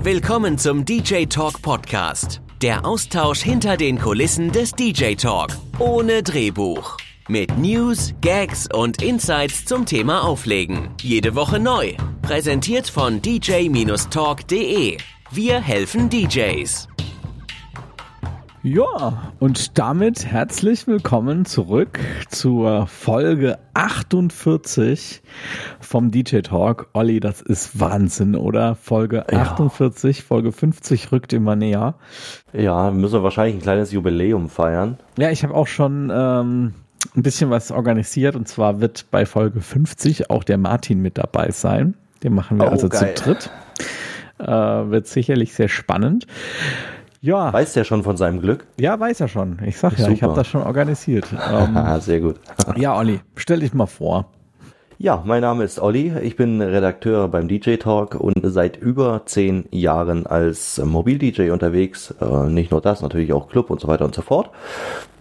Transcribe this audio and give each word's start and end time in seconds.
Willkommen 0.00 0.58
zum 0.58 0.84
DJ 0.84 1.24
Talk 1.24 1.60
Podcast. 1.60 2.40
Der 2.62 2.86
Austausch 2.86 3.40
hinter 3.40 3.76
den 3.76 3.98
Kulissen 3.98 4.52
des 4.52 4.70
DJ 4.70 5.16
Talk. 5.16 5.48
Ohne 5.80 6.22
Drehbuch. 6.22 6.96
Mit 7.26 7.58
News, 7.58 8.14
Gags 8.20 8.68
und 8.72 9.02
Insights 9.02 9.64
zum 9.64 9.86
Thema 9.86 10.22
Auflegen. 10.22 10.90
Jede 11.00 11.34
Woche 11.34 11.58
neu. 11.58 11.94
Präsentiert 12.22 12.88
von 12.88 13.20
dj-talk.de. 13.20 14.98
Wir 15.32 15.60
helfen 15.60 16.08
DJs. 16.08 16.86
Ja, 18.64 19.32
und 19.38 19.78
damit 19.78 20.26
herzlich 20.26 20.88
willkommen 20.88 21.44
zurück 21.44 22.00
zur 22.28 22.88
Folge 22.88 23.56
48 23.74 25.22
vom 25.78 26.10
DJ 26.10 26.40
Talk. 26.40 26.88
Olli, 26.92 27.20
das 27.20 27.40
ist 27.40 27.78
Wahnsinn, 27.78 28.34
oder? 28.34 28.74
Folge 28.74 29.24
ja. 29.30 29.42
48, 29.42 30.24
Folge 30.24 30.50
50 30.50 31.12
rückt 31.12 31.32
immer 31.32 31.54
näher. 31.54 31.94
Ja, 32.52 32.90
müssen 32.90 33.20
wir 33.20 33.22
wahrscheinlich 33.22 33.54
ein 33.54 33.62
kleines 33.62 33.92
Jubiläum 33.92 34.48
feiern. 34.48 34.98
Ja, 35.16 35.30
ich 35.30 35.44
habe 35.44 35.54
auch 35.54 35.68
schon 35.68 36.10
ähm, 36.12 36.74
ein 37.14 37.22
bisschen 37.22 37.50
was 37.50 37.70
organisiert 37.70 38.34
und 38.34 38.48
zwar 38.48 38.80
wird 38.80 39.06
bei 39.12 39.24
Folge 39.24 39.60
50 39.60 40.30
auch 40.30 40.42
der 40.42 40.58
Martin 40.58 41.00
mit 41.00 41.16
dabei 41.16 41.52
sein. 41.52 41.94
Den 42.24 42.34
machen 42.34 42.58
wir 42.58 42.66
oh, 42.66 42.70
also 42.70 42.88
geil. 42.88 43.14
zu 43.14 43.22
dritt. 43.22 43.50
Äh, 44.40 44.46
wird 44.46 45.06
sicherlich 45.06 45.54
sehr 45.54 45.68
spannend. 45.68 46.26
Ja. 47.20 47.52
Weiß 47.52 47.72
der 47.72 47.84
schon 47.84 48.04
von 48.04 48.16
seinem 48.16 48.40
Glück? 48.40 48.66
Ja, 48.78 48.98
weiß 48.98 49.20
er 49.20 49.28
schon. 49.28 49.58
Ich 49.66 49.78
sag 49.78 49.92
ja, 49.92 50.04
Super. 50.04 50.12
ich 50.12 50.22
habe 50.22 50.34
das 50.34 50.46
schon 50.46 50.62
organisiert. 50.62 51.26
Ähm, 51.50 52.00
Sehr 52.00 52.20
gut. 52.20 52.36
ja, 52.76 52.96
Olli, 52.96 53.20
stell 53.36 53.60
dich 53.60 53.72
mal 53.72 53.86
vor. 53.86 54.26
Ja, 54.98 55.22
mein 55.24 55.42
Name 55.42 55.64
ist 55.64 55.78
Olli. 55.78 56.12
Ich 56.22 56.36
bin 56.36 56.60
Redakteur 56.60 57.28
beim 57.28 57.48
DJ 57.48 57.76
Talk 57.76 58.16
und 58.16 58.34
seit 58.42 58.76
über 58.76 59.22
zehn 59.26 59.64
Jahren 59.70 60.26
als 60.26 60.78
Mobil-DJ 60.84 61.50
unterwegs. 61.50 62.14
Äh, 62.20 62.48
nicht 62.48 62.70
nur 62.70 62.80
das, 62.80 63.00
natürlich 63.00 63.32
auch 63.32 63.48
Club 63.48 63.70
und 63.70 63.80
so 63.80 63.88
weiter 63.88 64.04
und 64.04 64.14
so 64.14 64.22
fort. 64.22 64.50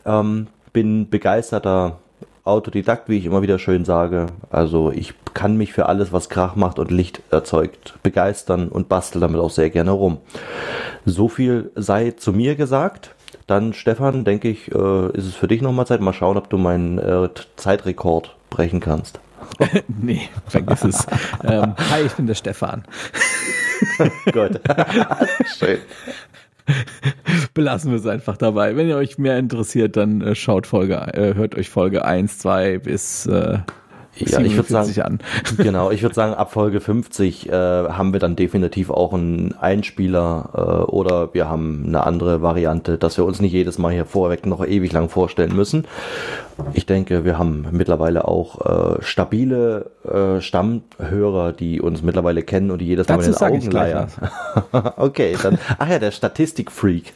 Ähm, 0.05 0.47
bin 0.73 1.09
begeisterter 1.09 1.99
Autodidakt, 2.47 3.09
wie 3.09 3.17
ich 3.17 3.25
immer 3.25 3.41
wieder 3.41 3.59
schön 3.59 3.85
sage. 3.85 4.27
Also 4.49 4.91
ich 4.91 5.13
kann 5.33 5.57
mich 5.57 5.73
für 5.73 5.87
alles, 5.87 6.11
was 6.11 6.29
Krach 6.29 6.55
macht 6.55 6.79
und 6.79 6.91
Licht 6.91 7.21
erzeugt, 7.29 7.95
begeistern 8.03 8.69
und 8.69 8.89
bastel 8.89 9.21
damit 9.21 9.39
auch 9.39 9.51
sehr 9.51 9.69
gerne 9.69 9.91
rum. 9.91 10.17
So 11.05 11.27
viel 11.27 11.71
sei 11.75 12.11
zu 12.11 12.33
mir 12.33 12.55
gesagt. 12.55 13.13
Dann, 13.45 13.73
Stefan, 13.73 14.25
denke 14.25 14.49
ich, 14.49 14.73
äh, 14.73 15.11
ist 15.11 15.25
es 15.25 15.35
für 15.35 15.47
dich 15.47 15.61
nochmal 15.61 15.87
Zeit. 15.87 16.01
Mal 16.01 16.13
schauen, 16.13 16.37
ob 16.37 16.49
du 16.49 16.57
meinen 16.57 16.97
äh, 16.97 17.29
Zeitrekord 17.55 18.35
brechen 18.49 18.79
kannst. 18.79 19.19
nee, 19.87 20.29
vergiss 20.47 20.83
es. 20.83 21.07
ähm, 21.43 21.73
hi, 21.91 22.01
ich 22.05 22.13
bin 22.13 22.27
der 22.27 22.35
Stefan. 22.35 22.83
Gut. 24.31 24.59
Schön. 25.57 25.79
Belassen 27.53 27.91
wir 27.91 27.99
es 27.99 28.05
einfach 28.05 28.37
dabei. 28.37 28.75
Wenn 28.75 28.87
ihr 28.87 28.97
euch 28.97 29.17
mehr 29.17 29.37
interessiert, 29.37 29.97
dann 29.97 30.21
äh, 30.21 30.35
schaut 30.35 30.67
Folge, 30.67 30.95
äh, 31.13 31.33
hört 31.35 31.55
euch 31.55 31.69
Folge 31.69 32.05
1, 32.05 32.39
2 32.39 32.79
bis 32.79 33.25
äh, 33.25 33.59
ja, 34.19 34.39
ich 34.39 34.55
würde 34.55 34.69
sagen, 34.69 35.01
an. 35.01 35.19
genau, 35.57 35.91
ich 35.91 36.01
würde 36.01 36.15
sagen, 36.15 36.33
ab 36.33 36.51
Folge 36.51 36.79
50 36.79 37.49
äh, 37.49 37.51
haben 37.51 38.13
wir 38.13 38.19
dann 38.19 38.35
definitiv 38.35 38.89
auch 38.89 39.13
einen 39.13 39.53
Einspieler 39.59 40.49
äh, 40.53 40.91
oder 40.91 41.33
wir 41.33 41.49
haben 41.49 41.85
eine 41.87 42.05
andere 42.05 42.41
Variante, 42.41 42.97
dass 42.97 43.17
wir 43.17 43.25
uns 43.25 43.39
nicht 43.41 43.53
jedes 43.53 43.77
Mal 43.77 43.91
hier 43.91 44.05
vorweg 44.05 44.45
noch 44.45 44.65
ewig 44.65 44.91
lang 44.91 45.09
vorstellen 45.09 45.55
müssen. 45.55 45.85
Ich 46.73 46.85
denke, 46.85 47.23
wir 47.23 47.37
haben 47.37 47.67
mittlerweile 47.71 48.27
auch 48.27 48.97
äh, 48.97 49.01
stabile 49.03 49.91
äh, 50.03 50.41
Stammhörer, 50.41 51.53
die 51.53 51.81
uns 51.81 52.01
mittlerweile 52.01 52.41
kennen 52.41 52.71
und 52.71 52.79
die 52.79 52.87
jedes 52.87 53.07
Mal 53.07 53.17
mit 53.17 53.27
den 53.27 53.35
Augen 53.35 53.71
leiern. 53.71 54.07
okay, 54.97 55.35
dann, 55.41 55.59
ach 55.77 55.87
ja, 55.87 55.99
der 55.99 56.11
Statistikfreak. 56.11 57.13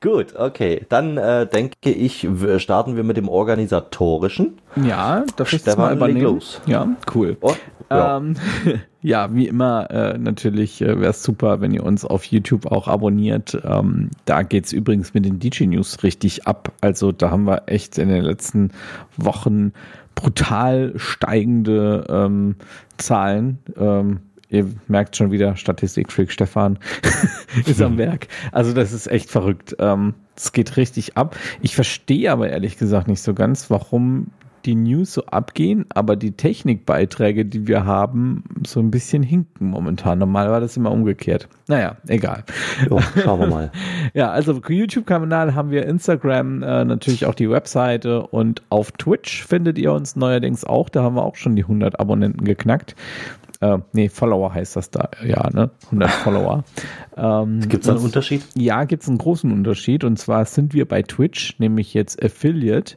Gut, 0.00 0.34
okay. 0.36 0.86
Dann 0.88 1.16
äh, 1.18 1.46
denke 1.46 1.90
ich, 1.90 2.26
starten 2.58 2.96
wir 2.96 3.04
mit 3.04 3.16
dem 3.16 3.28
Organisatorischen. 3.28 4.58
Ja, 4.76 5.24
darf 5.36 5.52
ich 5.52 5.62
das 5.62 5.76
mal 5.76 5.94
übernehmen? 5.94 6.22
Los. 6.22 6.60
Ja, 6.66 6.88
cool. 7.14 7.36
Oh, 7.40 7.54
ja. 7.90 8.16
Ähm, 8.16 8.34
ja. 9.02 9.34
wie 9.34 9.48
immer, 9.48 9.90
äh, 9.90 10.18
natürlich 10.18 10.80
äh, 10.82 11.00
wäre 11.00 11.10
es 11.10 11.22
super, 11.22 11.60
wenn 11.60 11.72
ihr 11.72 11.84
uns 11.84 12.04
auf 12.04 12.24
YouTube 12.24 12.66
auch 12.66 12.88
abonniert. 12.88 13.58
Ähm, 13.64 14.10
da 14.24 14.42
geht 14.42 14.66
es 14.66 14.72
übrigens 14.72 15.14
mit 15.14 15.24
den 15.24 15.38
DJ-News 15.38 16.02
richtig 16.02 16.46
ab. 16.46 16.72
Also 16.80 17.12
da 17.12 17.30
haben 17.30 17.44
wir 17.44 17.62
echt 17.66 17.98
in 17.98 18.08
den 18.08 18.24
letzten 18.24 18.70
Wochen 19.16 19.72
brutal 20.14 20.92
steigende 20.96 22.04
ähm, 22.08 22.56
Zahlen. 22.96 23.58
Ähm, 23.76 24.20
ihr 24.50 24.66
merkt 24.88 25.16
schon 25.16 25.30
wieder, 25.30 25.56
Statistikfreak 25.56 26.32
Stefan 26.32 26.78
ist 27.66 27.80
am 27.80 27.98
Werk. 27.98 28.28
Also 28.52 28.72
das 28.72 28.92
ist 28.92 29.06
echt 29.06 29.30
verrückt. 29.30 29.76
Ähm, 29.78 30.14
es 30.36 30.52
geht 30.52 30.76
richtig 30.76 31.16
ab. 31.16 31.36
Ich 31.60 31.74
verstehe 31.74 32.30
aber 32.32 32.48
ehrlich 32.48 32.78
gesagt 32.78 33.08
nicht 33.08 33.22
so 33.22 33.34
ganz, 33.34 33.70
warum 33.70 34.28
die 34.64 34.74
News 34.74 35.12
so 35.12 35.24
abgehen, 35.26 35.86
aber 35.90 36.16
die 36.16 36.32
Technikbeiträge, 36.32 37.44
die 37.44 37.66
wir 37.66 37.84
haben, 37.84 38.44
so 38.66 38.80
ein 38.80 38.90
bisschen 38.90 39.22
hinken 39.22 39.70
momentan. 39.70 40.18
Normal 40.18 40.50
war 40.50 40.60
das 40.60 40.76
immer 40.76 40.90
umgekehrt. 40.90 41.48
Naja, 41.68 41.96
egal. 42.06 42.44
Jo, 42.88 43.00
schauen 43.22 43.40
wir 43.40 43.46
mal. 43.46 43.72
ja, 44.14 44.30
also 44.30 44.60
YouTube-Kanal 44.66 45.54
haben 45.54 45.70
wir 45.70 45.86
Instagram, 45.86 46.62
äh, 46.62 46.84
natürlich 46.84 47.26
auch 47.26 47.34
die 47.34 47.50
Webseite 47.50 48.26
und 48.26 48.62
auf 48.70 48.92
Twitch 48.92 49.44
findet 49.44 49.78
ihr 49.78 49.92
uns 49.92 50.16
neuerdings 50.16 50.64
auch. 50.64 50.88
Da 50.88 51.02
haben 51.02 51.16
wir 51.16 51.24
auch 51.24 51.36
schon 51.36 51.56
die 51.56 51.62
100 51.62 52.00
Abonnenten 52.00 52.44
geknackt. 52.44 52.96
Äh, 53.60 53.78
nee, 53.92 54.08
Follower 54.08 54.54
heißt 54.54 54.76
das 54.76 54.90
da, 54.90 55.10
ja, 55.24 55.50
ne? 55.50 55.70
100 55.86 56.10
Follower. 56.24 56.64
Ähm, 57.16 57.60
gibt 57.68 57.84
es 57.84 57.90
einen 57.90 57.98
Unterschied? 57.98 58.42
Ja, 58.54 58.84
gibt 58.84 59.02
es 59.02 59.08
einen 59.08 59.18
großen 59.18 59.50
Unterschied. 59.50 60.04
Und 60.04 60.16
zwar 60.18 60.44
sind 60.44 60.74
wir 60.74 60.86
bei 60.86 61.02
Twitch, 61.02 61.58
nämlich 61.58 61.92
jetzt 61.92 62.22
Affiliate. 62.22 62.96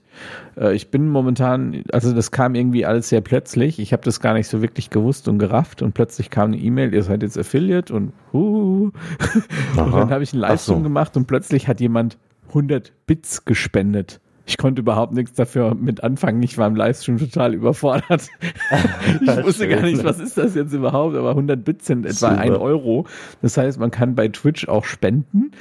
Äh, 0.56 0.76
ich 0.76 0.92
bin 0.92 1.10
momentan, 1.10 1.84
also 1.92 2.14
das 2.14 2.30
kam 2.30 2.54
irgendwie 2.54 2.86
alles 2.86 3.10
sehr 3.10 3.22
plötzlich. 3.22 3.80
Ich 3.80 3.92
habe 3.92 4.04
das 4.04 4.20
gar 4.20 4.36
nicht 4.36 4.48
so 4.48 4.62
wirklich 4.62 4.92
gewusst 4.92 5.28
und 5.28 5.40
gerafft. 5.40 5.82
Und 5.82 5.94
plötzlich 5.94 6.30
kam 6.30 6.52
eine 6.52 6.58
E-Mail, 6.58 6.94
ihr 6.94 7.04
seid 7.04 7.24
jetzt 7.24 7.40
Affiliate 7.40 7.92
und 7.94 8.14
uh. 8.32 8.92
Und 9.78 9.94
dann 9.94 10.12
habe 10.12 10.24
ich 10.24 10.34
einen 10.34 10.42
Livestream 10.42 10.78
so. 10.78 10.84
gemacht 10.84 11.18
und 11.18 11.26
plötzlich 11.26 11.68
hat 11.68 11.80
jemand 11.80 12.18
100 12.50 12.94
Bits 13.08 13.46
gespendet. 13.46 14.20
Ich 14.52 14.58
konnte 14.58 14.82
überhaupt 14.82 15.14
nichts 15.14 15.32
dafür 15.32 15.76
mit 15.76 16.04
anfangen. 16.04 16.44
Ich 16.44 16.58
war 16.58 16.68
im 16.68 16.76
Livestream 16.76 17.18
total 17.18 17.54
überfordert. 17.54 18.28
ich 19.22 19.44
wusste 19.46 19.70
gar 19.70 19.82
nicht, 19.82 20.04
was 20.04 20.20
ist 20.20 20.38
das 20.38 20.56
jetzt 20.56 20.74
überhaupt, 20.74 21.16
aber 21.16 21.30
100 21.30 21.64
Bits 21.64 21.88
sind 21.88 22.06
etwa 22.06 22.32
Super. 22.32 22.38
1 22.38 22.58
Euro. 22.58 23.06
Das 23.42 23.56
heißt, 23.56 23.80
man 23.80 23.92
kann 23.92 24.14
bei 24.14 24.28
Twitch 24.28 24.68
auch 24.68 24.84
spenden. 24.84 25.52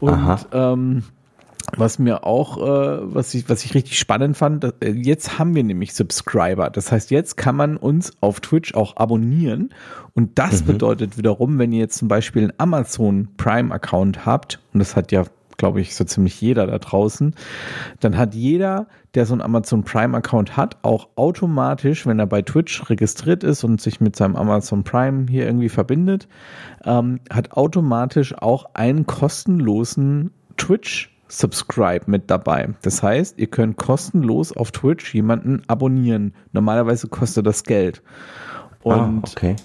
Und 0.00 0.46
ähm, 0.52 1.02
was 1.76 1.98
mir 1.98 2.24
auch, 2.24 2.56
äh, 2.56 3.14
was 3.14 3.34
ich, 3.34 3.50
was 3.50 3.66
ich 3.66 3.74
richtig 3.74 3.98
spannend 3.98 4.34
fand, 4.34 4.64
dass, 4.64 4.72
äh, 4.80 4.92
jetzt 4.92 5.38
haben 5.38 5.54
wir 5.54 5.62
nämlich 5.62 5.92
Subscriber. 5.92 6.70
Das 6.70 6.90
heißt, 6.90 7.10
jetzt 7.10 7.36
kann 7.36 7.54
man 7.54 7.76
uns 7.76 8.14
auf 8.22 8.40
Twitch 8.40 8.72
auch 8.72 8.96
abonnieren. 8.96 9.74
Und 10.14 10.38
das 10.38 10.62
mhm. 10.62 10.68
bedeutet 10.68 11.18
wiederum, 11.18 11.58
wenn 11.58 11.70
ihr 11.70 11.80
jetzt 11.80 11.98
zum 11.98 12.08
Beispiel 12.08 12.44
einen 12.44 12.52
Amazon 12.56 13.28
Prime 13.36 13.74
Account 13.74 14.24
habt, 14.24 14.58
und 14.72 14.80
das 14.80 14.96
hat 14.96 15.12
ja 15.12 15.24
glaube 15.56 15.80
ich, 15.80 15.94
so 15.94 16.04
ziemlich 16.04 16.40
jeder 16.40 16.66
da 16.66 16.78
draußen, 16.78 17.34
dann 18.00 18.16
hat 18.16 18.34
jeder, 18.34 18.86
der 19.14 19.26
so 19.26 19.34
einen 19.34 19.42
Amazon 19.42 19.84
Prime 19.84 20.16
Account 20.16 20.56
hat, 20.56 20.76
auch 20.82 21.08
automatisch, 21.16 22.06
wenn 22.06 22.18
er 22.18 22.26
bei 22.26 22.42
Twitch 22.42 22.88
registriert 22.90 23.44
ist 23.44 23.64
und 23.64 23.80
sich 23.80 24.00
mit 24.00 24.16
seinem 24.16 24.36
Amazon 24.36 24.84
Prime 24.84 25.26
hier 25.28 25.46
irgendwie 25.46 25.68
verbindet, 25.68 26.28
ähm, 26.84 27.20
hat 27.30 27.52
automatisch 27.52 28.34
auch 28.38 28.74
einen 28.74 29.06
kostenlosen 29.06 30.30
Twitch 30.56 31.12
Subscribe 31.32 32.10
mit 32.10 32.30
dabei. 32.30 32.74
Das 32.82 33.02
heißt, 33.02 33.38
ihr 33.38 33.46
könnt 33.46 33.78
kostenlos 33.78 34.54
auf 34.54 34.70
Twitch 34.70 35.14
jemanden 35.14 35.62
abonnieren. 35.66 36.34
Normalerweise 36.52 37.08
kostet 37.08 37.46
das 37.46 37.64
Geld. 37.64 38.02
Ah, 38.84 38.96
und 38.96 39.24
ah, 39.24 39.30
okay. 39.34 39.56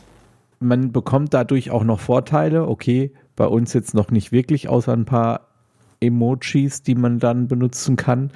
man 0.60 0.94
bekommt 0.94 1.34
dadurch 1.34 1.70
auch 1.72 1.84
noch 1.84 2.00
Vorteile. 2.00 2.68
Okay, 2.68 3.12
bei 3.36 3.46
uns 3.46 3.74
jetzt 3.74 3.94
noch 3.94 4.12
nicht 4.12 4.32
wirklich, 4.32 4.70
außer 4.70 4.94
ein 4.94 5.06
paar 5.06 5.47
Emojis, 6.00 6.84
die 6.84 6.96
man 6.96 7.20
dann 7.20 7.48
benutzen 7.48 7.96
kann. 7.96 8.32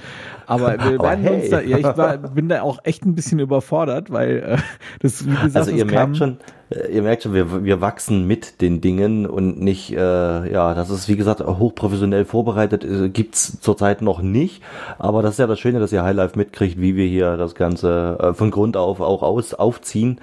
Aber 0.47 0.77
wir 0.79 0.99
Aber 0.99 1.03
werden 1.03 1.23
hey. 1.23 1.35
uns 1.35 1.49
da, 1.49 1.61
ja, 1.61 1.77
ich 1.77 1.83
war, 1.83 2.17
bin 2.35 2.49
da 2.49 2.61
auch 2.61 2.79
echt 2.83 3.05
ein 3.05 3.15
bisschen 3.15 3.39
überfordert, 3.39 4.11
weil 4.11 4.37
äh, 4.37 4.57
das, 4.99 5.25
wie 5.25 5.31
gesagt, 5.31 5.55
also 5.55 5.71
ihr 5.71 5.85
merkt 5.85 6.17
schon, 6.17 6.37
äh, 6.69 6.91
ihr 6.91 7.03
merkt 7.03 7.23
schon, 7.23 7.33
wir, 7.33 7.63
wir 7.63 7.81
wachsen 7.81 8.25
mit 8.25 8.61
den 8.61 8.81
Dingen 8.81 9.25
und 9.25 9.61
nicht, 9.61 9.93
äh, 9.93 10.51
ja, 10.51 10.73
das 10.73 10.89
ist 10.89 11.07
wie 11.07 11.17
gesagt 11.17 11.41
hochprofessionell 11.41 12.25
vorbereitet, 12.25 12.83
äh, 12.83 13.09
gibt's 13.09 13.59
zurzeit 13.61 14.01
noch 14.01 14.21
nicht. 14.21 14.63
Aber 14.97 15.21
das 15.21 15.33
ist 15.33 15.39
ja 15.39 15.47
das 15.47 15.59
Schöne, 15.59 15.79
dass 15.79 15.91
ihr 15.91 16.03
Highlife 16.03 16.37
mitkriegt, 16.37 16.79
wie 16.79 16.95
wir 16.95 17.05
hier 17.05 17.37
das 17.37 17.55
Ganze 17.55 18.17
äh, 18.19 18.33
von 18.33 18.51
Grund 18.51 18.77
auf 18.77 19.01
auch 19.01 19.21
aus, 19.21 19.53
aufziehen. 19.53 20.19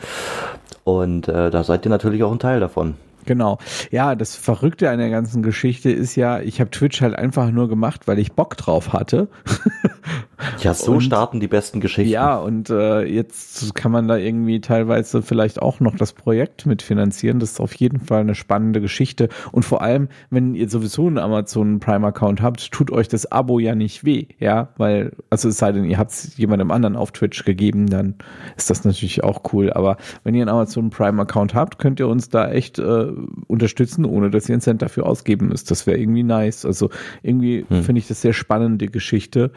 Und 0.85 1.29
äh, 1.29 1.51
da 1.51 1.63
seid 1.65 1.87
ihr 1.87 1.91
natürlich 1.91 2.23
auch 2.23 2.33
ein 2.33 2.39
Teil 2.39 2.61
davon. 2.61 2.95
Genau. 3.25 3.59
Ja, 3.91 4.15
das 4.15 4.37
Verrückte 4.37 4.91
an 4.91 4.99
der 4.99 5.11
ganzen 5.11 5.43
Geschichte 5.43 5.91
ist 5.91 6.17
ja, 6.17 6.41
ich 6.41 6.61
habe 6.61 6.71
Twitch 6.71 7.03
halt 7.03 7.15
einfach 7.15 7.51
nur 7.51 7.69
gemacht, 7.69 8.07
weil 8.07 8.19
ich 8.19 8.33
Bock 8.33 8.57
drauf 8.57 8.93
hatte. 8.93 9.29
Ja, 10.61 10.75
so 10.75 10.93
und, 10.93 11.01
starten 11.01 11.41
die 11.41 11.49
besten 11.49 11.81
Geschichten. 11.81 12.11
Ja, 12.11 12.37
und 12.37 12.71
äh, 12.71 13.05
jetzt 13.05 13.75
kann 13.75 13.93
man 13.93 14.09
da 14.09 14.17
irgendwie 14.17 14.61
teilweise 14.61 15.23
vielleicht 15.23 15.61
auch 15.61 15.81
noch 15.81 15.97
das 15.97 16.13
Projekt 16.13 16.67
mitfinanzieren. 16.67 17.41
Das 17.41 17.53
ist 17.53 17.61
auf 17.61 17.75
jeden 17.75 18.01
Fall 18.01 18.21
eine 18.21 18.35
spannende 18.35 18.81
Geschichte. 18.81 19.29
Und 19.53 19.65
vor 19.65 19.83
allem, 19.83 20.09
wenn 20.31 20.55
ihr 20.55 20.69
sowieso 20.69 21.07
einen 21.07 21.19
Amazon 21.19 21.81
Prime-Account 21.81 22.43
habt, 22.43 22.71
tut 22.71 22.91
euch 22.91 23.09
das 23.09 23.31
Abo 23.31 23.59
ja 23.59 23.75
nicht 23.75 24.05
weh, 24.05 24.27
ja, 24.39 24.69
weil, 24.77 25.13
also 25.31 25.49
es 25.49 25.59
sei 25.59 25.73
denn, 25.73 25.85
ihr 25.85 25.99
habt 25.99 26.13
es 26.13 26.37
jemandem 26.37 26.71
anderen 26.71 26.97
auf 26.97 27.13
Twitch 27.13 27.45
gegeben, 27.45 27.89
dann 27.89 28.15
ist 28.57 28.71
das 28.71 28.85
natürlich 28.85 29.25
auch 29.25 29.53
cool. 29.53 29.73
Aber 29.73 29.97
wenn 30.25 30.35
ihr 30.35 30.43
einen 30.43 30.51
Amazon 30.51 30.91
Prime-Account 30.91 31.55
habt, 31.55 31.79
könnt 31.79 32.01
ihr 32.01 32.09
uns 32.09 32.29
da 32.29 32.51
echt 32.51 32.79
äh, 32.79 33.07
unterstützen, 33.47 34.05
ohne 34.05 34.31
dass 34.31 34.49
ihr 34.49 34.55
einen 34.55 34.61
Cent 34.61 34.83
dafür 34.83 35.07
ausgeben 35.07 35.49
müsst. 35.49 35.71
Das 35.71 35.87
wäre 35.87 35.99
irgendwie 35.99 36.23
nice. 36.23 36.65
Also 36.65 36.91
irgendwie 37.23 37.65
hm. 37.69 37.83
finde 37.83 37.99
ich 38.01 38.09
das 38.09 38.23
sehr 38.23 38.33
spannende 38.33 38.87
Geschichte. 38.87 39.51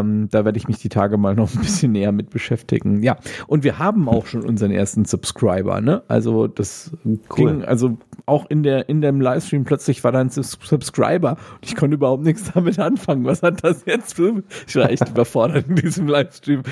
Ähm, 0.00 0.28
da 0.30 0.44
werde 0.44 0.58
ich 0.58 0.68
mich 0.68 0.78
die 0.78 0.88
Tage 0.88 1.16
mal 1.16 1.34
noch 1.34 1.52
ein 1.54 1.60
bisschen 1.60 1.92
näher 1.92 2.12
mit 2.12 2.30
beschäftigen. 2.30 3.02
Ja, 3.02 3.16
und 3.46 3.64
wir 3.64 3.78
haben 3.78 4.08
auch 4.08 4.26
schon 4.26 4.44
unseren 4.44 4.70
ersten 4.70 5.04
Subscriber, 5.04 5.80
ne? 5.80 6.02
Also 6.08 6.46
das 6.46 6.92
cool. 7.04 7.20
ging, 7.36 7.64
also 7.64 7.96
auch 8.26 8.46
in 8.48 8.62
der 8.62 8.88
in 8.88 9.00
dem 9.00 9.20
Livestream 9.20 9.64
plötzlich 9.64 10.02
war 10.04 10.12
da 10.12 10.20
ein 10.20 10.30
Subscriber 10.30 11.32
und 11.32 11.64
ich 11.64 11.76
konnte 11.76 11.94
überhaupt 11.94 12.24
nichts 12.24 12.50
damit 12.52 12.78
anfangen. 12.78 13.24
Was 13.24 13.42
hat 13.42 13.62
das 13.64 13.84
jetzt 13.86 14.14
für? 14.14 14.42
Ich 14.66 14.76
war 14.76 14.90
echt 14.90 15.08
überfordert 15.08 15.68
in 15.68 15.76
diesem 15.76 16.08
Livestream. 16.08 16.62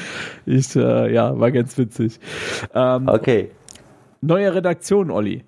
Ich 0.47 0.75
äh, 0.77 1.13
ja, 1.13 1.39
war 1.39 1.53
ganz 1.53 1.79
witzig. 1.79 2.19
Ähm, 2.75 3.09
okay. 3.09 3.51
Neue 4.21 4.55
Redaktion, 4.55 5.11
Olli. 5.11 5.45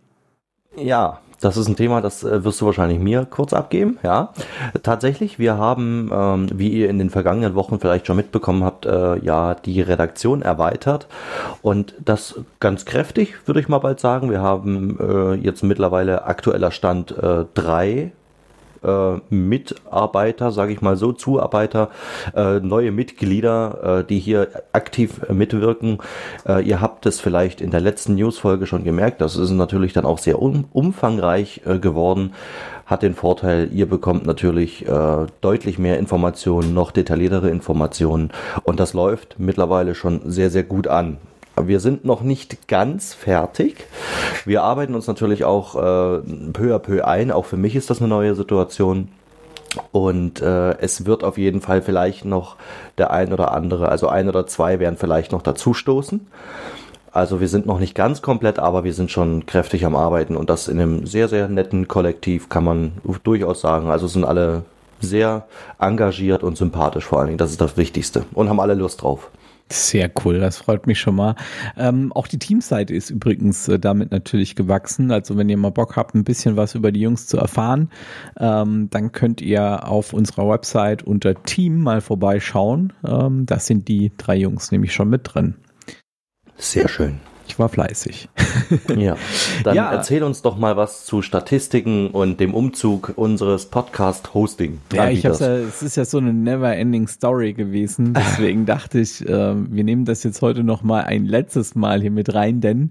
Ja, 0.76 1.20
das 1.40 1.56
ist 1.56 1.68
ein 1.68 1.76
Thema, 1.76 2.00
das 2.00 2.24
äh, 2.24 2.44
wirst 2.44 2.60
du 2.60 2.66
wahrscheinlich 2.66 2.98
mir 2.98 3.26
kurz 3.28 3.52
abgeben. 3.52 3.98
Ja, 4.02 4.32
tatsächlich, 4.82 5.38
wir 5.38 5.58
haben, 5.58 6.10
ähm, 6.12 6.46
wie 6.54 6.70
ihr 6.70 6.88
in 6.88 6.98
den 6.98 7.10
vergangenen 7.10 7.54
Wochen 7.54 7.78
vielleicht 7.78 8.06
schon 8.06 8.16
mitbekommen 8.16 8.64
habt, 8.64 8.86
äh, 8.86 9.18
ja 9.18 9.54
die 9.54 9.80
Redaktion 9.80 10.42
erweitert 10.42 11.06
und 11.62 11.94
das 12.04 12.40
ganz 12.60 12.84
kräftig, 12.84 13.34
würde 13.46 13.60
ich 13.60 13.68
mal 13.68 13.78
bald 13.78 14.00
sagen. 14.00 14.30
Wir 14.30 14.40
haben 14.40 14.98
äh, 15.00 15.34
jetzt 15.34 15.62
mittlerweile 15.62 16.24
aktueller 16.24 16.70
Stand 16.70 17.16
äh, 17.16 17.44
drei 17.54 18.12
äh, 18.86 19.34
Mitarbeiter, 19.34 20.52
sage 20.52 20.72
ich 20.72 20.80
mal 20.80 20.96
so, 20.96 21.12
Zuarbeiter, 21.12 21.90
äh, 22.34 22.60
neue 22.60 22.92
Mitglieder, 22.92 24.00
äh, 24.00 24.04
die 24.04 24.18
hier 24.18 24.48
aktiv 24.72 25.20
mitwirken. 25.28 25.98
Äh, 26.46 26.62
ihr 26.62 26.80
habt 26.80 27.06
es 27.06 27.20
vielleicht 27.20 27.60
in 27.60 27.70
der 27.70 27.80
letzten 27.80 28.14
Newsfolge 28.14 28.66
schon 28.66 28.84
gemerkt, 28.84 29.20
das 29.20 29.36
ist 29.36 29.50
natürlich 29.50 29.92
dann 29.92 30.04
auch 30.04 30.18
sehr 30.18 30.40
um, 30.40 30.66
umfangreich 30.72 31.62
äh, 31.66 31.78
geworden. 31.78 32.32
Hat 32.86 33.02
den 33.02 33.14
Vorteil, 33.14 33.68
ihr 33.72 33.88
bekommt 33.88 34.26
natürlich 34.26 34.86
äh, 34.86 35.26
deutlich 35.40 35.78
mehr 35.78 35.98
Informationen, 35.98 36.72
noch 36.72 36.92
detailliertere 36.92 37.50
Informationen 37.50 38.30
und 38.62 38.78
das 38.78 38.94
läuft 38.94 39.40
mittlerweile 39.40 39.96
schon 39.96 40.20
sehr, 40.30 40.50
sehr 40.50 40.62
gut 40.62 40.86
an. 40.86 41.18
Wir 41.60 41.80
sind 41.80 42.04
noch 42.04 42.22
nicht 42.22 42.68
ganz 42.68 43.14
fertig. 43.14 43.86
Wir 44.44 44.62
arbeiten 44.62 44.94
uns 44.94 45.06
natürlich 45.06 45.44
auch 45.44 45.74
äh, 45.74 46.18
peu 46.52 46.74
à 46.74 46.78
peu 46.78 47.04
ein. 47.06 47.30
Auch 47.30 47.46
für 47.46 47.56
mich 47.56 47.74
ist 47.76 47.88
das 47.88 48.00
eine 48.00 48.08
neue 48.08 48.34
Situation. 48.34 49.08
Und 49.92 50.40
äh, 50.40 50.78
es 50.78 51.06
wird 51.06 51.24
auf 51.24 51.38
jeden 51.38 51.60
Fall 51.60 51.82
vielleicht 51.82 52.24
noch 52.24 52.56
der 52.98 53.10
ein 53.10 53.32
oder 53.32 53.52
andere, 53.52 53.88
also 53.88 54.08
ein 54.08 54.28
oder 54.28 54.46
zwei 54.46 54.78
werden 54.80 54.96
vielleicht 54.96 55.32
noch 55.32 55.42
dazustoßen. 55.42 56.26
Also 57.12 57.40
wir 57.40 57.48
sind 57.48 57.64
noch 57.64 57.78
nicht 57.78 57.94
ganz 57.94 58.20
komplett, 58.20 58.58
aber 58.58 58.84
wir 58.84 58.92
sind 58.92 59.10
schon 59.10 59.46
kräftig 59.46 59.86
am 59.86 59.96
Arbeiten 59.96 60.36
und 60.36 60.50
das 60.50 60.68
in 60.68 60.78
einem 60.78 61.06
sehr, 61.06 61.28
sehr 61.28 61.48
netten 61.48 61.88
Kollektiv 61.88 62.50
kann 62.50 62.64
man 62.64 62.92
durchaus 63.24 63.62
sagen. 63.62 63.88
Also 63.88 64.06
sind 64.06 64.24
alle 64.24 64.64
sehr 65.00 65.46
engagiert 65.78 66.42
und 66.42 66.58
sympathisch 66.58 67.04
vor 67.04 67.18
allen 67.18 67.28
Dingen. 67.28 67.38
Das 67.38 67.50
ist 67.50 67.60
das 67.60 67.76
Wichtigste 67.76 68.24
und 68.34 68.48
haben 68.48 68.60
alle 68.60 68.74
Lust 68.74 69.02
drauf. 69.02 69.30
Sehr 69.68 70.10
cool, 70.24 70.38
das 70.38 70.58
freut 70.58 70.86
mich 70.86 71.00
schon 71.00 71.16
mal. 71.16 71.34
Ähm, 71.76 72.12
auch 72.12 72.28
die 72.28 72.38
Teamseite 72.38 72.94
ist 72.94 73.10
übrigens 73.10 73.66
äh, 73.66 73.80
damit 73.80 74.12
natürlich 74.12 74.54
gewachsen. 74.54 75.10
Also 75.10 75.36
wenn 75.36 75.48
ihr 75.48 75.56
mal 75.56 75.72
Bock 75.72 75.96
habt, 75.96 76.14
ein 76.14 76.22
bisschen 76.22 76.56
was 76.56 76.76
über 76.76 76.92
die 76.92 77.00
Jungs 77.00 77.26
zu 77.26 77.36
erfahren, 77.36 77.90
ähm, 78.38 78.88
dann 78.90 79.10
könnt 79.10 79.40
ihr 79.40 79.88
auf 79.88 80.12
unserer 80.12 80.48
Website 80.48 81.02
unter 81.02 81.42
Team 81.42 81.82
mal 81.82 82.00
vorbeischauen. 82.00 82.92
Ähm, 83.04 83.44
da 83.44 83.58
sind 83.58 83.88
die 83.88 84.12
drei 84.16 84.36
Jungs 84.36 84.70
nämlich 84.70 84.94
schon 84.94 85.10
mit 85.10 85.22
drin. 85.24 85.56
Sehr 86.56 86.88
schön. 86.88 87.18
Ich 87.48 87.58
war 87.58 87.68
fleißig. 87.68 88.28
ja, 88.96 89.16
dann 89.64 89.76
ja. 89.76 89.92
erzähl 89.92 90.22
uns 90.22 90.42
doch 90.42 90.56
mal 90.56 90.76
was 90.76 91.04
zu 91.04 91.22
Statistiken 91.22 92.08
und 92.08 92.40
dem 92.40 92.54
Umzug 92.54 93.12
unseres 93.16 93.66
Podcast-Hosting. 93.66 94.80
Ja, 94.92 95.08
ich 95.08 95.24
hab's 95.24 95.40
ja, 95.40 95.56
es 95.56 95.82
ist 95.82 95.96
ja 95.96 96.04
so 96.04 96.18
eine 96.18 96.32
never-ending 96.32 97.08
Story 97.08 97.52
gewesen. 97.52 98.14
Deswegen 98.14 98.66
dachte 98.66 99.00
ich, 99.00 99.26
äh, 99.26 99.54
wir 99.54 99.84
nehmen 99.84 100.04
das 100.04 100.22
jetzt 100.24 100.42
heute 100.42 100.64
noch 100.64 100.82
mal 100.82 101.04
ein 101.04 101.24
letztes 101.26 101.74
Mal 101.74 102.00
hier 102.00 102.10
mit 102.10 102.34
rein, 102.34 102.60
denn 102.60 102.90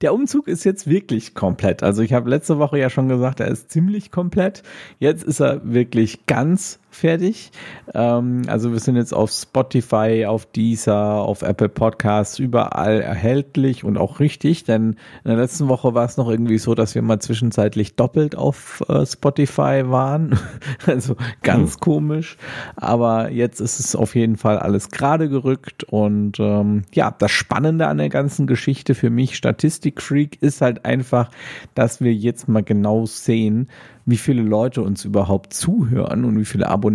der 0.00 0.14
Umzug 0.14 0.48
ist 0.48 0.64
jetzt 0.64 0.88
wirklich 0.88 1.34
komplett. 1.34 1.82
Also 1.82 2.02
ich 2.02 2.12
habe 2.12 2.30
letzte 2.30 2.58
Woche 2.58 2.78
ja 2.78 2.90
schon 2.90 3.08
gesagt, 3.08 3.40
er 3.40 3.48
ist 3.48 3.70
ziemlich 3.70 4.10
komplett. 4.10 4.62
Jetzt 4.98 5.24
ist 5.24 5.40
er 5.40 5.60
wirklich 5.64 6.26
ganz 6.26 6.78
fertig. 6.96 7.50
Ähm, 7.94 8.42
also 8.48 8.72
wir 8.72 8.80
sind 8.80 8.96
jetzt 8.96 9.12
auf 9.12 9.30
Spotify, 9.30 10.26
auf 10.26 10.46
Deezer, 10.46 10.96
auf 10.96 11.42
Apple 11.42 11.68
Podcasts, 11.68 12.38
überall 12.38 13.00
erhältlich 13.00 13.84
und 13.84 13.98
auch 13.98 14.20
richtig, 14.20 14.64
denn 14.64 14.96
in 15.24 15.30
der 15.30 15.36
letzten 15.36 15.68
Woche 15.68 15.94
war 15.94 16.04
es 16.04 16.16
noch 16.16 16.28
irgendwie 16.28 16.58
so, 16.58 16.74
dass 16.74 16.94
wir 16.94 17.02
mal 17.02 17.20
zwischenzeitlich 17.20 17.96
doppelt 17.96 18.36
auf 18.36 18.82
äh, 18.88 19.04
Spotify 19.04 19.82
waren. 19.86 20.38
also 20.86 21.16
ganz 21.42 21.74
hm. 21.74 21.80
komisch. 21.80 22.36
Aber 22.76 23.30
jetzt 23.30 23.60
ist 23.60 23.78
es 23.78 23.94
auf 23.94 24.14
jeden 24.14 24.36
Fall 24.36 24.58
alles 24.58 24.90
gerade 24.90 25.28
gerückt 25.28 25.84
und 25.84 26.40
ähm, 26.40 26.82
ja, 26.92 27.10
das 27.10 27.30
Spannende 27.30 27.86
an 27.86 27.98
der 27.98 28.08
ganzen 28.08 28.46
Geschichte 28.46 28.94
für 28.94 29.10
mich, 29.10 29.36
Statistikfreak, 29.36 30.42
ist 30.42 30.60
halt 30.60 30.84
einfach, 30.84 31.30
dass 31.74 32.00
wir 32.00 32.14
jetzt 32.14 32.48
mal 32.48 32.62
genau 32.62 33.06
sehen, 33.06 33.68
wie 34.06 34.16
viele 34.16 34.42
Leute 34.42 34.82
uns 34.82 35.04
überhaupt 35.04 35.52
zuhören 35.52 36.24
und 36.24 36.38
wie 36.38 36.44
viele 36.44 36.68
Abonnenten 36.68 36.85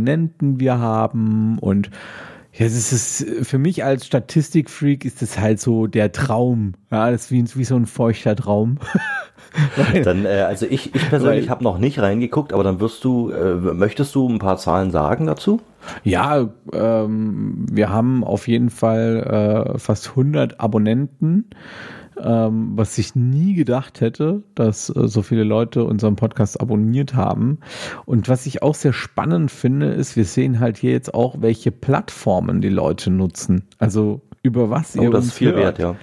wir 0.60 0.80
haben 0.80 1.58
und 1.60 1.90
ja, 2.54 2.66
das 2.66 2.92
ist 2.92 3.48
für 3.48 3.58
mich 3.58 3.84
als 3.86 4.06
Statistikfreak 4.06 5.06
ist 5.06 5.22
das 5.22 5.40
halt 5.40 5.62
so 5.62 5.88
der 5.88 6.12
Traum. 6.12 6.74
Ja, 6.92 7.10
das 7.10 7.26
ist 7.26 7.32
wie, 7.32 7.46
wie 7.60 7.64
so 7.64 7.78
ein 7.78 7.86
feuchter 7.86 8.36
Traum. 8.36 8.78
dann, 10.04 10.26
äh, 10.26 10.46
also 10.48 10.66
ich, 10.66 10.94
ich 10.94 11.10
persönlich 11.10 11.50
habe 11.50 11.64
noch 11.64 11.78
nicht 11.78 12.00
reingeguckt, 12.00 12.52
aber 12.52 12.64
dann 12.64 12.82
wirst 12.82 13.06
du, 13.06 13.32
äh, 13.32 13.56
möchtest 13.56 14.16
du 14.16 14.28
ein 14.28 14.40
paar 14.40 14.58
Zahlen 14.58 14.92
sagen 14.92 15.28
dazu? 15.28 15.62
Ja, 16.04 16.50
ähm, 16.74 17.66
wir 17.72 17.90
haben 17.90 18.24
auf 18.24 18.50
jeden 18.50 18.70
Fall 18.70 19.74
äh, 19.76 19.80
fast 19.80 20.10
100 20.10 20.60
Abonnenten 20.60 21.50
ähm, 22.22 22.74
was 22.76 22.98
ich 22.98 23.16
nie 23.16 23.54
gedacht 23.54 24.02
hätte, 24.02 24.44
dass 24.56 24.90
äh, 24.90 25.08
so 25.08 25.22
viele 25.22 25.44
Leute 25.44 25.84
unseren 25.84 26.16
Podcast 26.16 26.60
abonniert 26.60 27.14
haben. 27.14 27.60
Und 28.06 28.30
was 28.30 28.46
ich 28.46 28.62
auch 28.62 28.76
sehr 28.76 28.94
spannend 28.94 29.52
finde, 29.52 29.88
ist, 29.88 30.16
wir 30.16 30.26
sehen 30.26 30.60
halt 30.60 30.78
hier 30.78 30.92
jetzt 30.92 31.14
auch, 31.14 31.42
welche 31.42 31.72
Plattformen 31.72 32.62
die 32.62 32.70
Leute 32.70 33.12
nutzen. 33.12 33.64
Also 33.78 34.22
über 34.44 34.70
was 34.70 34.98
oh, 34.98 35.04
ihr 35.04 35.12
das 35.12 35.26
uns 35.26 35.28
ist 35.28 35.38
viel 35.38 35.54
hört. 35.54 35.58
wert, 35.58 35.80
ja. 35.80 35.96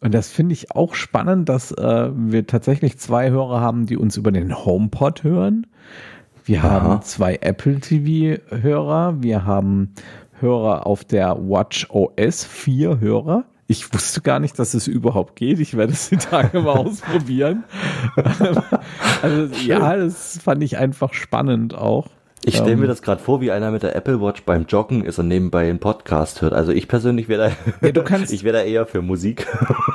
Und 0.00 0.12
das 0.12 0.28
finde 0.28 0.52
ich 0.52 0.72
auch 0.72 0.94
spannend, 0.94 1.48
dass 1.48 1.72
äh, 1.72 2.10
wir 2.14 2.46
tatsächlich 2.46 2.98
zwei 2.98 3.30
Hörer 3.30 3.60
haben, 3.60 3.86
die 3.86 3.96
uns 3.96 4.16
über 4.16 4.32
den 4.32 4.54
HomePod 4.54 5.24
hören. 5.24 5.66
Wir 6.44 6.62
Aha. 6.62 6.70
haben 6.70 7.02
zwei 7.02 7.38
Apple 7.40 7.80
TV-Hörer. 7.80 9.22
Wir 9.22 9.46
haben 9.46 9.94
Hörer 10.40 10.86
auf 10.86 11.04
der 11.04 11.36
Watch 11.38 11.88
OS, 11.88 12.44
vier 12.44 13.00
Hörer. 13.00 13.44
Ich 13.66 13.94
wusste 13.94 14.20
gar 14.20 14.40
nicht, 14.40 14.58
dass 14.58 14.74
es 14.74 14.86
überhaupt 14.86 15.36
geht. 15.36 15.58
Ich 15.58 15.76
werde 15.76 15.92
es 15.92 16.10
die 16.10 16.16
Tage 16.18 16.60
mal 16.60 16.76
ausprobieren. 16.76 17.64
also 19.22 19.54
ja, 19.64 19.96
das 19.96 20.38
fand 20.42 20.62
ich 20.62 20.76
einfach 20.76 21.14
spannend 21.14 21.74
auch. 21.74 22.08
Ich 22.46 22.56
stelle 22.56 22.76
mir 22.76 22.82
ähm. 22.82 22.88
das 22.88 23.00
gerade 23.00 23.22
vor, 23.22 23.40
wie 23.40 23.50
einer 23.50 23.70
mit 23.70 23.82
der 23.82 23.96
Apple 23.96 24.20
Watch 24.20 24.42
beim 24.42 24.66
Joggen 24.66 25.02
ist 25.02 25.18
und 25.18 25.28
nebenbei 25.28 25.70
einen 25.70 25.78
Podcast 25.78 26.42
hört. 26.42 26.52
Also 26.52 26.72
ich 26.72 26.88
persönlich 26.88 27.28
wäre 27.28 27.54
da, 27.80 27.86
ja, 27.86 27.92
du 27.92 28.02
kannst, 28.04 28.34
ich 28.34 28.44
wäre 28.44 28.58
da 28.58 28.62
eher 28.62 28.84
für 28.84 29.00
Musik. 29.00 29.46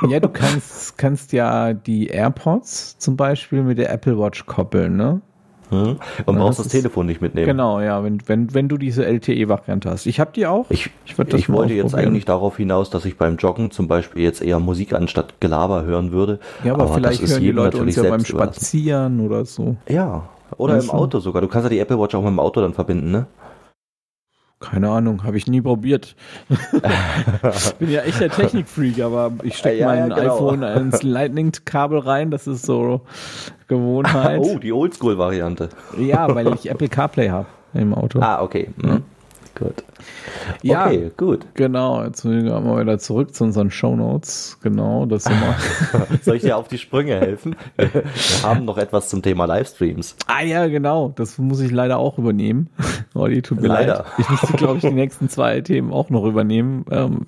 Ja, 0.08 0.18
du 0.18 0.28
kannst, 0.28 0.98
kannst 0.98 1.32
ja 1.32 1.72
die 1.72 2.08
AirPods 2.08 2.98
zum 2.98 3.16
Beispiel 3.16 3.62
mit 3.62 3.78
der 3.78 3.92
Apple 3.92 4.18
Watch 4.18 4.46
koppeln, 4.46 4.96
ne? 4.96 5.20
Hm? 5.70 5.96
Und 6.26 6.36
brauchst 6.36 6.58
das, 6.58 6.66
das 6.66 6.72
Telefon 6.72 7.06
nicht 7.06 7.20
mitnehmen. 7.20 7.46
Genau, 7.46 7.80
ja, 7.80 8.02
wenn, 8.04 8.18
wenn, 8.26 8.52
wenn 8.54 8.68
du 8.68 8.76
diese 8.76 9.04
LTE-Variante 9.04 9.88
hast. 9.90 10.06
Ich 10.06 10.20
habe 10.20 10.32
die 10.34 10.46
auch. 10.46 10.66
Ich, 10.68 10.90
ich, 11.06 11.18
ich 11.18 11.48
wollte 11.48 11.74
jetzt 11.74 11.94
eigentlich 11.94 12.24
darauf 12.24 12.56
hinaus, 12.56 12.90
dass 12.90 13.04
ich 13.04 13.16
beim 13.16 13.36
Joggen 13.36 13.70
zum 13.70 13.88
Beispiel 13.88 14.22
jetzt 14.22 14.42
eher 14.42 14.58
Musik 14.58 14.92
anstatt 14.92 15.40
Gelaber 15.40 15.84
hören 15.84 16.12
würde. 16.12 16.40
Ja, 16.64 16.74
aber, 16.74 16.84
aber 16.84 16.94
vielleicht 16.94 17.26
hören 17.26 17.40
die 17.40 17.52
Leute 17.52 17.78
uns 17.78 17.96
ja 17.96 18.02
beim 18.02 18.24
Spazieren 18.24 19.20
oder 19.20 19.44
so. 19.44 19.76
Ja, 19.88 20.28
oder 20.56 20.74
weißt 20.74 20.88
im 20.88 20.90
Auto 20.90 21.20
sogar. 21.20 21.42
Du 21.42 21.48
kannst 21.48 21.64
ja 21.64 21.70
die 21.70 21.78
Apple 21.78 21.98
Watch 21.98 22.14
auch 22.14 22.22
mit 22.22 22.30
dem 22.30 22.40
Auto 22.40 22.60
dann 22.60 22.74
verbinden, 22.74 23.10
ne? 23.10 23.26
Keine 24.60 24.90
Ahnung, 24.90 25.24
habe 25.24 25.38
ich 25.38 25.46
nie 25.46 25.62
probiert. 25.62 26.14
ich 26.50 27.72
bin 27.78 27.90
ja 27.90 28.02
echt 28.02 28.20
der 28.20 28.28
Technikfreak, 28.28 29.00
aber 29.00 29.32
ich 29.42 29.56
stecke 29.56 29.78
ja, 29.78 29.86
mein 29.86 30.10
ja, 30.10 30.14
genau. 30.14 30.34
iPhone 30.34 30.62
ins 30.62 31.02
Lightning-Kabel 31.02 32.00
rein, 32.00 32.30
das 32.30 32.46
ist 32.46 32.66
so 32.66 33.00
Gewohnheit. 33.68 34.40
oh, 34.42 34.58
die 34.58 34.72
Oldschool-Variante. 34.72 35.70
ja, 35.96 36.34
weil 36.34 36.52
ich 36.52 36.68
Apple 36.70 36.90
CarPlay 36.90 37.30
habe 37.30 37.46
im 37.72 37.94
Auto. 37.94 38.20
Ah, 38.20 38.42
okay. 38.42 38.68
Mhm. 38.76 39.02
Gut. 39.58 39.82
Ja, 40.62 40.86
okay, 40.86 41.10
gut. 41.16 41.46
Genau, 41.54 42.04
jetzt 42.04 42.22
gehen 42.22 42.44
wir 42.44 42.60
mal 42.60 42.80
wieder 42.80 42.98
zurück 42.98 43.34
zu 43.34 43.44
unseren 43.44 43.70
Shownotes. 43.70 44.58
Genau, 44.62 45.06
das 45.06 45.26
immer. 45.26 45.56
Soll 46.22 46.36
ich 46.36 46.42
dir 46.42 46.56
auf 46.56 46.68
die 46.68 46.78
Sprünge 46.78 47.18
helfen? 47.18 47.56
Wir 47.76 47.90
haben 48.42 48.64
noch 48.64 48.78
etwas 48.78 49.08
zum 49.08 49.22
Thema 49.22 49.46
Livestreams. 49.46 50.16
Ah 50.26 50.42
ja, 50.42 50.66
genau. 50.66 51.12
Das 51.14 51.38
muss 51.38 51.60
ich 51.60 51.70
leider 51.70 51.98
auch 51.98 52.18
übernehmen. 52.18 52.68
Olli, 53.14 53.42
tut 53.42 53.60
mir 53.60 53.68
leider. 53.68 53.94
leid. 53.94 54.04
Ich 54.18 54.28
müsste, 54.28 54.52
glaube 54.54 54.76
ich, 54.76 54.82
die 54.82 54.90
nächsten 54.92 55.28
zwei 55.28 55.60
Themen 55.60 55.92
auch 55.92 56.10
noch 56.10 56.24
übernehmen. 56.24 56.84
Ähm, 56.90 57.26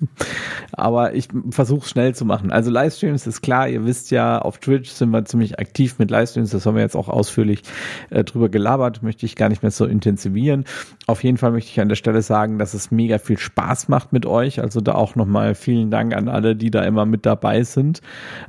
aber 0.71 1.13
ich 1.13 1.27
versuche 1.49 1.81
es 1.81 1.89
schnell 1.89 2.15
zu 2.15 2.25
machen. 2.25 2.51
Also 2.51 2.71
Livestreams 2.71 3.27
ist 3.27 3.41
klar, 3.41 3.67
ihr 3.67 3.85
wisst 3.85 4.11
ja, 4.11 4.39
auf 4.39 4.59
Twitch 4.59 4.89
sind 4.89 5.09
wir 5.11 5.25
ziemlich 5.25 5.59
aktiv 5.59 5.99
mit 5.99 6.11
Livestreams. 6.11 6.51
Das 6.51 6.65
haben 6.65 6.75
wir 6.75 6.83
jetzt 6.83 6.95
auch 6.95 7.09
ausführlich 7.09 7.63
äh, 8.09 8.23
drüber 8.23 8.49
gelabert. 8.49 9.03
Möchte 9.03 9.25
ich 9.25 9.35
gar 9.35 9.49
nicht 9.49 9.61
mehr 9.61 9.71
so 9.71 9.85
intensivieren. 9.85 10.65
Auf 11.07 11.23
jeden 11.23 11.37
Fall 11.37 11.51
möchte 11.51 11.71
ich 11.71 11.79
an 11.79 11.89
der 11.89 11.95
Stelle 11.95 12.21
sagen, 12.21 12.59
dass 12.59 12.72
es 12.73 12.91
mega 12.91 13.17
viel 13.17 13.37
Spaß 13.37 13.89
macht 13.89 14.13
mit 14.13 14.25
euch. 14.25 14.61
Also 14.61 14.81
da 14.81 14.95
auch 14.95 15.15
nochmal 15.15 15.55
vielen 15.55 15.91
Dank 15.91 16.15
an 16.15 16.29
alle, 16.29 16.55
die 16.55 16.71
da 16.71 16.83
immer 16.83 17.05
mit 17.05 17.25
dabei 17.25 17.63
sind. 17.63 18.01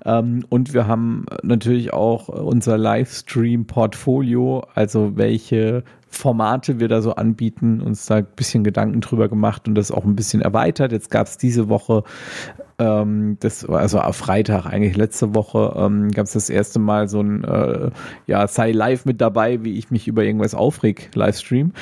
Ähm, 0.05 0.45
und 0.49 0.75
wir 0.75 0.87
haben 0.87 1.27
natürlich 1.43 1.93
auch 1.93 2.29
unser 2.29 2.79
Livestream-Portfolio, 2.79 4.67
also 4.75 5.17
welche 5.17 5.85
Formate 6.15 6.81
wir 6.81 6.89
da 6.89 7.03
so 7.03 7.15
anbieten, 7.15 7.81
uns 7.81 8.07
da 8.07 8.17
ein 8.17 8.27
bisschen 8.37 8.65
Gedanken 8.65 9.01
drüber 9.01 9.29
gemacht 9.29 9.69
und 9.69 9.75
das 9.75 9.91
auch 9.91 10.05
ein 10.05 10.17
bisschen 10.17 10.43
erweitert. 10.43 10.93
Jetzt 10.93 11.11
gab 11.11 11.27
es 11.27 11.39
diese 11.39 11.69
Woche 11.69 12.05
ähm, 12.79 13.37
das 13.41 13.65
also 13.65 14.01
auf 14.01 14.17
Freitag, 14.17 14.67
eigentlich 14.67 14.97
letzte 14.97 15.35
Woche, 15.35 15.75
ähm, 15.77 16.11
gab 16.11 16.27
es 16.27 16.33
das 16.33 16.51
erste 16.51 16.79
Mal 16.81 17.09
so 17.09 17.21
ein, 17.21 17.45
äh, 17.45 17.91
ja, 18.27 18.49
sei 18.49 18.73
live 18.73 19.05
mit 19.05 19.21
dabei, 19.21 19.63
wie 19.63 19.79
ich 19.79 19.91
mich 19.91 20.09
über 20.09 20.25
irgendwas 20.25 20.55
aufreg, 20.55 21.11
Livestream, 21.15 21.73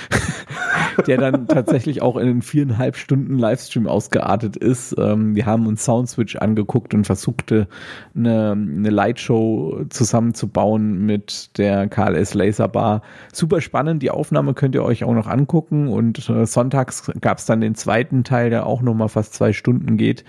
der 1.06 1.16
dann 1.16 1.48
tatsächlich 1.48 2.02
auch 2.02 2.16
in 2.16 2.28
einen 2.28 2.42
viereinhalb 2.42 2.96
Stunden 2.96 3.38
Livestream 3.38 3.86
ausgeartet 3.86 4.56
ist. 4.56 4.94
Ähm, 4.98 5.34
wir 5.34 5.46
haben 5.46 5.66
uns 5.66 5.84
Soundswitch 5.84 6.36
angeguckt 6.36 6.92
und 6.92 7.06
versuchte 7.06 7.68
eine, 8.14 8.52
eine 8.52 8.90
Lightshow 8.90 9.86
zusammenzubauen 9.88 11.06
mit 11.06 11.56
der 11.56 11.88
KLS 11.88 12.34
Laserbar. 12.34 13.00
Super 13.32 13.62
spannend, 13.62 14.02
die 14.02 14.10
Aufnahme 14.22 14.54
könnt 14.54 14.76
ihr 14.76 14.84
euch 14.84 15.02
auch 15.04 15.14
noch 15.14 15.26
angucken 15.26 15.88
und 15.88 16.28
äh, 16.28 16.46
sonntags 16.46 17.10
gab 17.20 17.38
es 17.38 17.44
dann 17.44 17.60
den 17.60 17.74
zweiten 17.74 18.22
Teil, 18.22 18.50
der 18.50 18.66
auch 18.66 18.82
nochmal 18.82 19.08
fast 19.08 19.34
zwei 19.34 19.52
Stunden 19.52 19.96
geht 19.96 20.24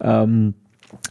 ähm, 0.00 0.54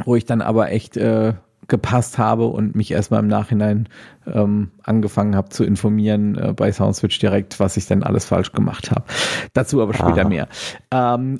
wo 0.05 0.15
ich 0.15 0.25
dann 0.25 0.41
aber 0.41 0.71
echt 0.71 0.97
äh, 0.97 1.33
gepasst 1.67 2.17
habe 2.17 2.47
und 2.47 2.75
mich 2.75 2.91
erstmal 2.91 3.21
im 3.21 3.27
Nachhinein 3.27 3.87
ähm, 4.27 4.71
angefangen 4.83 5.35
habe 5.35 5.49
zu 5.49 5.63
informieren 5.63 6.37
äh, 6.37 6.53
bei 6.53 6.71
Soundswitch 6.71 7.19
direkt, 7.19 7.59
was 7.59 7.77
ich 7.77 7.87
denn 7.87 8.03
alles 8.03 8.25
falsch 8.25 8.51
gemacht 8.51 8.91
habe. 8.91 9.03
Dazu 9.53 9.81
aber 9.81 9.93
später 9.93 10.21
Aha. 10.21 10.29
mehr. 10.29 10.47
Ähm, 10.91 11.39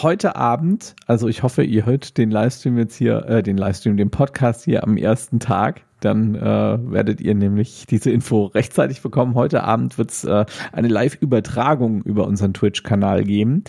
heute 0.00 0.36
Abend, 0.36 0.94
also 1.06 1.28
ich 1.28 1.42
hoffe, 1.42 1.62
ihr 1.62 1.84
hört 1.84 2.16
den 2.16 2.30
Livestream 2.30 2.78
jetzt 2.78 2.96
hier, 2.96 3.26
äh, 3.26 3.42
den 3.42 3.56
Livestream, 3.56 3.96
den 3.96 4.10
Podcast 4.10 4.64
hier 4.64 4.84
am 4.84 4.96
ersten 4.96 5.40
Tag. 5.40 5.82
Dann 6.00 6.34
äh, 6.34 6.40
werdet 6.40 7.20
ihr 7.20 7.34
nämlich 7.34 7.86
diese 7.86 8.10
Info 8.10 8.46
rechtzeitig 8.46 9.02
bekommen. 9.02 9.34
Heute 9.34 9.62
Abend 9.62 9.98
wird 9.98 10.10
es 10.10 10.24
äh, 10.24 10.46
eine 10.72 10.88
Live-Übertragung 10.88 12.02
über 12.02 12.26
unseren 12.26 12.54
Twitch-Kanal 12.54 13.24
geben. 13.24 13.64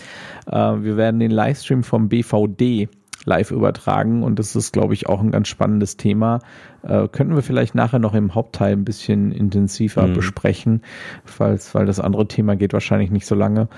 Äh, 0.47 0.53
wir 0.53 0.97
werden 0.97 1.19
den 1.19 1.31
Livestream 1.31 1.83
vom 1.83 2.09
BVD 2.09 2.89
live 3.25 3.51
übertragen 3.51 4.23
und 4.23 4.39
das 4.39 4.55
ist, 4.55 4.73
glaube 4.73 4.93
ich, 4.93 5.07
auch 5.07 5.21
ein 5.21 5.31
ganz 5.31 5.47
spannendes 5.47 5.97
Thema. 5.97 6.39
Äh, 6.81 7.07
könnten 7.07 7.35
wir 7.35 7.43
vielleicht 7.43 7.75
nachher 7.75 7.99
noch 7.99 8.13
im 8.13 8.35
Hauptteil 8.35 8.73
ein 8.73 8.83
bisschen 8.83 9.31
intensiver 9.31 10.07
mhm. 10.07 10.13
besprechen, 10.13 10.81
falls, 11.23 11.73
weil 11.75 11.85
das 11.85 11.99
andere 11.99 12.27
Thema 12.27 12.55
geht 12.55 12.73
wahrscheinlich 12.73 13.11
nicht 13.11 13.25
so 13.25 13.35
lange. 13.35 13.69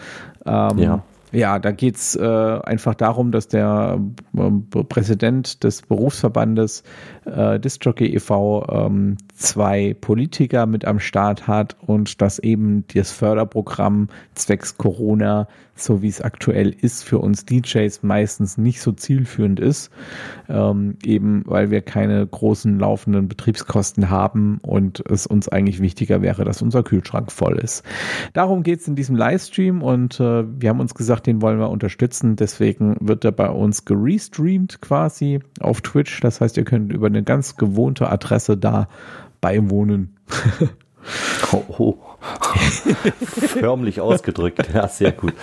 Ähm, 0.45 0.77
ja. 0.77 1.03
Ja, 1.35 1.59
da 1.59 1.71
geht's 1.71 2.15
äh, 2.15 2.23
einfach 2.63 2.95
darum, 2.95 3.33
dass 3.33 3.49
der 3.49 3.99
äh, 4.37 4.83
Präsident 4.85 5.65
des 5.65 5.81
Berufsverbandes 5.81 6.83
äh, 7.25 7.59
Discjockey 7.59 8.15
e.V. 8.15 8.65
Ähm, 8.69 9.17
zwei 9.33 9.97
Politiker 9.99 10.65
mit 10.65 10.85
am 10.85 10.97
Start 10.97 11.45
hat 11.45 11.75
und 11.85 12.21
dass 12.21 12.39
eben 12.39 12.85
das 12.93 13.11
Förderprogramm 13.11 14.07
zwecks 14.33 14.77
Corona, 14.77 15.49
so 15.75 16.01
wie 16.01 16.07
es 16.07 16.21
aktuell 16.21 16.69
ist, 16.69 17.03
für 17.03 17.19
uns 17.19 17.45
DJs 17.45 18.01
meistens 18.03 18.57
nicht 18.57 18.81
so 18.81 18.93
zielführend 18.93 19.59
ist, 19.59 19.91
ähm, 20.47 20.97
eben 21.03 21.43
weil 21.45 21.69
wir 21.69 21.81
keine 21.81 22.25
großen 22.25 22.79
laufenden 22.79 23.27
Betriebskosten 23.27 24.09
haben 24.09 24.59
und 24.61 25.03
es 25.09 25.27
uns 25.27 25.49
eigentlich 25.49 25.81
wichtiger 25.81 26.21
wäre, 26.21 26.45
dass 26.45 26.61
unser 26.61 26.83
Kühlschrank 26.83 27.31
voll 27.31 27.59
ist. 27.59 27.83
Darum 28.33 28.63
geht's 28.63 28.87
in 28.87 28.95
diesem 28.95 29.15
Livestream 29.15 29.81
und 29.81 30.19
äh, 30.19 30.45
wir 30.47 30.69
haben 30.69 30.79
uns 30.79 30.95
gesagt, 30.95 31.27
den 31.27 31.41
wollen 31.41 31.59
wir 31.59 31.69
unterstützen, 31.69 32.37
deswegen 32.37 32.95
wird 33.01 33.25
er 33.25 33.33
bei 33.33 33.49
uns 33.49 33.85
gerestreamt 33.85 34.79
quasi 34.81 35.39
auf 35.59 35.81
Twitch. 35.81 36.21
Das 36.21 36.39
heißt, 36.39 36.55
ihr 36.57 36.63
könnt 36.63 36.93
über 36.93 37.07
eine 37.07 37.23
ganz 37.23 37.57
gewohnte 37.57 38.09
Adresse 38.09 38.57
da 38.57 38.87
beiwohnen. 39.41 40.15
oh, 41.51 41.63
oh. 41.77 41.95
Förmlich 43.25 44.01
ausgedrückt, 44.01 44.67
ja, 44.73 44.87
sehr 44.87 45.11
gut. 45.11 45.33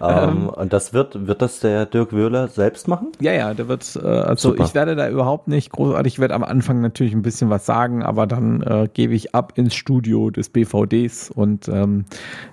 ähm, 0.00 0.48
und 0.48 0.72
das 0.72 0.92
wird, 0.92 1.26
wird 1.26 1.42
das 1.42 1.60
der 1.60 1.86
Dirk 1.86 2.12
Wöhler 2.12 2.48
selbst 2.48 2.88
machen? 2.88 3.08
Ja, 3.20 3.32
ja, 3.32 3.54
der 3.54 3.68
wird, 3.68 3.98
äh, 4.02 4.06
also 4.06 4.50
Super. 4.50 4.64
ich 4.64 4.74
werde 4.74 4.96
da 4.96 5.08
überhaupt 5.08 5.48
nicht 5.48 5.72
großartig, 5.72 6.14
ich 6.14 6.18
werde 6.18 6.34
am 6.34 6.44
Anfang 6.44 6.80
natürlich 6.80 7.12
ein 7.12 7.22
bisschen 7.22 7.50
was 7.50 7.66
sagen, 7.66 8.02
aber 8.02 8.26
dann 8.26 8.62
äh, 8.62 8.88
gebe 8.92 9.14
ich 9.14 9.34
ab 9.34 9.54
ins 9.56 9.74
Studio 9.74 10.30
des 10.30 10.48
BVDs 10.48 11.30
und 11.30 11.68
ähm, 11.68 12.04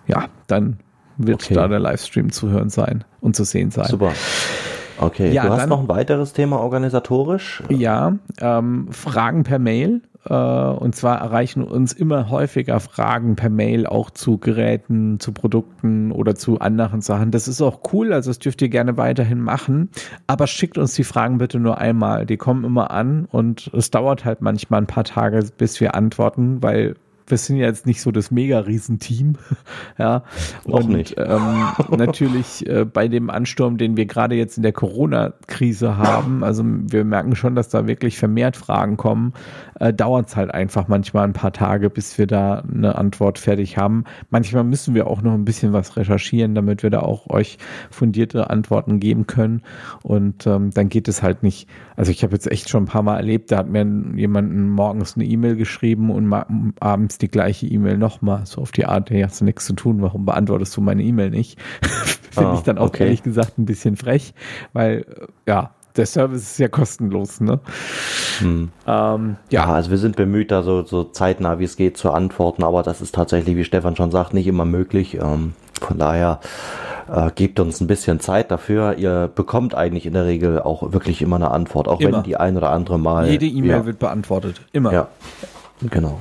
ja, 0.08 0.26
dann 0.48 0.80
wird 1.18 1.44
okay. 1.44 1.54
da 1.54 1.68
der 1.68 1.80
Livestream 1.80 2.32
zu 2.32 2.50
hören 2.50 2.70
sein 2.70 3.04
und 3.22 3.36
zu 3.36 3.44
sehen 3.44 3.72
sein. 3.72 3.86
Super. 3.86 4.14
Okay, 4.98 5.32
ja, 5.32 5.44
du 5.44 5.50
hast 5.50 5.62
dann, 5.62 5.70
noch 5.70 5.82
ein 5.82 5.90
weiteres 5.90 6.34
Thema 6.34 6.60
organisatorisch? 6.60 7.64
Ja, 7.70 8.14
ähm, 8.40 8.88
Fragen 8.92 9.44
per 9.44 9.60
Mail. 9.60 10.02
Äh, 10.30 10.34
und 10.34 10.96
zwar 10.96 11.20
erreichen 11.20 11.64
uns 11.64 11.94
immer 11.94 12.30
häufiger 12.30 12.80
Fragen 12.80 13.36
per 13.36 13.50
Mail 13.50 13.86
auch 13.86 14.10
zu 14.10 14.38
Geräten, 14.38 15.20
zu 15.20 15.32
Produkten 15.32 16.12
oder 16.12 16.36
zu 16.36 16.60
anderen 16.60 17.02
Sachen. 17.02 17.32
Das 17.32 17.48
ist 17.48 17.62
auch 17.62 17.82
cool, 17.94 18.14
also 18.14 18.30
das 18.30 18.40
dürft 18.40 18.62
ihr 18.62 18.70
gerne 18.70 18.98
weiterhin 18.98 19.42
machen. 19.42 19.90
Aber 20.28 20.48
schickt 20.48 20.78
uns 20.78 20.94
die 20.94 21.04
Fragen 21.04 21.38
bitte 21.38 21.60
nur 21.60 21.78
einmal. 21.78 22.26
Die 22.26 22.38
kommen 22.38 22.64
immer 22.64 22.92
an 22.92 23.28
und 23.32 23.70
es 23.74 23.92
dauert 23.92 24.26
halt 24.26 24.42
manchmal 24.42 24.82
ein 24.82 24.88
paar 24.88 25.04
Tage, 25.04 25.48
bis 25.58 25.80
wir 25.80 25.96
antworten, 25.96 26.62
weil 26.62 26.96
wir 27.28 27.38
sind 27.38 27.58
ja 27.58 27.66
jetzt 27.66 27.86
nicht 27.86 28.02
so 28.02 28.12
das 28.12 28.32
mega 28.32 28.60
Riesenteam. 28.60 29.38
ja. 29.98 30.24
Noch 30.66 30.84
und 30.84 30.90
nicht. 30.90 31.16
Ähm, 31.18 31.68
natürlich 31.98 32.68
äh, 32.68 32.86
bei 32.86 33.08
dem 33.08 33.30
Ansturm, 33.30 33.78
den 33.78 33.98
wir 33.98 34.06
gerade 34.06 34.36
jetzt 34.36 34.58
in 34.58 34.64
der 34.64 34.74
Corona-Krise 34.74 35.98
haben, 35.98 36.44
also 36.44 36.64
wir 36.66 37.04
merken 37.04 37.36
schon, 37.36 37.56
dass 37.56 37.70
da 37.70 37.88
wirklich 37.88 38.18
vermehrt 38.18 38.56
Fragen 38.56 38.98
kommen, 38.98 39.34
äh, 39.80 39.94
dauert 39.94 40.28
es 40.28 40.36
halt 40.36 40.54
einfach 40.54 40.88
manchmal 40.88 41.26
ein 41.26 41.34
paar 41.34 41.54
Tage, 41.54 41.90
bis 41.90 42.18
wir 42.18 42.28
da 42.28 42.64
eine 42.72 42.96
Antwort 42.96 43.40
fertig 43.40 43.78
haben. 43.78 44.04
Manchmal 44.30 44.64
müssen 44.64 44.94
wir 44.94 45.08
auch 45.08 45.22
noch 45.22 45.34
ein 45.34 45.46
bisschen 45.46 45.74
was 45.74 45.98
recherchieren, 45.98 46.56
damit 46.56 46.84
wir 46.84 46.90
da 46.90 47.00
auch 47.00 47.30
euch 47.30 47.58
fundierte 47.90 48.50
Antworten 48.50 49.00
geben 49.00 49.28
können. 49.28 49.64
Und 50.04 50.46
ähm, 50.48 50.72
dann 50.72 50.90
geht 50.90 51.08
es 51.08 51.24
halt 51.24 51.44
nicht. 51.44 51.68
Also 51.96 52.12
ich 52.12 52.24
habe 52.24 52.34
jetzt 52.34 52.52
echt 52.52 52.70
schon 52.70 52.84
ein 52.84 52.88
paar 52.88 53.04
Mal 53.04 53.18
erlebt, 53.18 53.52
da 53.52 53.58
hat 53.58 53.70
mir 53.70 53.86
jemand 54.16 54.54
morgens 54.56 55.16
eine 55.16 55.26
E-Mail 55.26 55.56
geschrieben 55.56 56.12
und 56.12 56.32
abends 56.80 57.15
jetzt 57.16 57.22
die 57.22 57.30
gleiche 57.30 57.66
E-Mail 57.66 57.98
nochmal, 57.98 58.46
so 58.46 58.62
auf 58.62 58.72
die 58.72 58.86
Art, 58.86 59.10
hey, 59.10 59.22
hast 59.22 59.42
du 59.42 59.46
nichts 59.46 59.66
zu 59.66 59.74
tun, 59.74 60.02
warum 60.02 60.26
beantwortest 60.26 60.76
du 60.76 60.82
meine 60.82 61.04
E-Mail 61.04 61.30
nicht? 61.30 61.60
Finde 62.32 62.50
ah, 62.50 62.56
ich 62.56 62.62
dann 62.62 62.78
auch 62.78 62.88
okay. 62.88 63.06
ehrlich 63.06 63.24
gesagt 63.24 63.58
ein 63.58 63.66
bisschen 63.66 63.96
frech, 63.96 64.34
weil 64.74 65.06
äh, 65.08 65.28
ja, 65.48 65.72
der 65.96 66.06
Service 66.06 66.42
ist 66.42 66.60
ja 66.60 66.68
kostenlos, 66.68 67.40
ne? 67.40 67.62
Hm. 68.40 68.70
Ähm, 68.86 69.38
ja. 69.50 69.62
ja. 69.62 69.74
also 69.74 69.92
wir 69.92 69.98
sind 69.98 70.18
bemüht, 70.18 70.52
da 70.52 70.62
so, 70.62 70.84
so 70.84 71.06
zeitnah 71.06 71.60
wie 71.60 71.64
es 71.64 71.78
geht 71.78 71.98
zu 71.98 72.12
antworten, 72.12 72.64
aber 72.64 72.84
das 72.84 73.00
ist 73.00 73.16
tatsächlich, 73.16 73.56
wie 73.56 73.64
Stefan 73.64 73.96
schon 73.96 74.12
sagt, 74.12 74.34
nicht 74.34 74.48
immer 74.48 74.66
möglich. 74.66 75.16
Ähm, 75.16 75.54
von 75.80 75.98
daher 75.98 76.42
äh, 77.10 77.32
gebt 77.34 77.62
uns 77.62 77.80
ein 77.80 77.88
bisschen 77.88 78.20
Zeit 78.20 78.52
dafür. 78.52 78.98
Ihr 78.98 79.32
bekommt 79.34 79.74
eigentlich 79.74 80.06
in 80.06 80.14
der 80.14 80.26
Regel 80.26 80.62
auch 80.62 80.92
wirklich 80.92 81.22
immer 81.22 81.38
eine 81.38 81.52
Antwort, 81.52 81.88
auch 81.88 82.02
immer. 82.02 82.18
wenn 82.18 82.24
die 82.24 82.36
ein 82.36 82.58
oder 82.58 82.72
andere 82.72 83.00
Mal. 83.00 83.30
Jede 83.30 83.46
E-Mail 83.46 83.72
ja. 83.72 83.86
wird 83.86 84.00
beantwortet, 84.00 84.62
immer. 84.74 84.92
Ja, 84.92 85.08
genau. 85.90 86.20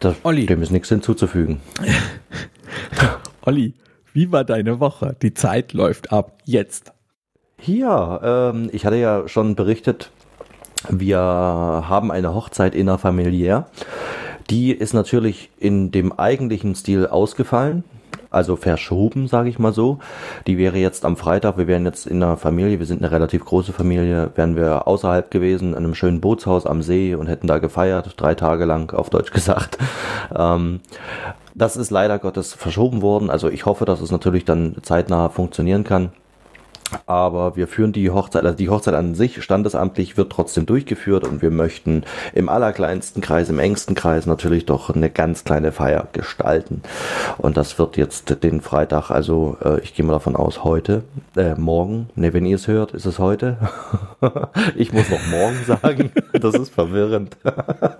Da, 0.00 0.14
Olli. 0.22 0.46
Dem 0.46 0.62
ist 0.62 0.70
nichts 0.70 0.88
hinzuzufügen. 0.88 1.60
Olli, 3.42 3.74
wie 4.12 4.30
war 4.30 4.44
deine 4.44 4.80
Woche? 4.80 5.16
Die 5.22 5.34
Zeit 5.34 5.72
läuft 5.72 6.12
ab. 6.12 6.38
Jetzt. 6.44 6.92
Ja, 7.64 8.50
ähm, 8.50 8.70
ich 8.72 8.86
hatte 8.86 8.96
ja 8.96 9.26
schon 9.26 9.56
berichtet, 9.56 10.10
wir 10.88 11.18
haben 11.18 12.12
eine 12.12 12.34
Hochzeit 12.34 12.74
innerfamiliär. 12.74 13.68
Die 14.48 14.70
ist 14.72 14.94
natürlich 14.94 15.50
in 15.58 15.90
dem 15.90 16.12
eigentlichen 16.12 16.74
Stil 16.74 17.06
ausgefallen. 17.06 17.84
Also 18.30 18.56
verschoben, 18.56 19.28
sage 19.28 19.48
ich 19.48 19.58
mal 19.58 19.72
so. 19.72 19.98
Die 20.46 20.58
wäre 20.58 20.78
jetzt 20.78 21.04
am 21.04 21.16
Freitag, 21.16 21.58
wir 21.58 21.66
wären 21.66 21.84
jetzt 21.84 22.06
in 22.06 22.22
einer 22.22 22.36
Familie, 22.36 22.78
wir 22.78 22.86
sind 22.86 23.02
eine 23.02 23.10
relativ 23.10 23.44
große 23.44 23.72
Familie, 23.72 24.30
wären 24.34 24.56
wir 24.56 24.86
außerhalb 24.86 25.30
gewesen, 25.30 25.70
in 25.70 25.76
einem 25.76 25.94
schönen 25.94 26.20
Bootshaus 26.20 26.66
am 26.66 26.82
See 26.82 27.14
und 27.14 27.26
hätten 27.26 27.46
da 27.46 27.58
gefeiert, 27.58 28.14
drei 28.16 28.34
Tage 28.34 28.64
lang, 28.64 28.92
auf 28.92 29.10
Deutsch 29.10 29.32
gesagt. 29.32 29.78
Ähm, 30.36 30.80
das 31.54 31.76
ist 31.76 31.90
leider 31.90 32.18
Gottes 32.18 32.52
verschoben 32.52 33.00
worden. 33.00 33.30
Also 33.30 33.48
ich 33.48 33.64
hoffe, 33.64 33.86
dass 33.86 34.00
es 34.00 34.10
natürlich 34.10 34.44
dann 34.44 34.76
zeitnah 34.82 35.30
funktionieren 35.30 35.84
kann. 35.84 36.10
Aber 37.06 37.56
wir 37.56 37.68
führen 37.68 37.92
die 37.92 38.10
Hochzeit, 38.10 38.44
also 38.44 38.56
die 38.56 38.68
Hochzeit 38.68 38.94
an 38.94 39.14
sich 39.14 39.42
standesamtlich 39.42 40.16
wird 40.16 40.32
trotzdem 40.32 40.66
durchgeführt 40.66 41.24
und 41.24 41.42
wir 41.42 41.50
möchten 41.50 42.04
im 42.34 42.48
allerkleinsten 42.48 43.22
Kreis, 43.22 43.48
im 43.48 43.58
engsten 43.58 43.94
Kreis 43.94 44.26
natürlich 44.26 44.66
doch 44.66 44.90
eine 44.90 45.10
ganz 45.10 45.44
kleine 45.44 45.72
Feier 45.72 46.08
gestalten. 46.12 46.82
Und 47.38 47.56
das 47.56 47.78
wird 47.78 47.96
jetzt 47.96 48.42
den 48.42 48.60
Freitag, 48.60 49.10
also 49.10 49.56
äh, 49.64 49.80
ich 49.80 49.94
gehe 49.94 50.04
mal 50.04 50.12
davon 50.12 50.36
aus, 50.36 50.64
heute, 50.64 51.02
äh, 51.36 51.54
morgen, 51.54 52.10
ne, 52.14 52.32
wenn 52.32 52.46
ihr 52.46 52.56
es 52.56 52.68
hört, 52.68 52.92
ist 52.92 53.06
es 53.06 53.18
heute. 53.18 53.56
ich 54.76 54.92
muss 54.92 55.10
noch 55.10 55.26
morgen 55.30 55.58
sagen, 55.66 56.12
das 56.32 56.54
ist 56.54 56.72
verwirrend. 56.74 57.36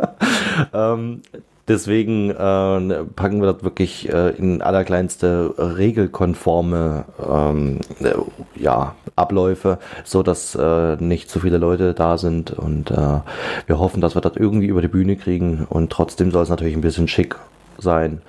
ähm, 0.73 1.23
Deswegen 1.69 2.31
äh, 2.31 3.05
packen 3.15 3.43
wir 3.43 3.53
das 3.53 3.63
wirklich 3.63 4.09
äh, 4.09 4.31
in 4.31 4.63
allerkleinste 4.63 5.55
regelkonforme 5.59 7.05
ähm, 7.31 7.81
äh, 8.01 8.15
ja, 8.59 8.95
Abläufe, 9.17 9.79
so 10.05 10.23
dass 10.23 10.55
äh, 10.55 10.97
nicht 10.97 11.29
zu 11.29 11.41
viele 11.41 11.59
Leute 11.59 11.93
da 11.93 12.17
sind 12.17 12.53
und 12.53 12.91
äh, 12.91 13.21
wir 13.67 13.79
hoffen, 13.79 14.01
dass 14.01 14.17
wir 14.17 14.23
das 14.23 14.37
irgendwie 14.37 14.67
über 14.67 14.81
die 14.81 14.89
Bühne 14.89 15.17
kriegen 15.17 15.67
und 15.69 15.91
trotzdem 15.91 16.31
soll 16.31 16.45
es 16.45 16.49
natürlich 16.49 16.75
ein 16.75 16.81
bisschen 16.81 17.07
schick 17.07 17.37
sein 17.77 18.23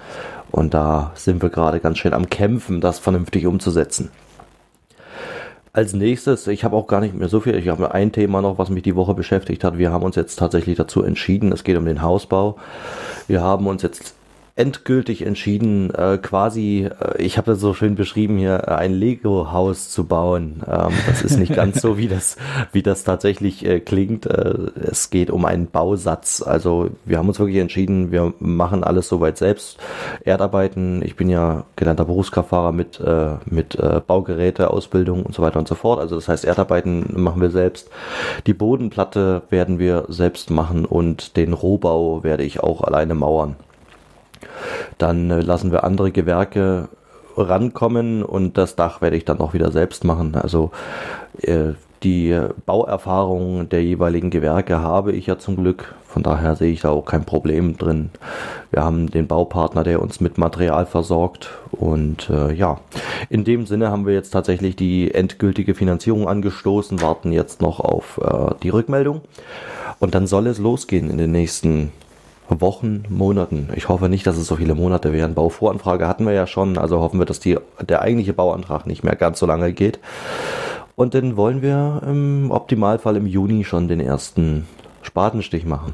und 0.52 0.74
da 0.74 1.12
sind 1.16 1.42
wir 1.42 1.50
gerade 1.50 1.80
ganz 1.80 1.98
schön 1.98 2.14
am 2.14 2.30
Kämpfen, 2.30 2.82
das 2.82 3.00
vernünftig 3.00 3.46
umzusetzen. 3.46 4.12
Als 5.72 5.94
nächstes, 5.94 6.48
ich 6.48 6.64
habe 6.64 6.76
auch 6.76 6.88
gar 6.88 7.00
nicht 7.00 7.14
mehr 7.14 7.30
so 7.30 7.40
viel, 7.40 7.56
ich 7.56 7.68
habe 7.68 7.94
ein 7.94 8.12
Thema 8.12 8.42
noch, 8.42 8.58
was 8.58 8.70
mich 8.70 8.82
die 8.82 8.96
Woche 8.96 9.14
beschäftigt 9.14 9.64
hat. 9.64 9.78
Wir 9.78 9.92
haben 9.92 10.04
uns 10.04 10.16
jetzt 10.16 10.38
tatsächlich 10.38 10.78
dazu 10.78 11.04
entschieden, 11.04 11.52
es 11.52 11.64
geht 11.64 11.78
um 11.78 11.86
den 11.86 12.02
Hausbau. 12.02 12.58
Wir 13.28 13.42
haben 13.42 13.68
uns 13.68 13.84
jetzt 13.84 14.16
endgültig 14.60 15.26
entschieden, 15.26 15.90
äh, 15.96 16.18
quasi, 16.22 16.90
äh, 17.00 17.22
ich 17.22 17.38
habe 17.38 17.52
das 17.52 17.62
so 17.62 17.74
schön 17.74 17.96
beschrieben 17.96 18.38
hier, 18.38 18.64
äh, 18.68 18.72
ein 18.72 18.94
Lego-Haus 18.94 19.90
zu 19.90 20.04
bauen. 20.04 20.62
Ähm, 20.68 20.92
das 21.08 21.24
ist 21.24 21.40
nicht 21.40 21.56
ganz 21.56 21.82
so, 21.82 21.98
wie 21.98 22.10
das, 22.10 22.36
wie 22.74 22.84
das 22.84 23.06
tatsächlich 23.06 23.66
äh, 23.66 23.80
klingt. 23.80 24.26
Äh, 24.26 24.54
es 24.82 25.10
geht 25.10 25.32
um 25.32 25.46
einen 25.46 25.68
Bausatz. 25.68 26.42
Also 26.42 26.90
wir 27.06 27.18
haben 27.18 27.30
uns 27.30 27.40
wirklich 27.40 27.58
entschieden, 27.58 28.12
wir 28.12 28.34
machen 28.40 28.84
alles 28.84 29.08
soweit 29.08 29.38
selbst. 29.38 29.78
Erdarbeiten, 30.26 31.02
ich 31.06 31.16
bin 31.16 31.30
ja 31.30 31.64
gelernter 31.78 32.04
Berufskraftfahrer 32.04 32.74
mit, 32.74 33.00
äh, 33.00 33.36
mit 33.46 33.78
Baugeräte, 34.08 34.72
Ausbildung 34.72 35.24
und 35.24 35.34
so 35.34 35.42
weiter 35.42 35.60
und 35.60 35.68
so 35.68 35.76
fort. 35.76 36.00
Also 36.00 36.16
das 36.16 36.28
heißt, 36.28 36.44
Erdarbeiten 36.44 37.14
machen 37.16 37.42
wir 37.42 37.50
selbst. 37.50 37.90
Die 38.46 38.54
Bodenplatte 38.54 39.44
werden 39.50 39.80
wir 39.80 40.06
selbst 40.10 40.50
machen 40.50 40.84
und 40.84 41.38
den 41.38 41.54
Rohbau 41.54 42.24
werde 42.24 42.44
ich 42.44 42.60
auch 42.60 42.82
alleine 42.82 43.16
mauern. 43.16 43.56
Dann 44.98 45.30
äh, 45.32 45.42
lassen 45.42 45.72
wir 45.72 45.84
andere 45.84 46.12
Gewerke 46.12 46.90
rankommen 47.38 48.24
und 48.24 48.58
das 48.58 48.76
Dach 48.76 49.02
werde 49.02 49.18
ich 49.18 49.26
dann 49.26 49.40
auch 49.40 49.54
wieder 49.54 49.72
selbst 49.72 50.04
machen. 50.04 50.36
Also 50.36 50.72
äh, 51.42 51.74
die 52.04 52.40
Bauerfahrung 52.66 53.68
der 53.68 53.84
jeweiligen 53.84 54.30
Gewerke 54.30 54.80
habe 54.80 55.12
ich 55.12 55.28
ja 55.28 55.38
zum 55.38 55.58
Glück. 55.58 55.96
Von 56.08 56.24
daher 56.24 56.56
sehe 56.56 56.72
ich 56.72 56.82
da 56.82 56.90
auch 56.90 57.06
kein 57.06 57.26
Problem 57.26 57.78
drin. 57.78 58.10
Wir 58.72 58.84
haben 58.84 59.12
den 59.12 59.28
Baupartner, 59.28 59.84
der 59.84 60.02
uns 60.02 60.22
mit 60.22 60.38
Material 60.38 60.86
versorgt. 60.86 61.50
Und 61.72 62.30
äh, 62.30 62.54
ja, 62.54 62.80
in 63.30 63.44
dem 63.44 63.66
Sinne 63.66 63.92
haben 63.92 64.06
wir 64.06 64.14
jetzt 64.14 64.32
tatsächlich 64.32 64.76
die 64.76 65.14
endgültige 65.14 65.76
Finanzierung 65.76 66.28
angestoßen, 66.28 67.02
warten 67.02 67.32
jetzt 67.32 67.62
noch 67.62 67.80
auf 67.80 68.20
äh, 68.24 68.56
die 68.64 68.70
Rückmeldung. 68.70 69.22
Und 70.00 70.16
dann 70.16 70.26
soll 70.26 70.48
es 70.48 70.58
losgehen 70.58 71.10
in 71.10 71.18
den 71.18 71.32
nächsten 71.32 71.92
Wochen, 72.50 73.04
Monaten. 73.10 73.70
Ich 73.76 73.90
hoffe 73.90 74.10
nicht, 74.10 74.26
dass 74.26 74.38
es 74.38 74.48
so 74.48 74.56
viele 74.56 74.76
Monate 74.76 75.14
werden. 75.14 75.36
Bauvoranfrage 75.36 76.08
hatten 76.08 76.26
wir 76.26 76.34
ja 76.34 76.48
schon, 76.48 76.78
also 76.78 77.00
hoffen 77.00 77.20
wir, 77.20 77.26
dass 77.26 77.40
die, 77.40 77.58
der 77.82 78.02
eigentliche 78.02 78.34
Bauantrag 78.34 78.88
nicht 78.88 79.04
mehr 79.04 79.16
ganz 79.16 79.40
so 79.40 79.46
lange 79.46 79.74
geht. 79.74 80.00
Und 80.96 81.14
dann 81.14 81.38
wollen 81.38 81.62
wir 81.62 82.02
im 82.06 82.52
Optimalfall 82.52 83.16
im 83.16 83.26
Juni 83.26 83.64
schon 83.64 83.88
den 83.88 84.00
ersten 84.00 84.68
Spatenstich 85.02 85.66
machen. 85.66 85.94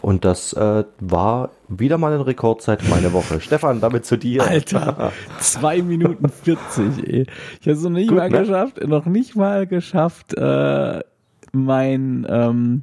Und 0.00 0.24
das 0.24 0.52
äh, 0.52 0.84
war 0.98 1.50
wieder 1.68 1.96
mal 1.96 2.12
in 2.12 2.20
Rekordzeit 2.20 2.82
meine 2.90 3.12
Woche. 3.12 3.40
Stefan, 3.40 3.80
damit 3.80 4.04
zu 4.04 4.18
dir. 4.18 4.42
Alter, 4.42 5.12
zwei 5.38 5.80
Minuten 5.80 6.28
40, 6.28 7.08
ey. 7.08 7.26
Ich 7.60 7.66
habe 7.68 7.76
es 7.76 7.82
noch 7.84 7.90
nicht 7.90 8.08
Gut, 8.08 8.18
mal 8.18 8.28
ne? 8.28 8.40
geschafft, 8.40 8.84
noch 8.84 9.06
nicht 9.06 9.36
mal 9.36 9.68
geschafft, 9.68 10.34
äh, 10.34 11.00
mein 11.52 12.26
ähm, 12.28 12.82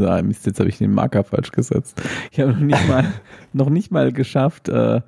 ja, 0.00 0.22
Mist, 0.22 0.46
jetzt 0.46 0.60
habe 0.60 0.68
ich 0.68 0.78
den 0.78 0.92
Marker 0.92 1.24
falsch 1.24 1.52
gesetzt. 1.52 2.00
Ich 2.30 2.40
habe 2.40 2.52
noch 2.52 2.60
nicht 2.60 2.88
mal, 2.88 3.04
noch 3.52 3.70
nicht 3.70 3.90
mal 3.90 4.12
geschafft, 4.12 4.68
äh, 4.68 5.00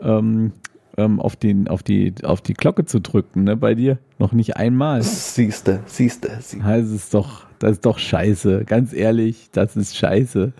ähm, 0.00 0.52
ähm, 0.96 1.20
auf, 1.20 1.36
den, 1.36 1.68
auf, 1.68 1.82
die, 1.82 2.14
auf 2.24 2.40
die 2.40 2.54
Glocke 2.54 2.84
zu 2.84 3.00
drücken, 3.00 3.44
ne? 3.44 3.56
Bei 3.56 3.74
dir 3.74 3.98
noch 4.18 4.32
nicht 4.32 4.56
einmal. 4.56 5.02
Siehste, 5.02 5.80
siehste. 5.86 6.38
siehste. 6.40 6.66
Das 6.66 6.90
ist 6.90 7.14
doch, 7.14 7.46
das 7.58 7.72
ist 7.72 7.86
doch 7.86 7.98
scheiße. 7.98 8.64
Ganz 8.64 8.92
ehrlich, 8.92 9.48
das 9.52 9.76
ist 9.76 9.96
scheiße. 9.96 10.52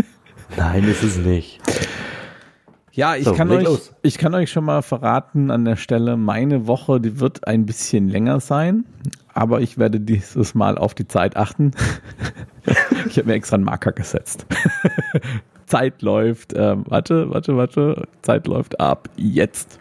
Nein, 0.56 0.84
ist 0.84 1.02
es 1.02 1.18
nicht. 1.18 1.60
Ja, 2.92 3.14
ich, 3.14 3.24
so, 3.24 3.32
kann 3.34 3.50
euch, 3.50 3.68
ich 4.02 4.18
kann 4.18 4.34
euch 4.34 4.50
schon 4.50 4.64
mal 4.64 4.82
verraten 4.82 5.50
an 5.50 5.64
der 5.64 5.76
Stelle, 5.76 6.16
meine 6.16 6.66
Woche, 6.66 7.00
die 7.00 7.20
wird 7.20 7.46
ein 7.46 7.64
bisschen 7.64 8.08
länger 8.08 8.40
sein, 8.40 8.84
aber 9.32 9.60
ich 9.60 9.78
werde 9.78 10.00
dieses 10.00 10.54
Mal 10.54 10.76
auf 10.76 10.94
die 10.94 11.06
Zeit 11.06 11.36
achten. 11.36 11.70
ich 13.06 13.16
habe 13.16 13.28
mir 13.28 13.34
extra 13.34 13.56
einen 13.56 13.64
Marker 13.64 13.92
gesetzt. 13.92 14.46
Zeit 15.66 16.02
läuft, 16.02 16.52
ähm, 16.56 16.84
warte, 16.88 17.30
warte, 17.30 17.56
warte, 17.56 18.08
Zeit 18.22 18.48
läuft 18.48 18.80
ab 18.80 19.08
jetzt. 19.16 19.78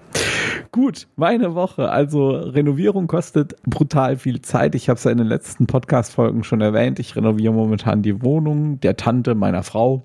Gut, 0.71 1.07
meine 1.15 1.55
Woche. 1.55 1.89
Also 1.89 2.29
Renovierung 2.29 3.07
kostet 3.07 3.55
brutal 3.63 4.17
viel 4.17 4.41
Zeit. 4.43 4.75
Ich 4.75 4.87
habe 4.87 4.97
es 4.97 5.03
ja 5.03 5.09
in 5.09 5.17
den 5.17 5.27
letzten 5.27 5.65
Podcast-Folgen 5.65 6.43
schon 6.43 6.61
erwähnt. 6.61 6.99
Ich 6.99 7.15
renoviere 7.15 7.53
momentan 7.53 8.03
die 8.03 8.21
Wohnung 8.21 8.79
der 8.81 8.97
Tante 8.97 9.33
meiner 9.33 9.63
Frau. 9.63 10.03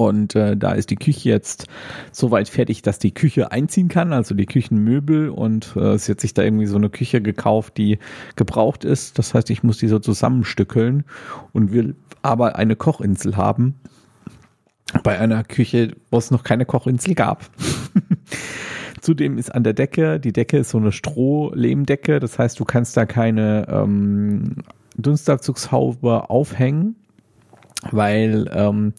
Und 0.00 0.34
äh, 0.34 0.56
da 0.56 0.72
ist 0.72 0.88
die 0.88 0.96
Küche 0.96 1.28
jetzt 1.28 1.66
soweit 2.10 2.48
fertig, 2.48 2.80
dass 2.80 2.98
die 2.98 3.12
Küche 3.12 3.52
einziehen 3.52 3.88
kann, 3.88 4.14
also 4.14 4.34
die 4.34 4.46
Küchenmöbel. 4.46 5.28
Und 5.28 5.76
äh, 5.76 5.98
sie 5.98 6.12
hat 6.12 6.20
sich 6.20 6.32
da 6.32 6.42
irgendwie 6.42 6.64
so 6.64 6.78
eine 6.78 6.88
Küche 6.88 7.20
gekauft, 7.20 7.76
die 7.76 7.98
gebraucht 8.34 8.86
ist. 8.86 9.18
Das 9.18 9.34
heißt, 9.34 9.50
ich 9.50 9.62
muss 9.62 9.76
die 9.76 9.88
so 9.88 9.98
zusammenstückeln 9.98 11.04
und 11.52 11.72
will 11.72 11.96
aber 12.22 12.56
eine 12.56 12.76
Kochinsel 12.76 13.36
haben. 13.36 13.74
Bei 15.02 15.18
einer 15.18 15.44
Küche, 15.44 15.92
wo 16.10 16.16
es 16.16 16.30
noch 16.30 16.44
keine 16.44 16.64
Kochinsel 16.64 17.14
gab. 17.14 17.50
Zudem 19.02 19.36
ist 19.36 19.54
an 19.54 19.64
der 19.64 19.74
Decke, 19.74 20.18
die 20.18 20.32
Decke 20.32 20.56
ist 20.56 20.70
so 20.70 20.78
eine 20.78 20.92
Strohlehmdecke, 20.92 22.20
das 22.20 22.38
heißt, 22.38 22.58
du 22.58 22.64
kannst 22.64 22.96
da 22.96 23.04
keine 23.04 23.66
ähm, 23.68 24.56
Dunstabzugshaube 24.96 26.30
aufhängen, 26.30 26.96
weil 27.90 28.50
ähm, 28.54 28.94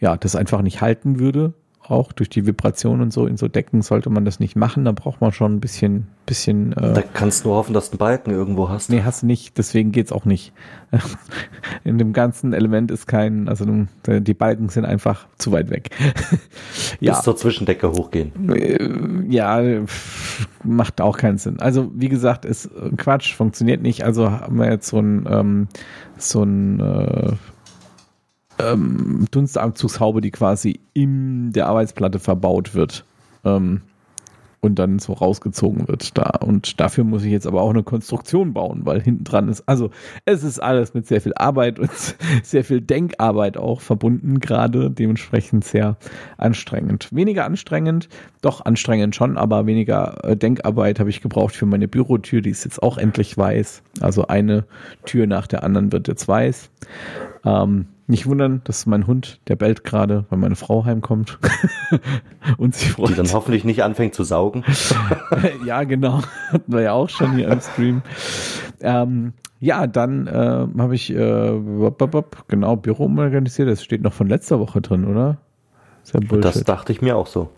ja, 0.00 0.16
das 0.16 0.34
einfach 0.34 0.62
nicht 0.62 0.80
halten 0.80 1.18
würde. 1.18 1.54
Auch 1.82 2.12
durch 2.12 2.28
die 2.28 2.46
Vibration 2.46 3.00
und 3.00 3.12
so 3.12 3.26
in 3.26 3.36
so 3.36 3.48
Decken 3.48 3.82
sollte 3.82 4.10
man 4.10 4.24
das 4.24 4.38
nicht 4.38 4.54
machen. 4.54 4.84
Da 4.84 4.92
braucht 4.92 5.20
man 5.20 5.32
schon 5.32 5.54
ein 5.54 5.60
bisschen, 5.60 6.06
bisschen. 6.24 6.72
Äh, 6.74 6.92
da 6.92 7.02
kannst 7.02 7.44
du 7.44 7.48
nur 7.48 7.56
hoffen, 7.56 7.72
dass 7.72 7.90
du 7.90 7.94
einen 7.94 7.98
Balken 7.98 8.30
irgendwo 8.30 8.68
hast. 8.68 8.90
Nee, 8.90 9.02
hast 9.02 9.22
du 9.22 9.26
nicht. 9.26 9.58
Deswegen 9.58 9.90
geht's 9.90 10.12
auch 10.12 10.24
nicht. 10.24 10.52
In 11.84 11.98
dem 11.98 12.12
ganzen 12.12 12.52
Element 12.52 12.92
ist 12.92 13.08
kein, 13.08 13.48
also 13.48 13.66
die 14.06 14.34
Balken 14.34 14.68
sind 14.68 14.84
einfach 14.84 15.26
zu 15.38 15.50
weit 15.50 15.70
weg. 15.70 15.90
ja. 17.00 17.14
Bis 17.14 17.22
zur 17.22 17.36
Zwischendecke 17.36 17.90
hochgehen. 17.90 18.50
Äh, 18.50 19.32
ja, 19.32 19.60
macht 20.62 21.00
auch 21.00 21.16
keinen 21.16 21.38
Sinn. 21.38 21.58
Also 21.58 21.90
wie 21.94 22.08
gesagt, 22.08 22.44
ist 22.44 22.70
Quatsch, 22.98 23.34
funktioniert 23.34 23.82
nicht. 23.82 24.04
Also 24.04 24.30
haben 24.30 24.58
wir 24.58 24.70
jetzt 24.70 24.86
so 24.86 24.98
ein, 24.98 25.26
ähm, 25.28 25.68
so 26.18 26.44
ein 26.44 26.78
äh, 26.78 27.32
ähm, 28.60 29.26
Dunstabzugshaube, 29.30 30.20
die 30.20 30.30
quasi 30.30 30.80
in 30.92 31.52
der 31.52 31.66
Arbeitsplatte 31.66 32.18
verbaut 32.18 32.74
wird. 32.74 33.04
Ähm, 33.44 33.82
und 34.60 34.78
dann 34.78 34.98
so 34.98 35.14
rausgezogen 35.14 35.88
wird 35.88 36.16
da. 36.18 36.32
Und 36.40 36.80
dafür 36.80 37.04
muss 37.04 37.24
ich 37.24 37.32
jetzt 37.32 37.46
aber 37.46 37.62
auch 37.62 37.70
eine 37.70 37.82
Konstruktion 37.82 38.52
bauen, 38.52 38.82
weil 38.84 39.00
hinten 39.00 39.24
dran 39.24 39.48
ist, 39.48 39.66
also 39.66 39.90
es 40.26 40.42
ist 40.44 40.58
alles 40.58 40.94
mit 40.94 41.06
sehr 41.06 41.20
viel 41.20 41.32
Arbeit 41.34 41.78
und 41.78 41.90
sehr 42.42 42.64
viel 42.64 42.80
Denkarbeit 42.80 43.56
auch 43.56 43.80
verbunden, 43.80 44.38
gerade 44.38 44.90
dementsprechend 44.90 45.64
sehr 45.64 45.96
anstrengend. 46.36 47.08
Weniger 47.10 47.46
anstrengend, 47.46 48.08
doch 48.42 48.64
anstrengend 48.64 49.16
schon, 49.16 49.38
aber 49.38 49.66
weniger 49.66 50.22
äh, 50.24 50.36
Denkarbeit 50.36 51.00
habe 51.00 51.10
ich 51.10 51.22
gebraucht 51.22 51.56
für 51.56 51.66
meine 51.66 51.88
Bürotür, 51.88 52.42
die 52.42 52.50
ist 52.50 52.64
jetzt 52.64 52.82
auch 52.82 52.98
endlich 52.98 53.36
weiß. 53.36 53.82
Also 54.00 54.26
eine 54.26 54.64
Tür 55.06 55.26
nach 55.26 55.46
der 55.46 55.64
anderen 55.64 55.92
wird 55.92 56.06
jetzt 56.08 56.28
weiß. 56.28 56.70
Ähm, 57.44 57.86
nicht 58.10 58.26
wundern, 58.26 58.60
das 58.64 58.78
ist 58.78 58.86
mein 58.86 59.06
Hund, 59.06 59.40
der 59.48 59.56
bellt 59.56 59.84
gerade, 59.84 60.26
weil 60.28 60.38
meine 60.38 60.56
Frau 60.56 60.84
heimkommt 60.84 61.38
und 62.58 62.74
sie 62.74 62.88
freut. 62.88 63.10
Die 63.10 63.14
dann 63.14 63.32
hoffentlich 63.32 63.64
nicht 63.64 63.82
anfängt 63.82 64.14
zu 64.14 64.24
saugen. 64.24 64.64
ja, 65.64 65.84
genau. 65.84 66.20
Hatten 66.50 66.72
wir 66.72 66.82
ja 66.82 66.92
auch 66.92 67.08
schon 67.08 67.36
hier 67.36 67.48
im 67.48 67.60
Stream. 67.60 68.02
Ähm, 68.80 69.32
ja, 69.60 69.86
dann 69.86 70.26
äh, 70.26 70.66
habe 70.78 70.94
ich 70.94 71.10
äh, 71.10 71.60
genau 72.48 72.76
Büro 72.76 73.04
organisiert. 73.04 73.68
Das 73.68 73.84
steht 73.84 74.02
noch 74.02 74.12
von 74.12 74.26
letzter 74.26 74.58
Woche 74.58 74.80
drin, 74.80 75.04
oder? 75.06 75.38
Ja 76.12 76.20
das 76.20 76.64
dachte 76.64 76.92
ich 76.92 77.02
mir 77.02 77.16
auch 77.16 77.26
so. 77.26 77.50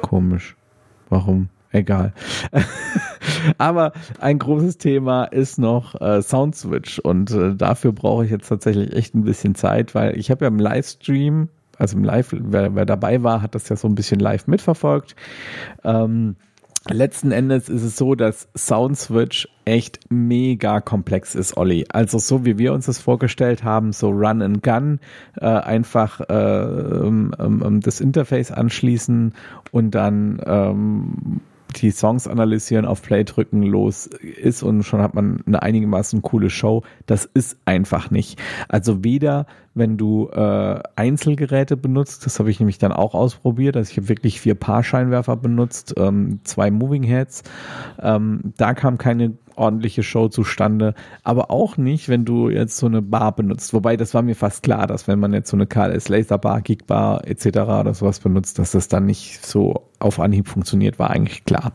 Komisch. 0.00 0.56
Warum? 1.10 1.48
Egal. 1.70 2.12
Aber 3.58 3.92
ein 4.20 4.38
großes 4.38 4.78
Thema 4.78 5.24
ist 5.24 5.58
noch 5.58 6.00
äh, 6.00 6.22
Sound 6.22 6.56
Switch 6.56 6.98
und 6.98 7.30
äh, 7.30 7.54
dafür 7.54 7.92
brauche 7.92 8.24
ich 8.24 8.30
jetzt 8.30 8.48
tatsächlich 8.48 8.92
echt 8.94 9.14
ein 9.14 9.24
bisschen 9.24 9.54
Zeit, 9.54 9.94
weil 9.94 10.18
ich 10.18 10.30
habe 10.30 10.44
ja 10.44 10.48
im 10.48 10.58
Livestream, 10.58 11.48
also 11.78 11.96
im 11.96 12.04
Live, 12.04 12.34
wer, 12.38 12.74
wer, 12.74 12.86
dabei 12.86 13.22
war, 13.22 13.42
hat 13.42 13.54
das 13.54 13.68
ja 13.68 13.76
so 13.76 13.88
ein 13.88 13.94
bisschen 13.94 14.20
live 14.20 14.46
mitverfolgt. 14.46 15.16
Ähm, 15.82 16.36
Letzten 16.90 17.32
Endes 17.32 17.70
ist 17.70 17.82
es 17.82 17.96
so, 17.96 18.14
dass 18.14 18.46
Sound 18.54 18.98
Switch 18.98 19.48
echt 19.64 20.00
mega 20.10 20.82
komplex 20.82 21.34
ist, 21.34 21.56
Olli. 21.56 21.86
Also 21.88 22.18
so 22.18 22.44
wie 22.44 22.58
wir 22.58 22.74
uns 22.74 22.84
das 22.84 22.98
vorgestellt 22.98 23.64
haben, 23.64 23.92
so 23.92 24.10
Run 24.10 24.42
and 24.42 24.62
Gun, 24.62 25.00
äh, 25.40 25.46
einfach 25.46 26.20
äh, 26.20 26.34
ähm, 26.34 27.34
ähm, 27.38 27.80
das 27.80 28.02
Interface 28.02 28.50
anschließen 28.50 29.32
und 29.70 29.92
dann 29.92 30.42
ähm, 30.44 31.40
die 31.80 31.90
Songs 31.90 32.26
analysieren, 32.26 32.84
auf 32.86 33.02
Play 33.02 33.24
drücken, 33.24 33.62
los 33.62 34.06
ist 34.06 34.62
und 34.62 34.82
schon 34.82 35.02
hat 35.02 35.14
man 35.14 35.42
eine 35.46 35.62
einigermaßen 35.62 36.22
coole 36.22 36.50
Show. 36.50 36.82
Das 37.06 37.24
ist 37.24 37.58
einfach 37.64 38.10
nicht. 38.10 38.40
Also 38.68 39.04
weder, 39.04 39.46
wenn 39.74 39.96
du 39.96 40.28
äh, 40.28 40.80
Einzelgeräte 40.96 41.76
benutzt, 41.76 42.26
das 42.26 42.38
habe 42.38 42.50
ich 42.50 42.60
nämlich 42.60 42.78
dann 42.78 42.92
auch 42.92 43.14
ausprobiert, 43.14 43.76
also 43.76 43.90
ich 43.90 43.96
habe 43.96 44.08
wirklich 44.08 44.40
vier 44.40 44.54
Paar-Scheinwerfer 44.54 45.36
benutzt, 45.36 45.94
ähm, 45.96 46.40
zwei 46.44 46.70
Moving 46.70 47.02
Heads. 47.02 47.42
Ähm, 48.00 48.52
da 48.56 48.74
kam 48.74 48.98
keine 48.98 49.34
ordentliche 49.56 50.02
Show 50.02 50.28
zustande, 50.28 50.94
aber 51.22 51.50
auch 51.50 51.76
nicht, 51.76 52.08
wenn 52.08 52.24
du 52.24 52.48
jetzt 52.48 52.76
so 52.76 52.86
eine 52.86 53.02
Bar 53.02 53.34
benutzt. 53.34 53.72
Wobei 53.74 53.96
das 53.96 54.14
war 54.14 54.22
mir 54.22 54.36
fast 54.36 54.62
klar, 54.62 54.86
dass 54.86 55.08
wenn 55.08 55.18
man 55.18 55.32
jetzt 55.32 55.50
so 55.50 55.56
eine 55.56 55.66
KLS 55.66 56.08
Laserbar, 56.08 56.62
Gigbar 56.62 57.26
etc. 57.26 57.46
oder 57.46 57.94
sowas 57.94 58.20
benutzt, 58.20 58.58
dass 58.58 58.72
das 58.72 58.88
dann 58.88 59.06
nicht 59.06 59.44
so 59.44 59.88
auf 59.98 60.20
Anhieb 60.20 60.48
funktioniert, 60.48 60.98
war 60.98 61.10
eigentlich 61.10 61.44
klar. 61.44 61.72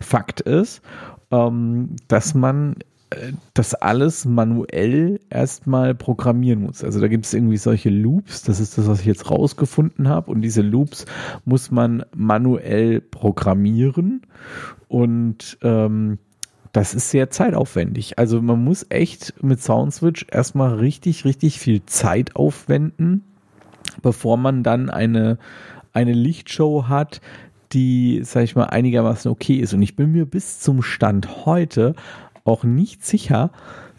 Fakt 0.00 0.40
ist, 0.40 0.82
ähm, 1.30 1.96
dass 2.08 2.34
man 2.34 2.76
äh, 3.10 3.32
das 3.54 3.74
alles 3.74 4.24
manuell 4.24 5.20
erstmal 5.30 5.94
programmieren 5.94 6.62
muss. 6.62 6.84
Also 6.84 7.00
da 7.00 7.08
gibt 7.08 7.26
es 7.26 7.34
irgendwie 7.34 7.56
solche 7.56 7.90
Loops, 7.90 8.42
das 8.42 8.60
ist 8.60 8.78
das, 8.78 8.88
was 8.88 9.00
ich 9.00 9.06
jetzt 9.06 9.30
rausgefunden 9.30 10.08
habe. 10.08 10.30
Und 10.30 10.42
diese 10.42 10.62
Loops 10.62 11.06
muss 11.44 11.70
man 11.70 12.04
manuell 12.14 13.00
programmieren. 13.00 14.22
Und 14.88 15.58
ähm, 15.62 16.18
das 16.74 16.92
ist 16.92 17.10
sehr 17.10 17.30
zeitaufwendig. 17.30 18.18
Also 18.18 18.42
man 18.42 18.62
muss 18.62 18.84
echt 18.88 19.32
mit 19.42 19.62
SoundSwitch 19.62 20.26
erstmal 20.28 20.74
richtig, 20.74 21.24
richtig 21.24 21.60
viel 21.60 21.86
Zeit 21.86 22.34
aufwenden, 22.34 23.22
bevor 24.02 24.36
man 24.36 24.64
dann 24.64 24.90
eine, 24.90 25.38
eine 25.92 26.12
Lichtshow 26.12 26.88
hat, 26.88 27.20
die, 27.72 28.22
sag 28.24 28.42
ich 28.42 28.56
mal, 28.56 28.64
einigermaßen 28.64 29.30
okay 29.30 29.54
ist. 29.54 29.72
Und 29.72 29.82
ich 29.82 29.94
bin 29.94 30.10
mir 30.10 30.26
bis 30.26 30.58
zum 30.58 30.82
Stand 30.82 31.46
heute 31.46 31.94
auch 32.42 32.64
nicht 32.64 33.06
sicher, 33.06 33.52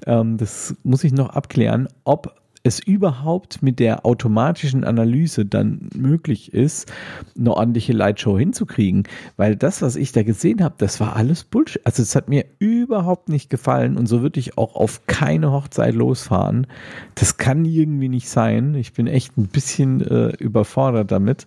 ähm, 0.05 0.35
das 0.35 0.75
muss 0.83 1.05
ich 1.05 1.13
noch 1.13 1.29
abklären, 1.29 1.87
ob 2.03 2.35
es 2.65 2.79
überhaupt 2.79 3.61
mit 3.61 3.79
der 3.79 4.07
automatischen 4.07 4.83
Analyse 4.83 5.45
dann 5.45 5.87
möglich 5.93 6.51
ist, 6.51 6.91
eine 7.37 7.53
ordentliche 7.53 7.93
Lightshow 7.93 8.39
hinzukriegen. 8.39 9.03
Weil 9.37 9.55
das, 9.55 9.83
was 9.83 9.95
ich 9.95 10.11
da 10.13 10.23
gesehen 10.23 10.63
habe, 10.63 10.73
das 10.79 10.99
war 10.99 11.15
alles 11.15 11.43
Bullshit. 11.43 11.85
Also 11.85 12.01
es 12.01 12.15
hat 12.15 12.27
mir 12.27 12.43
überhaupt 12.57 13.29
nicht 13.29 13.51
gefallen 13.51 13.97
und 13.97 14.07
so 14.07 14.23
würde 14.23 14.39
ich 14.39 14.57
auch 14.57 14.75
auf 14.75 15.05
keine 15.05 15.51
Hochzeit 15.51 15.93
losfahren. 15.93 16.65
Das 17.13 17.37
kann 17.37 17.65
irgendwie 17.65 18.09
nicht 18.09 18.29
sein. 18.29 18.73
Ich 18.73 18.93
bin 18.93 19.05
echt 19.05 19.37
ein 19.37 19.47
bisschen 19.47 20.01
äh, 20.01 20.29
überfordert 20.37 21.11
damit. 21.11 21.45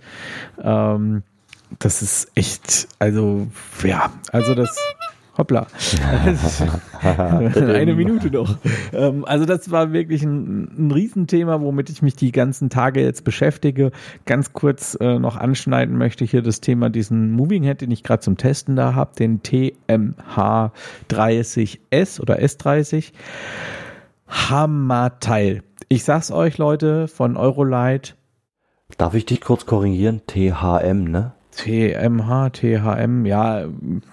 Ähm, 0.63 1.25
das 1.81 2.01
ist 2.01 2.31
echt, 2.37 2.87
also 3.01 3.49
ja, 3.85 4.13
also 4.31 4.55
das 4.55 4.79
Hoppla. 5.39 5.69
Eine 7.01 7.95
Minute 7.95 8.31
noch. 8.31 8.59
Ähm, 8.93 9.25
also 9.25 9.45
das 9.45 9.71
war 9.71 9.93
wirklich 9.93 10.25
ein, 10.25 10.65
ein 10.77 10.91
Riesenthema, 10.91 11.61
womit 11.61 11.91
ich 11.91 12.03
mich 12.03 12.17
die 12.17 12.33
ganzen 12.33 12.71
Tage 12.71 13.01
jetzt 13.01 13.23
beschäftige. 13.23 13.93
Ganz 14.27 14.53
kurz 14.53 14.99
äh, 15.01 15.21
noch 15.21 15.37
anschneiden 15.37 15.97
möchte 15.97 16.25
ich 16.25 16.33
hier 16.33 16.43
das 16.43 16.61
Thema 16.61 16.91
diesen 16.91 17.31
Moving 17.31 17.63
Head, 17.63 17.83
den 17.83 17.93
ich 17.93 18.03
gerade 18.03 18.21
zum 18.21 18.37
Testen 18.37 18.75
da 18.75 18.97
habe, 18.97 19.13
den 19.17 19.43
TMH30S 19.43 22.21
oder 22.21 22.41
S30. 22.41 23.13
Hammerteil. 24.27 25.63
Ich 25.89 26.03
sag's 26.05 26.33
euch, 26.33 26.59
Leute, 26.59 27.09
von 27.09 27.37
Eurolight. 27.37 28.17
Darf 28.97 29.13
ich 29.15 29.25
dich 29.25 29.41
kurz 29.41 29.67
korrigieren? 29.67 30.23
THM, 30.27 31.05
ne? 31.05 31.35
TMH, 31.59 32.51
THM, 32.51 33.27
ja, 33.27 33.65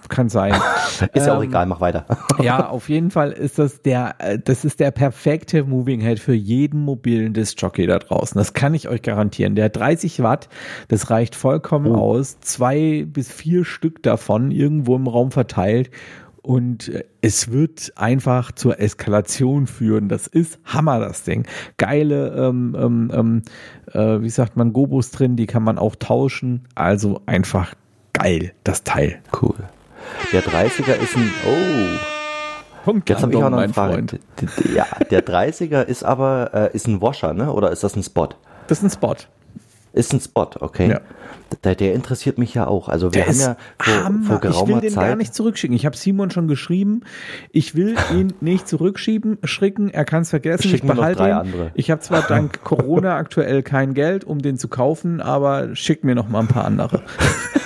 kann 0.08 0.28
sein. 0.28 0.52
ist 1.14 1.26
ja 1.26 1.34
auch 1.34 1.42
ähm, 1.42 1.48
egal, 1.48 1.66
mach 1.66 1.80
weiter. 1.80 2.04
ja, 2.42 2.68
auf 2.68 2.88
jeden 2.88 3.12
Fall 3.12 3.30
ist 3.30 3.58
das 3.60 3.82
der, 3.82 4.16
äh, 4.18 4.38
das 4.38 4.64
ist 4.64 4.80
der 4.80 4.90
perfekte 4.90 5.62
Moving 5.62 6.00
Head 6.00 6.18
für 6.18 6.34
jeden 6.34 6.80
mobilen 6.80 7.32
Disc-Jockey 7.34 7.86
da 7.86 8.00
draußen. 8.00 8.36
Das 8.36 8.52
kann 8.52 8.74
ich 8.74 8.88
euch 8.88 9.02
garantieren. 9.02 9.54
Der 9.54 9.68
30 9.68 10.22
Watt, 10.24 10.48
das 10.88 11.08
reicht 11.10 11.36
vollkommen 11.36 11.94
oh. 11.94 12.00
aus. 12.00 12.40
Zwei 12.40 13.06
bis 13.06 13.30
vier 13.30 13.64
Stück 13.64 14.02
davon 14.02 14.50
irgendwo 14.50 14.96
im 14.96 15.06
Raum 15.06 15.30
verteilt 15.30 15.90
und 16.46 16.88
äh, 16.88 17.04
es 17.22 17.50
wird 17.50 17.92
einfach 17.96 18.52
zur 18.52 18.78
Eskalation 18.78 19.66
führen. 19.66 20.08
Das 20.08 20.28
ist 20.28 20.60
Hammer, 20.64 21.00
das 21.00 21.24
Ding. 21.24 21.44
Geile, 21.76 22.28
ähm, 22.36 22.76
ähm, 22.78 23.10
ähm, 23.12 23.42
äh, 23.92 24.22
wie 24.22 24.30
sagt 24.30 24.56
man, 24.56 24.72
Gobos 24.72 25.10
drin, 25.10 25.34
die 25.34 25.46
kann 25.46 25.64
man 25.64 25.76
auch 25.76 25.96
tauschen. 25.96 26.68
Also 26.76 27.20
einfach 27.26 27.74
geil, 28.12 28.52
das 28.62 28.84
Teil. 28.84 29.18
Cool. 29.42 29.56
Der 30.32 30.42
30er 30.42 30.94
ist 31.02 31.16
ein, 31.16 31.30
oh. 31.48 31.98
Punkt 32.84 33.10
Jetzt 33.10 33.22
habe 33.22 33.32
ich 33.32 33.42
auch 33.42 33.50
noch 33.50 33.58
eine 33.58 33.72
Frage. 33.72 33.94
Freund. 33.94 34.20
Ja, 34.72 34.86
der 35.10 35.26
30er 35.26 35.82
ist 35.82 36.04
aber, 36.04 36.52
äh, 36.54 36.76
ist 36.76 36.86
ein 36.86 37.02
Washer, 37.02 37.34
ne? 37.34 37.52
Oder 37.52 37.72
ist 37.72 37.82
das 37.82 37.96
ein 37.96 38.04
Spot? 38.04 38.28
Das 38.68 38.78
ist 38.78 38.84
ein 38.84 38.90
Spot. 38.90 39.16
Ist 39.96 40.12
ein 40.12 40.20
Spot, 40.20 40.50
okay. 40.60 40.90
Ja. 40.90 41.00
Der, 41.64 41.74
der 41.74 41.94
interessiert 41.94 42.36
mich 42.36 42.52
ja 42.52 42.66
auch. 42.66 42.90
Also 42.90 43.14
wir 43.14 43.24
der 43.24 43.26
haben 43.28 43.40
ja 43.40 43.56
vor, 43.78 44.38
vor 44.38 44.40
geraumer 44.40 44.58
Zeit. 44.58 44.68
Ich 44.68 44.74
will 44.74 44.80
den 44.80 44.92
Zeit 44.92 45.08
gar 45.08 45.16
nicht 45.16 45.34
zurückschicken. 45.34 45.74
Ich 45.74 45.86
habe 45.86 45.96
Simon 45.96 46.30
schon 46.30 46.48
geschrieben. 46.48 47.00
Ich 47.50 47.74
will 47.74 47.96
ihn 48.12 48.34
nicht 48.42 48.68
zurückschieben, 48.68 49.38
schricken. 49.44 49.88
Er 49.88 50.04
kann 50.04 50.22
es 50.22 50.30
vergessen. 50.30 50.68
Schicken 50.68 50.88
ich 50.88 50.94
behalte 50.94 51.22
ihn. 51.22 51.30
Andere. 51.30 51.70
Ich 51.72 51.90
habe 51.90 52.02
zwar 52.02 52.22
dank 52.22 52.62
Corona 52.64 53.16
aktuell 53.16 53.62
kein 53.62 53.94
Geld, 53.94 54.24
um 54.24 54.42
den 54.42 54.58
zu 54.58 54.68
kaufen, 54.68 55.22
aber 55.22 55.74
schick 55.74 56.04
mir 56.04 56.14
noch 56.14 56.28
mal 56.28 56.40
ein 56.40 56.48
paar 56.48 56.66
andere. 56.66 57.02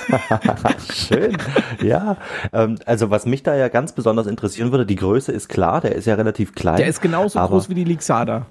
Schön. 0.92 1.36
Ja, 1.82 2.16
ähm, 2.52 2.78
also 2.86 3.10
was 3.10 3.26
mich 3.26 3.42
da 3.42 3.56
ja 3.56 3.66
ganz 3.66 3.92
besonders 3.92 4.28
interessieren 4.28 4.70
würde, 4.70 4.86
die 4.86 4.96
Größe 4.96 5.32
ist 5.32 5.48
klar, 5.48 5.80
der 5.80 5.96
ist 5.96 6.04
ja 6.04 6.14
relativ 6.14 6.54
klein. 6.54 6.76
Der 6.76 6.86
ist 6.86 7.02
genauso 7.02 7.40
groß 7.40 7.68
wie 7.70 7.74
die 7.74 7.84
Lixada. 7.84 8.46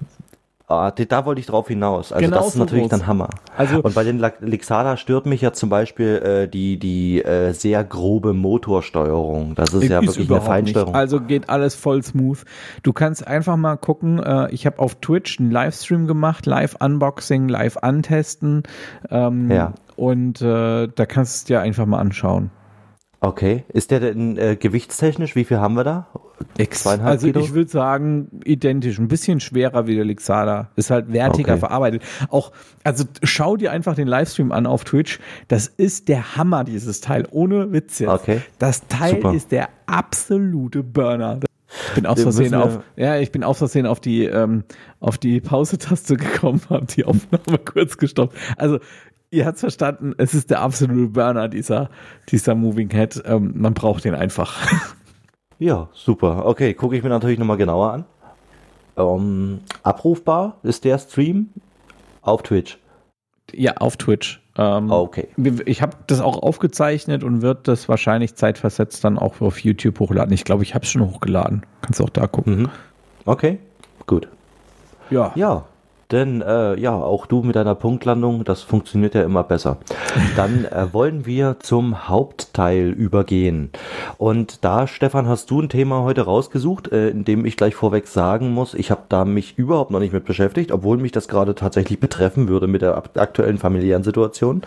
Ah, 0.70 0.92
da 0.92 1.26
wollte 1.26 1.40
ich 1.40 1.46
drauf 1.46 1.66
hinaus. 1.66 2.12
Also 2.12 2.24
genau 2.24 2.36
das 2.36 2.48
ist 2.48 2.56
natürlich 2.56 2.84
groß. 2.84 2.90
dann 2.90 3.06
Hammer. 3.08 3.28
Also 3.56 3.80
und 3.82 3.92
bei 3.92 4.04
den 4.04 4.24
Lixada 4.40 4.96
stört 4.96 5.26
mich 5.26 5.40
ja 5.40 5.52
zum 5.52 5.68
Beispiel 5.68 6.22
äh, 6.22 6.48
die 6.48 6.78
die 6.78 7.24
äh, 7.24 7.52
sehr 7.52 7.82
grobe 7.82 8.34
Motorsteuerung. 8.34 9.56
Das 9.56 9.74
ist, 9.74 9.82
ist 9.82 9.90
ja 9.90 10.00
wirklich 10.00 10.30
eine 10.30 10.40
Feinsteuerung. 10.40 10.92
Nicht. 10.92 11.00
Also 11.00 11.20
geht 11.20 11.48
alles 11.48 11.74
voll 11.74 12.04
smooth. 12.04 12.38
Du 12.84 12.92
kannst 12.92 13.26
einfach 13.26 13.56
mal 13.56 13.78
gucken. 13.78 14.20
Äh, 14.22 14.52
ich 14.52 14.64
habe 14.64 14.78
auf 14.78 14.94
Twitch 14.94 15.40
einen 15.40 15.50
Livestream 15.50 16.06
gemacht, 16.06 16.46
Live 16.46 16.76
Unboxing, 16.78 17.48
Live 17.48 17.78
antesten. 17.78 18.62
Ähm, 19.10 19.50
ja. 19.50 19.72
Und 19.96 20.40
äh, 20.40 20.86
da 20.86 21.06
kannst 21.06 21.48
du 21.48 21.54
dir 21.54 21.60
einfach 21.62 21.86
mal 21.86 21.98
anschauen. 21.98 22.50
Okay. 23.22 23.64
Ist 23.68 23.90
der 23.90 24.00
denn 24.00 24.38
äh, 24.38 24.56
gewichtstechnisch? 24.56 25.36
Wie 25.36 25.44
viel 25.44 25.58
haben 25.58 25.74
wir 25.74 25.84
da? 25.84 26.08
X. 26.56 26.86
Also 26.86 27.26
Kilo? 27.26 27.40
ich 27.40 27.52
würde 27.52 27.70
sagen, 27.70 28.40
identisch. 28.44 28.98
Ein 28.98 29.08
bisschen 29.08 29.40
schwerer 29.40 29.86
wie 29.86 29.94
der 29.94 30.06
Lixada. 30.06 30.70
Ist 30.76 30.90
halt 30.90 31.12
wertiger 31.12 31.52
okay. 31.52 31.60
verarbeitet. 31.60 32.02
Auch, 32.30 32.50
also 32.82 33.04
schau 33.22 33.58
dir 33.58 33.72
einfach 33.72 33.94
den 33.94 34.08
Livestream 34.08 34.52
an 34.52 34.66
auf 34.66 34.84
Twitch. 34.84 35.20
Das 35.48 35.66
ist 35.66 36.08
der 36.08 36.36
Hammer, 36.36 36.64
dieses 36.64 37.02
Teil. 37.02 37.28
Ohne 37.30 37.72
Witz 37.72 37.98
jetzt. 37.98 38.08
Okay. 38.08 38.40
Das 38.58 38.86
Teil 38.88 39.16
Super. 39.16 39.34
ist 39.34 39.52
der 39.52 39.68
absolute 39.84 40.82
Burner. 40.82 41.40
Ich 41.88 41.94
bin 41.94 42.06
aus 42.06 42.20
Versehen 42.20 42.54
auf, 42.54 42.80
ja, 42.96 43.18
ich 43.18 43.30
bin 43.30 43.44
aus 43.44 43.58
Versehen 43.58 43.86
auf 43.86 44.00
die, 44.00 44.24
ähm, 44.24 44.64
auf 44.98 45.18
die 45.18 45.40
Pause-Taste 45.40 46.16
gekommen, 46.16 46.60
habe 46.68 46.86
die 46.86 47.04
Aufnahme 47.04 47.58
kurz 47.58 47.96
gestoppt. 47.96 48.36
Also 48.56 48.80
ihr 49.30 49.46
habt's 49.46 49.60
verstanden, 49.60 50.14
es 50.18 50.34
ist 50.34 50.50
der 50.50 50.60
absolute 50.60 51.08
Burner, 51.08 51.48
dieser, 51.48 51.90
dieser 52.28 52.54
Moving 52.54 52.90
Head. 52.90 53.22
Ähm, 53.24 53.52
man 53.56 53.74
braucht 53.74 54.04
den 54.04 54.14
einfach. 54.14 54.56
Ja, 55.62 55.90
super. 55.92 56.46
Okay, 56.46 56.72
gucke 56.72 56.96
ich 56.96 57.02
mir 57.02 57.10
natürlich 57.10 57.38
nochmal 57.38 57.58
genauer 57.58 57.92
an. 57.92 58.04
Ähm, 58.96 59.60
abrufbar 59.82 60.56
ist 60.62 60.84
der 60.84 60.98
Stream 60.98 61.50
auf 62.22 62.42
Twitch. 62.42 62.78
Ja, 63.52 63.76
auf 63.76 63.98
Twitch. 63.98 64.40
Ähm, 64.56 64.90
okay. 64.90 65.28
Ich 65.66 65.82
habe 65.82 65.98
das 66.06 66.22
auch 66.22 66.42
aufgezeichnet 66.42 67.22
und 67.22 67.42
wird 67.42 67.68
das 67.68 67.90
wahrscheinlich 67.90 68.36
zeitversetzt 68.36 69.04
dann 69.04 69.18
auch 69.18 69.42
auf 69.42 69.58
YouTube 69.58 70.00
hochladen. 70.00 70.32
Ich 70.32 70.44
glaube, 70.44 70.62
ich 70.62 70.74
habe 70.74 70.86
es 70.86 70.90
schon 70.90 71.04
hochgeladen. 71.04 71.66
Kannst 71.82 72.00
auch 72.00 72.08
da 72.08 72.26
gucken. 72.26 72.62
Mhm. 72.62 72.68
Okay, 73.26 73.58
gut. 74.06 74.28
Ja. 75.10 75.32
Ja, 75.34 75.66
denn 76.10 76.42
äh, 76.42 76.78
ja, 76.78 76.94
auch 76.94 77.26
du 77.26 77.42
mit 77.42 77.56
deiner 77.56 77.74
Punktlandung, 77.74 78.44
das 78.44 78.62
funktioniert 78.62 79.14
ja 79.14 79.22
immer 79.22 79.44
besser. 79.44 79.78
Dann 80.36 80.64
äh, 80.64 80.88
wollen 80.92 81.26
wir 81.26 81.56
zum 81.60 82.08
Hauptteil 82.08 82.88
übergehen. 82.90 83.70
Und 84.18 84.64
da, 84.64 84.86
Stefan, 84.86 85.28
hast 85.28 85.50
du 85.50 85.60
ein 85.60 85.68
Thema 85.68 86.02
heute 86.02 86.22
rausgesucht, 86.22 86.92
äh, 86.92 87.08
in 87.10 87.24
dem 87.24 87.44
ich 87.44 87.56
gleich 87.56 87.74
vorweg 87.74 88.06
sagen 88.06 88.52
muss, 88.52 88.74
ich 88.74 88.90
habe 88.90 89.02
da 89.08 89.24
mich 89.24 89.58
überhaupt 89.58 89.90
noch 89.90 90.00
nicht 90.00 90.12
mit 90.12 90.24
beschäftigt, 90.24 90.72
obwohl 90.72 90.96
mich 90.96 91.12
das 91.12 91.28
gerade 91.28 91.54
tatsächlich 91.54 92.00
betreffen 92.00 92.48
würde 92.48 92.66
mit 92.66 92.82
der 92.82 92.96
aktuellen 93.14 93.58
familiären 93.58 94.02
Situation, 94.02 94.62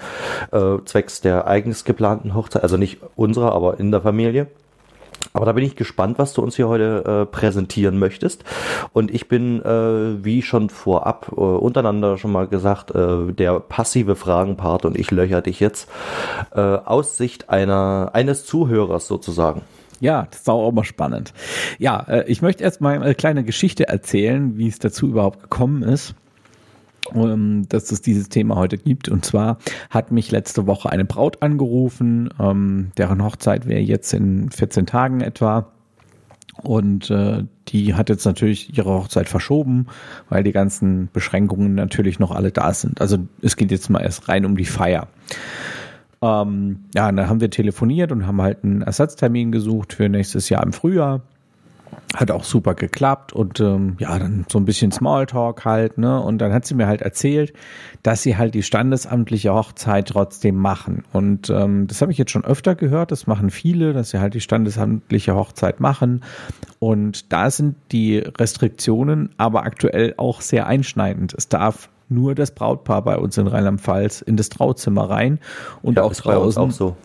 äh, 0.51 0.77
zwecks 0.85 1.21
der 1.21 1.47
eigens 1.47 1.83
geplanten 1.83 2.33
Hochzeit, 2.33 2.63
also 2.63 2.77
nicht 2.77 2.99
unserer, 3.15 3.53
aber 3.53 3.79
in 3.79 3.91
der 3.91 4.01
Familie. 4.01 4.47
Aber 5.33 5.45
da 5.45 5.51
bin 5.53 5.65
ich 5.65 5.75
gespannt, 5.75 6.19
was 6.19 6.33
du 6.33 6.41
uns 6.41 6.55
hier 6.55 6.67
heute 6.67 7.03
äh, 7.05 7.25
präsentieren 7.25 7.97
möchtest. 7.97 8.43
Und 8.93 9.11
ich 9.11 9.27
bin, 9.27 9.61
äh, 9.61 10.23
wie 10.23 10.43
schon 10.43 10.69
vorab 10.69 11.31
äh, 11.35 11.41
untereinander 11.41 12.17
schon 12.17 12.31
mal 12.31 12.47
gesagt, 12.47 12.91
äh, 12.91 13.33
der 13.33 13.59
passive 13.59 14.15
Fragenpart 14.15 14.85
und 14.85 14.97
ich 14.97 15.09
löcher 15.09 15.41
dich 15.41 15.59
jetzt 15.59 15.89
äh, 16.53 16.59
aus 16.59 17.17
Sicht 17.17 17.49
einer, 17.49 18.11
eines 18.13 18.45
Zuhörers 18.45 19.07
sozusagen. 19.07 19.61
Ja, 19.99 20.27
das 20.29 20.41
ist 20.41 20.49
auch 20.49 20.71
mal 20.71 20.83
spannend. 20.83 21.33
Ja, 21.79 22.01
äh, 22.07 22.25
ich 22.27 22.41
möchte 22.41 22.63
erst 22.63 22.81
mal 22.81 23.01
eine 23.01 23.15
kleine 23.15 23.43
Geschichte 23.43 23.87
erzählen, 23.87 24.57
wie 24.57 24.67
es 24.67 24.77
dazu 24.77 25.07
überhaupt 25.07 25.41
gekommen 25.41 25.81
ist. 25.81 26.13
Ähm, 27.15 27.67
dass 27.69 27.91
es 27.91 28.01
dieses 28.01 28.29
Thema 28.29 28.55
heute 28.55 28.77
gibt. 28.77 29.09
Und 29.09 29.25
zwar 29.25 29.57
hat 29.89 30.11
mich 30.11 30.31
letzte 30.31 30.67
Woche 30.67 30.89
eine 30.89 31.05
Braut 31.05 31.41
angerufen, 31.41 32.29
ähm, 32.39 32.91
deren 32.97 33.23
Hochzeit 33.23 33.67
wäre 33.67 33.81
jetzt 33.81 34.13
in 34.13 34.49
14 34.49 34.85
Tagen 34.85 35.21
etwa. 35.21 35.67
Und 36.61 37.09
äh, 37.09 37.43
die 37.69 37.95
hat 37.95 38.09
jetzt 38.09 38.25
natürlich 38.25 38.77
ihre 38.77 38.91
Hochzeit 38.91 39.27
verschoben, 39.27 39.87
weil 40.29 40.43
die 40.43 40.51
ganzen 40.51 41.09
Beschränkungen 41.11 41.73
natürlich 41.73 42.19
noch 42.19 42.31
alle 42.31 42.51
da 42.51 42.73
sind. 42.73 43.01
Also 43.01 43.17
es 43.41 43.55
geht 43.55 43.71
jetzt 43.71 43.89
mal 43.89 44.01
erst 44.01 44.29
rein 44.29 44.45
um 44.45 44.55
die 44.55 44.65
Feier. 44.65 45.07
Ähm, 46.21 46.85
ja, 46.93 47.11
dann 47.11 47.27
haben 47.27 47.41
wir 47.41 47.49
telefoniert 47.49 48.11
und 48.11 48.27
haben 48.27 48.41
halt 48.41 48.63
einen 48.63 48.81
Ersatztermin 48.81 49.51
gesucht 49.51 49.93
für 49.93 50.07
nächstes 50.09 50.49
Jahr 50.49 50.63
im 50.63 50.73
Frühjahr. 50.73 51.21
Hat 52.15 52.31
auch 52.31 52.43
super 52.43 52.75
geklappt 52.75 53.33
und 53.33 53.59
ähm, 53.59 53.95
ja, 53.99 54.17
dann 54.19 54.45
so 54.49 54.59
ein 54.59 54.65
bisschen 54.65 54.91
Smalltalk 54.91 55.65
halt, 55.65 55.97
ne? 55.97 56.21
Und 56.21 56.39
dann 56.39 56.53
hat 56.53 56.65
sie 56.65 56.75
mir 56.75 56.87
halt 56.87 57.01
erzählt, 57.01 57.53
dass 58.03 58.21
sie 58.23 58.37
halt 58.37 58.53
die 58.53 58.63
standesamtliche 58.63 59.53
Hochzeit 59.53 60.07
trotzdem 60.07 60.55
machen. 60.55 61.03
Und 61.11 61.49
ähm, 61.49 61.87
das 61.87 62.01
habe 62.01 62.11
ich 62.11 62.17
jetzt 62.17 62.31
schon 62.31 62.45
öfter 62.45 62.75
gehört, 62.75 63.11
das 63.11 63.27
machen 63.27 63.49
viele, 63.49 63.93
dass 63.93 64.11
sie 64.11 64.19
halt 64.19 64.33
die 64.33 64.41
standesamtliche 64.41 65.35
Hochzeit 65.35 65.79
machen. 65.79 66.21
Und 66.79 67.31
da 67.31 67.49
sind 67.49 67.75
die 67.91 68.17
Restriktionen 68.17 69.29
aber 69.37 69.63
aktuell 69.63 70.13
auch 70.17 70.41
sehr 70.41 70.67
einschneidend. 70.67 71.33
Es 71.33 71.49
darf 71.49 71.89
nur 72.09 72.35
das 72.35 72.51
Brautpaar 72.51 73.01
bei 73.03 73.17
uns 73.17 73.37
in 73.37 73.47
Rheinland-Pfalz 73.47 74.21
in 74.21 74.37
das 74.37 74.49
Trauzimmer 74.49 75.09
rein 75.09 75.39
und 75.81 75.97
ja, 75.97 76.03
auch 76.03 76.13
draußen. 76.13 76.61
Auch 76.61 76.71
so. 76.71 76.95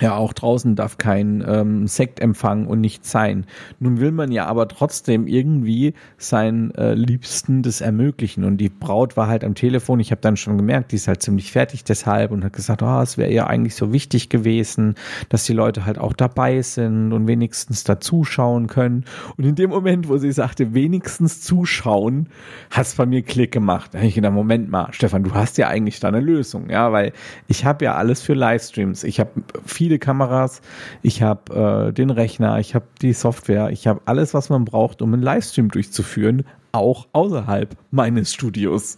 Ja, 0.00 0.16
auch 0.16 0.32
draußen 0.32 0.74
darf 0.74 0.98
kein 0.98 1.44
ähm, 1.46 1.86
Sektempfang 1.86 2.66
und 2.66 2.80
nichts 2.80 3.10
sein. 3.10 3.46
Nun 3.78 4.00
will 4.00 4.10
man 4.10 4.32
ja 4.32 4.46
aber 4.46 4.66
trotzdem 4.66 5.26
irgendwie 5.26 5.94
seinen 6.16 6.72
äh, 6.74 6.94
Liebsten 6.94 7.62
das 7.62 7.80
ermöglichen. 7.80 8.44
Und 8.44 8.56
die 8.56 8.68
Braut 8.68 9.16
war 9.16 9.28
halt 9.28 9.44
am 9.44 9.54
Telefon. 9.54 10.00
Ich 10.00 10.10
habe 10.10 10.20
dann 10.20 10.36
schon 10.36 10.56
gemerkt, 10.56 10.92
die 10.92 10.96
ist 10.96 11.08
halt 11.08 11.22
ziemlich 11.22 11.52
fertig 11.52 11.84
deshalb 11.84 12.32
und 12.32 12.42
hat 12.42 12.52
gesagt, 12.52 12.82
oh, 12.82 13.00
es 13.00 13.18
wäre 13.18 13.30
ihr 13.30 13.46
eigentlich 13.46 13.74
so 13.74 13.92
wichtig 13.92 14.28
gewesen, 14.28 14.94
dass 15.28 15.44
die 15.44 15.52
Leute 15.52 15.84
halt 15.84 15.98
auch 15.98 16.14
dabei 16.14 16.62
sind 16.62 17.12
und 17.12 17.26
wenigstens 17.28 17.84
da 17.84 18.00
zuschauen 18.00 18.66
können. 18.66 19.04
Und 19.36 19.44
in 19.44 19.54
dem 19.54 19.70
Moment, 19.70 20.08
wo 20.08 20.16
sie 20.16 20.32
sagte, 20.32 20.74
wenigstens 20.74 21.42
zuschauen, 21.42 22.28
hat 22.70 22.86
es 22.86 22.94
bei 22.94 23.06
mir 23.06 23.22
Klick 23.22 23.52
gemacht. 23.52 23.94
Da 23.94 24.00
ich 24.00 24.14
gedacht, 24.14 24.32
Moment 24.32 24.70
mal, 24.70 24.88
Stefan, 24.92 25.22
du 25.22 25.34
hast 25.34 25.58
ja 25.58 25.68
eigentlich 25.68 26.00
da 26.00 26.08
eine 26.08 26.20
Lösung, 26.20 26.70
ja, 26.70 26.92
weil 26.92 27.12
ich 27.46 27.64
habe 27.64 27.84
ja 27.84 27.94
alles 27.94 28.22
für 28.22 28.34
Livestreams. 28.34 29.04
Ich 29.04 29.20
habe 29.20 29.30
viel 29.64 29.91
viele 29.92 29.98
Kameras, 29.98 30.62
ich 31.02 31.22
habe 31.22 31.88
äh, 31.88 31.92
den 31.92 32.08
Rechner, 32.08 32.58
ich 32.58 32.74
habe 32.74 32.86
die 33.02 33.12
Software, 33.12 33.70
ich 33.70 33.86
habe 33.86 34.00
alles, 34.06 34.32
was 34.32 34.48
man 34.48 34.64
braucht, 34.64 35.02
um 35.02 35.12
einen 35.12 35.22
Livestream 35.22 35.70
durchzuführen, 35.70 36.44
auch 36.72 37.08
außerhalb 37.12 37.76
meines 37.90 38.32
Studios. 38.32 38.96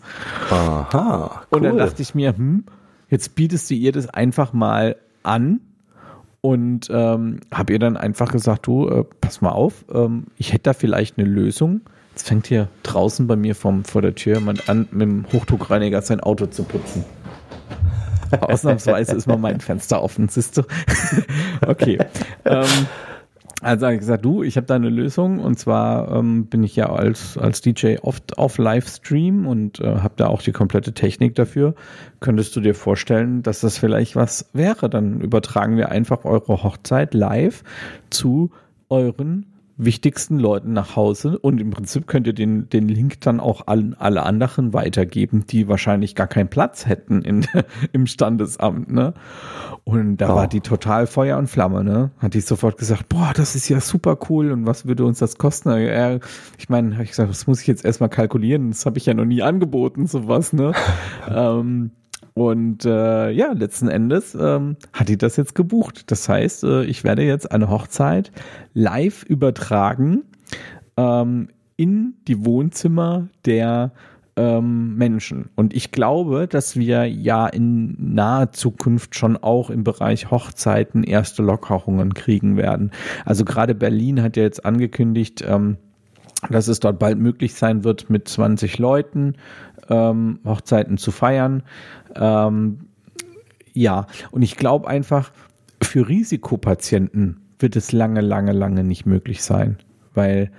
Aha. 0.50 1.42
Cool. 1.50 1.59
Und 1.59 1.62
dann 1.64 1.78
dachte 1.78 2.00
ich 2.00 2.14
mir, 2.14 2.37
hm, 2.37 2.64
jetzt 3.09 3.35
bietest 3.35 3.70
du 3.70 3.74
ihr 3.74 3.90
das 3.90 4.09
einfach 4.09 4.52
mal 4.52 4.96
an 5.24 5.61
und 6.40 6.88
ähm, 6.90 7.40
habe 7.52 7.72
ihr 7.72 7.78
dann 7.80 7.96
einfach 7.96 8.30
gesagt, 8.30 8.68
du, 8.68 8.88
äh, 8.88 9.04
pass 9.20 9.40
mal 9.40 9.50
auf, 9.50 9.85
ähm, 9.92 10.26
ich 10.37 10.52
hätte 10.52 10.64
da 10.64 10.72
vielleicht 10.74 11.18
eine 11.18 11.26
Lösung. 11.26 11.80
Jetzt 12.12 12.28
fängt 12.28 12.46
hier 12.46 12.68
draußen 12.85 13.26
bei 13.26 13.35
mir 13.35 13.57
vom, 13.57 13.83
vor 13.83 14.00
der 14.00 14.14
Tür 14.14 14.38
jemand 14.38 14.68
an, 14.68 14.87
mit 14.92 15.02
dem 15.02 15.26
Hochdruckreiniger 15.33 16.00
sein 16.02 16.20
Auto 16.20 16.46
zu 16.46 16.62
putzen. 16.62 17.04
Ausnahmsweise 18.40 19.16
ist 19.16 19.27
mal 19.27 19.38
mein 19.38 19.61
Fenster 19.61 20.03
offen, 20.03 20.29
siehst 20.29 20.59
du? 20.59 20.62
okay. 21.66 21.99
ähm, 22.44 22.87
also 23.61 23.87
habe 23.87 23.94
ich 23.94 24.01
gesagt, 24.01 24.25
du, 24.25 24.42
ich 24.42 24.57
habe 24.59 24.66
da 24.66 24.75
eine 24.75 24.90
Lösung 24.90 25.38
und 25.38 25.59
zwar 25.59 26.11
ähm, 26.12 26.47
bin 26.47 26.62
ich 26.62 26.77
ja 26.77 26.92
als, 26.92 27.38
als 27.38 27.62
DJ 27.62 27.97
oft 28.03 28.37
auf 28.37 28.59
Livestream 28.59 29.47
und 29.47 29.81
äh, 29.81 30.01
habe 30.01 30.14
da 30.16 30.27
auch 30.27 30.42
die 30.42 30.53
komplette 30.53 30.92
Technik 30.92 31.35
dafür. 31.35 31.75
Könntest 32.20 32.55
du 32.57 32.61
dir 32.61 32.75
vorstellen, 32.75 33.42
dass 33.42 33.61
das 33.61 33.79
vielleicht 33.79 34.16
was 34.16 34.51
wäre? 34.53 34.90
Dann 34.90 35.20
übertragen 35.20 35.79
wir 35.79 35.90
einfach 35.90 36.27
eure 36.27 36.62
Hochzeit 36.62 37.14
live 37.14 37.64
zu 38.11 38.51
euren 38.90 39.47
wichtigsten 39.76 40.38
Leuten 40.38 40.72
nach 40.72 40.94
Hause 40.94 41.38
und 41.38 41.60
im 41.60 41.70
Prinzip 41.70 42.06
könnt 42.06 42.26
ihr 42.26 42.32
den, 42.32 42.68
den 42.68 42.88
Link 42.88 43.20
dann 43.20 43.40
auch 43.40 43.66
allen, 43.66 43.94
alle 43.94 44.22
anderen 44.22 44.72
weitergeben, 44.72 45.46
die 45.48 45.68
wahrscheinlich 45.68 46.14
gar 46.14 46.28
keinen 46.28 46.48
Platz 46.48 46.87
hätten 46.87 47.22
in, 47.22 47.46
im 47.92 48.06
Standesamt, 48.06 48.90
ne? 48.90 49.14
Und 49.82 50.16
da 50.18 50.32
oh. 50.32 50.37
war 50.37 50.48
die 50.48 50.60
total 50.60 51.06
Feuer 51.06 51.37
und 51.38 51.48
Flamme, 51.48 51.82
ne? 51.82 52.10
Hat 52.18 52.34
die 52.34 52.40
sofort 52.40 52.78
gesagt, 52.78 53.08
boah, 53.08 53.32
das 53.34 53.56
ist 53.56 53.68
ja 53.68 53.80
super 53.80 54.18
cool 54.28 54.52
und 54.52 54.66
was 54.66 54.87
würde 54.87 55.04
uns 55.04 55.18
das 55.18 55.38
kosten? 55.38 55.70
Ja, 55.70 56.18
ich 56.58 56.68
meine, 56.68 56.94
habe 56.94 57.04
ich 57.04 57.10
gesagt, 57.10 57.30
das 57.30 57.46
muss 57.46 57.60
ich 57.60 57.66
jetzt 57.66 57.84
erstmal 57.84 58.08
kalkulieren, 58.08 58.70
das 58.70 58.87
habe 58.87 58.98
ich 58.98 59.06
ja 59.06 59.14
noch 59.14 59.24
nie 59.24 59.42
angeboten, 59.42 60.06
sowas, 60.06 60.52
ne? 60.52 60.72
ähm, 61.28 61.90
und 62.34 62.84
äh, 62.84 63.30
ja, 63.30 63.52
letzten 63.52 63.88
Endes 63.88 64.34
ähm, 64.34 64.76
hat 64.92 65.08
die 65.08 65.18
das 65.18 65.37
jetzt 65.37 65.54
gebucht. 65.54 66.10
Das 66.10 66.28
heißt, 66.28 66.64
äh, 66.64 66.84
ich 66.84 67.04
werde 67.04 67.22
jetzt 67.22 67.50
eine 67.52 67.68
Hochzeit 67.68 68.32
live 68.72 69.22
übertragen 69.24 70.22
ähm, 70.96 71.48
in 71.76 72.14
die 72.26 72.44
Wohnzimmer 72.44 73.28
der 73.44 73.92
ähm, 74.37 74.96
Menschen. 74.96 75.50
Und 75.54 75.74
ich 75.74 75.92
glaube, 75.92 76.48
dass 76.48 76.76
wir 76.76 77.04
ja 77.04 77.46
in 77.46 77.96
naher 78.14 78.52
Zukunft 78.52 79.14
schon 79.14 79.37
auch 79.37 79.70
im 79.70 79.84
Bereich 79.84 80.30
Hochzeiten 80.30 81.04
erste 81.04 81.42
Lockerungen 81.42 82.14
kriegen 82.14 82.56
werden. 82.56 82.90
Also 83.24 83.44
gerade 83.44 83.74
Berlin 83.74 84.22
hat 84.22 84.37
ja 84.37 84.42
jetzt 84.42 84.64
angekündigt, 84.64 85.44
ähm, 85.46 85.76
dass 86.50 86.68
es 86.68 86.80
dort 86.80 86.98
bald 86.98 87.18
möglich 87.18 87.54
sein 87.54 87.84
wird, 87.84 88.10
mit 88.10 88.28
20 88.28 88.78
Leuten 88.78 89.34
ähm, 89.88 90.40
Hochzeiten 90.44 90.99
zu 90.99 91.11
feiern. 91.11 91.62
Ähm, 92.14 92.88
ja, 93.73 94.07
und 94.31 94.42
ich 94.42 94.57
glaube 94.57 94.88
einfach, 94.88 95.33
für 95.83 96.09
Risikopatienten 96.09 97.40
wird 97.59 97.77
es 97.77 97.92
lange, 97.92 98.20
lange, 98.20 98.53
lange 98.53 98.85
nicht 98.85 99.07
möglich 99.07 99.42
sein, 99.42 99.79
weil 100.14 100.51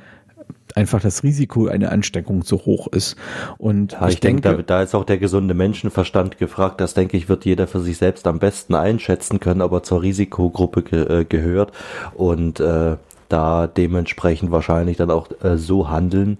einfach 0.75 1.01
das 1.01 1.23
Risiko 1.23 1.67
einer 1.67 1.91
Ansteckung 1.91 2.43
so 2.43 2.57
hoch 2.57 2.87
ist. 2.87 3.15
Und 3.57 3.93
ja, 3.93 4.07
ich, 4.07 4.15
ich 4.15 4.19
denke, 4.19 4.41
denke 4.41 4.63
da, 4.63 4.77
da, 4.77 4.83
ist 4.83 4.93
auch 4.93 5.05
der 5.05 5.17
gesunde 5.17 5.53
Menschenverstand 5.53 6.37
gefragt. 6.37 6.81
Das 6.81 6.93
denke 6.93 7.15
ich, 7.17 7.29
wird 7.29 7.45
jeder 7.45 7.67
für 7.67 7.79
sich 7.79 7.97
selbst 7.97 8.27
am 8.27 8.39
besten 8.39 8.75
einschätzen 8.75 9.39
können, 9.39 9.61
ob 9.61 9.71
er 9.71 9.83
zur 9.83 10.01
Risikogruppe 10.01 10.83
ge 10.83 11.21
äh, 11.21 11.25
gehört. 11.25 11.71
Und 12.13 12.59
äh, 12.59 12.97
da 13.29 13.67
dementsprechend 13.67 14.51
wahrscheinlich 14.51 14.97
dann 14.97 15.11
auch 15.11 15.29
äh, 15.43 15.57
so 15.57 15.89
handeln, 15.89 16.37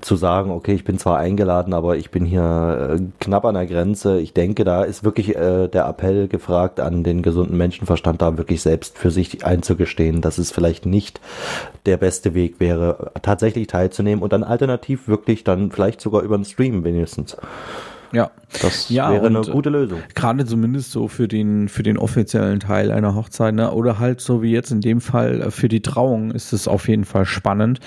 zu 0.00 0.16
sagen, 0.16 0.50
okay, 0.50 0.74
ich 0.74 0.84
bin 0.84 0.98
zwar 0.98 1.18
eingeladen, 1.18 1.74
aber 1.74 1.96
ich 1.96 2.10
bin 2.10 2.24
hier 2.24 2.96
äh, 2.98 3.02
knapp 3.20 3.44
an 3.44 3.54
der 3.54 3.66
Grenze. 3.66 4.20
Ich 4.20 4.32
denke, 4.32 4.64
da 4.64 4.82
ist 4.82 5.04
wirklich 5.04 5.36
äh, 5.36 5.68
der 5.68 5.86
Appell 5.86 6.28
gefragt 6.28 6.80
an 6.80 7.04
den 7.04 7.22
gesunden 7.22 7.56
Menschenverstand, 7.56 8.22
da 8.22 8.38
wirklich 8.38 8.62
selbst 8.62 8.98
für 8.98 9.10
sich 9.10 9.44
einzugestehen, 9.44 10.20
dass 10.20 10.38
es 10.38 10.50
vielleicht 10.50 10.86
nicht 10.86 11.20
der 11.86 11.96
beste 11.96 12.34
Weg 12.34 12.60
wäre, 12.60 13.12
tatsächlich 13.22 13.66
teilzunehmen 13.66 14.22
und 14.22 14.32
dann 14.32 14.44
alternativ 14.44 15.08
wirklich 15.08 15.44
dann 15.44 15.70
vielleicht 15.70 16.00
sogar 16.00 16.22
über 16.22 16.36
den 16.36 16.44
Stream 16.44 16.84
wenigstens. 16.84 17.36
Ja. 18.12 18.30
Das 18.60 18.90
Ja, 18.90 19.10
wäre 19.10 19.26
eine 19.26 19.38
und, 19.38 19.50
gute 19.50 19.70
Lösung. 19.70 20.00
Gerade 20.14 20.44
zumindest 20.44 20.92
so 20.92 21.08
für 21.08 21.26
den, 21.26 21.68
für 21.68 21.82
den 21.82 21.96
offiziellen 21.96 22.60
Teil 22.60 22.92
einer 22.92 23.14
Hochzeit, 23.14 23.54
ne? 23.54 23.72
oder 23.72 23.98
halt 23.98 24.20
so 24.20 24.42
wie 24.42 24.50
jetzt 24.50 24.70
in 24.70 24.80
dem 24.80 25.00
Fall 25.00 25.40
äh, 25.40 25.50
für 25.50 25.68
die 25.68 25.80
Trauung 25.80 26.30
ist 26.32 26.52
es 26.52 26.68
auf 26.68 26.88
jeden 26.88 27.04
Fall 27.04 27.24
spannend. 27.24 27.80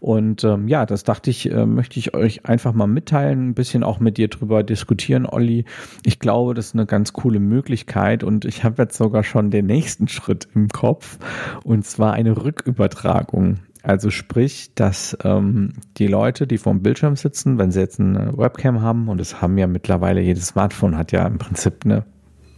Und 0.00 0.44
ähm, 0.44 0.68
ja, 0.68 0.86
das 0.86 1.02
dachte 1.04 1.30
ich, 1.30 1.50
äh, 1.50 1.66
möchte 1.66 1.98
ich 1.98 2.14
euch 2.14 2.46
einfach 2.46 2.72
mal 2.72 2.86
mitteilen, 2.86 3.48
ein 3.48 3.54
bisschen 3.54 3.82
auch 3.82 3.98
mit 3.98 4.16
dir 4.16 4.28
drüber 4.28 4.62
diskutieren, 4.62 5.26
Olli. 5.26 5.64
Ich 6.04 6.20
glaube, 6.20 6.54
das 6.54 6.66
ist 6.66 6.74
eine 6.74 6.86
ganz 6.86 7.12
coole 7.12 7.40
Möglichkeit 7.40 8.22
und 8.22 8.44
ich 8.44 8.62
habe 8.64 8.82
jetzt 8.82 8.96
sogar 8.96 9.24
schon 9.24 9.50
den 9.50 9.66
nächsten 9.66 10.08
Schritt 10.08 10.48
im 10.54 10.68
Kopf 10.68 11.18
und 11.64 11.84
zwar 11.84 12.12
eine 12.12 12.44
Rückübertragung. 12.44 13.58
Also 13.86 14.10
sprich, 14.10 14.74
dass 14.74 15.16
ähm, 15.22 15.74
die 15.96 16.08
Leute, 16.08 16.48
die 16.48 16.58
vorm 16.58 16.82
Bildschirm 16.82 17.14
sitzen, 17.14 17.56
wenn 17.56 17.70
sie 17.70 17.78
jetzt 17.78 18.00
eine 18.00 18.36
Webcam 18.36 18.80
haben, 18.80 19.08
und 19.08 19.20
es 19.20 19.40
haben 19.40 19.56
ja 19.58 19.68
mittlerweile, 19.68 20.20
jedes 20.20 20.48
Smartphone 20.48 20.98
hat 20.98 21.12
ja 21.12 21.24
im 21.24 21.38
Prinzip 21.38 21.84
eine 21.84 22.04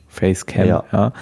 Facecam, 0.09 0.67
ja. 0.67 0.85
Ja. 0.93 1.13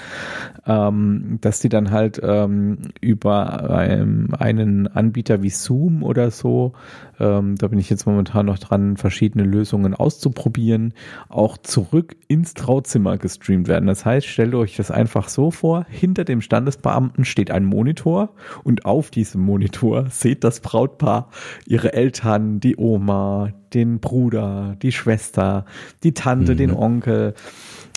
ähm, 0.67 1.39
dass 1.41 1.61
die 1.61 1.69
dann 1.69 1.91
halt 1.91 2.21
ähm, 2.23 2.79
über 3.01 3.87
ähm, 3.89 4.29
einen 4.39 4.87
Anbieter 4.87 5.43
wie 5.43 5.51
Zoom 5.51 6.03
oder 6.03 6.31
so, 6.31 6.73
ähm, 7.19 7.57
da 7.57 7.69
bin 7.69 7.79
ich 7.79 7.91
jetzt 7.91 8.07
momentan 8.07 8.47
noch 8.47 8.59
dran, 8.59 8.97
verschiedene 8.97 9.45
Lösungen 9.45 9.95
auszuprobieren, 9.95 10.95
auch 11.29 11.59
zurück 11.59 12.17
ins 12.29 12.55
Trauzimmer 12.55 13.19
gestreamt 13.19 13.69
werden. 13.69 13.87
Das 13.87 14.05
heißt, 14.05 14.27
stellt 14.27 14.55
euch 14.55 14.77
das 14.77 14.91
einfach 14.91 15.29
so 15.29 15.51
vor, 15.51 15.87
hinter 15.89 16.25
dem 16.25 16.41
Standesbeamten 16.41 17.25
steht 17.25 17.51
ein 17.51 17.65
Monitor 17.65 18.31
und 18.65 18.85
auf 18.85 19.11
diesem 19.11 19.41
Monitor 19.43 20.07
seht 20.11 20.45
das 20.45 20.61
Brautpaar, 20.61 21.31
ihre 21.67 21.93
Eltern, 21.93 22.61
die 22.61 22.77
Oma, 22.77 23.53
den 23.75 23.99
Bruder, 24.01 24.77
die 24.81 24.93
Schwester, 24.93 25.65
die 26.03 26.13
Tante, 26.13 26.57
den 26.57 26.73
Onkel, 26.73 27.35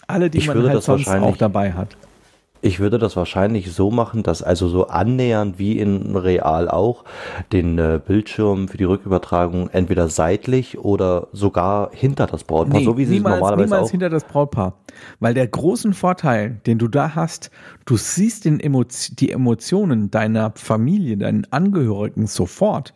alle, 0.10 0.30
die 0.30 0.40
Ich 0.40 0.48
man 0.48 0.56
würde 0.58 0.70
halt 0.70 0.78
das 0.78 0.86
sonst 0.86 1.08
wahrscheinlich- 1.08 1.34
auch 1.34 1.38
dabei 1.38 1.74
hat. 1.74 1.96
Ich 2.62 2.82
würde 2.82 2.98
das 3.00 3.16
wahrscheinlich 3.16 3.72
so 3.72 3.90
machen, 3.90 4.22
dass 4.22 4.44
also 4.44 4.68
so 4.68 4.88
annähernd 4.88 5.60
wie 5.60 5.80
in 5.80 6.14
Real 6.18 6.68
auch 6.68 7.06
den 7.54 7.78
äh, 7.80 8.02
Bildschirm 8.06 8.68
für 8.68 8.76
die 8.76 8.84
Rückübertragung 8.84 9.70
entweder 9.70 10.10
seitlich 10.10 10.78
oder 10.78 11.28
sogar 11.32 11.90
hinter 11.94 12.28
das 12.28 12.44
Brautpaar, 12.44 12.82
so 12.82 12.98
wie 12.98 13.06
sie 13.06 13.14
es 13.16 13.20
niemals, 13.20 13.40
normalerweise 13.40 13.64
niemals 13.70 13.88
auch. 13.88 13.92
hinter 13.92 14.10
das 14.10 14.26
Brautpaar. 14.26 14.74
Weil 15.22 15.36
der 15.36 15.48
großen 15.48 15.94
Vorteil, 15.94 16.60
den 16.66 16.80
du 16.80 16.90
da 16.90 17.16
hast, 17.16 17.50
du 17.86 17.96
siehst 17.96 18.44
den 18.44 18.60
Emotio 18.60 19.16
die 19.18 19.32
Emotionen 19.32 20.12
deiner 20.12 20.52
Familie, 20.56 21.16
deinen 21.16 21.48
Angehörigen 21.52 22.28
sofort. 22.28 22.94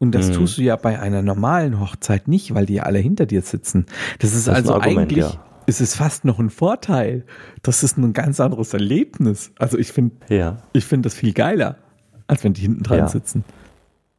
Und 0.00 0.08
Mhm. 0.08 0.12
das 0.14 0.32
tust 0.32 0.58
du 0.58 0.62
ja 0.62 0.74
bei 0.74 0.98
einer 0.98 1.22
normalen 1.22 1.78
Hochzeit 1.78 2.26
nicht, 2.26 2.56
weil 2.56 2.66
die 2.66 2.74
ja 2.74 2.82
alle 2.82 2.98
hinter 2.98 3.26
dir 3.26 3.42
sitzen. 3.42 3.86
Das 4.18 4.34
ist 4.34 4.48
Das 4.48 4.58
ist 4.58 4.64
also 4.68 4.74
Argument, 4.74 5.12
eigentlich, 5.12 5.26
ja. 5.26 5.40
Ist 5.66 5.80
es 5.80 5.94
fast 5.96 6.24
noch 6.24 6.38
ein 6.38 6.50
Vorteil. 6.50 7.24
Das 7.62 7.82
ist 7.82 7.96
ein 7.98 8.12
ganz 8.12 8.40
anderes 8.40 8.72
Erlebnis. 8.72 9.50
Also 9.58 9.78
ich 9.78 9.92
finde, 9.92 10.14
Ja, 10.28 10.58
ich 10.72 10.84
finde 10.84 11.06
das 11.08 11.14
viel 11.14 11.32
geiler, 11.32 11.76
als 12.26 12.44
wenn 12.44 12.52
die 12.52 12.62
hinten 12.62 12.82
dran 12.82 12.98
Ja. 13.00 13.08
sitzen. 13.08 13.44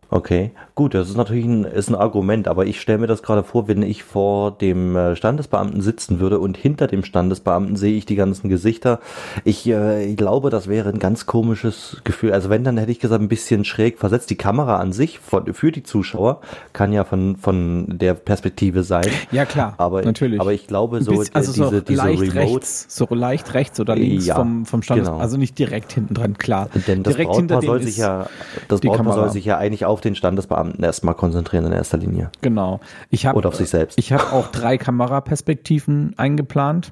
okay. 0.09 0.51
Gut, 0.77 0.93
das 0.93 1.09
ist 1.09 1.17
natürlich 1.17 1.43
ein, 1.45 1.63
ist 1.63 1.89
ein 1.89 1.95
Argument, 1.95 2.47
aber 2.47 2.67
ich 2.67 2.79
stelle 2.79 2.99
mir 2.99 3.07
das 3.07 3.23
gerade 3.23 3.41
vor, 3.41 3.67
wenn 3.67 3.81
ich 3.81 4.03
vor 4.03 4.51
dem 4.51 4.95
äh, 4.95 5.15
Standesbeamten 5.15 5.81
sitzen 5.81 6.19
würde 6.19 6.37
und 6.37 6.55
hinter 6.55 6.85
dem 6.85 7.03
Standesbeamten 7.03 7.75
sehe 7.77 7.95
ich 7.97 8.05
die 8.05 8.13
ganzen 8.15 8.47
Gesichter. 8.47 8.99
Ich, 9.43 9.65
äh, 9.67 10.05
ich 10.05 10.15
glaube, 10.17 10.51
das 10.51 10.67
wäre 10.67 10.89
ein 10.89 10.99
ganz 10.99 11.25
komisches 11.25 11.97
Gefühl. 12.03 12.31
Also 12.31 12.51
wenn, 12.51 12.63
dann 12.63 12.77
hätte 12.77 12.91
ich 12.91 12.99
gesagt, 12.99 13.23
ein 13.23 13.27
bisschen 13.27 13.65
schräg 13.65 13.97
versetzt. 13.97 14.29
Die 14.29 14.35
Kamera 14.35 14.77
an 14.77 14.93
sich 14.93 15.17
von, 15.17 15.51
für 15.51 15.71
die 15.71 15.81
Zuschauer 15.81 16.41
kann 16.73 16.93
ja 16.93 17.05
von, 17.05 17.37
von 17.37 17.97
der 17.97 18.13
Perspektive 18.13 18.83
sein. 18.83 19.07
Ja, 19.31 19.45
klar, 19.45 19.73
Aber, 19.79 20.03
natürlich. 20.03 20.39
aber 20.39 20.53
ich 20.53 20.67
glaube, 20.67 21.01
so 21.01 21.09
bisschen- 21.09 21.33
also 21.33 21.53
diese, 21.53 21.69
so 21.69 21.81
diese 21.81 21.97
leicht 22.05 22.21
Remote, 22.21 22.37
rechts, 22.53 22.85
so 22.87 23.07
leicht 23.09 23.55
rechts 23.55 23.79
oder 23.79 23.95
links 23.95 24.27
Ja, 24.27 24.35
vom, 24.35 24.67
vom 24.67 24.83
Standes, 24.83 25.07
genau. 25.07 25.19
also 25.19 25.37
nicht 25.37 25.57
direkt 25.57 25.93
hinten 25.93 26.13
dran, 26.13 26.37
klar. 26.37 26.69
Denn 26.85 27.01
das 27.01 27.15
direkt 27.15 27.31
Brautpaar 27.31 27.63
soll 27.63 27.81
sich 27.81 27.97
ja, 27.97 28.27
das 28.67 28.81
Brautpaar 28.81 28.97
Kamera. 28.97 29.15
soll 29.15 29.31
sich 29.31 29.45
ja 29.45 29.57
eigentlich 29.57 29.83
auf 29.83 30.01
den 30.01 30.13
Standesbeamten 30.13 30.66
erstmal 30.81 31.15
konzentrieren 31.15 31.65
in 31.65 31.71
erster 31.71 31.97
Linie. 31.97 32.31
Genau. 32.41 32.79
Ich 33.09 33.25
hab, 33.25 33.35
Oder 33.35 33.49
auf 33.49 33.55
sich 33.55 33.69
selbst. 33.69 33.97
Ich 33.97 34.11
habe 34.13 34.31
auch 34.31 34.47
drei 34.47 34.77
Kameraperspektiven 34.77 36.13
eingeplant. 36.17 36.91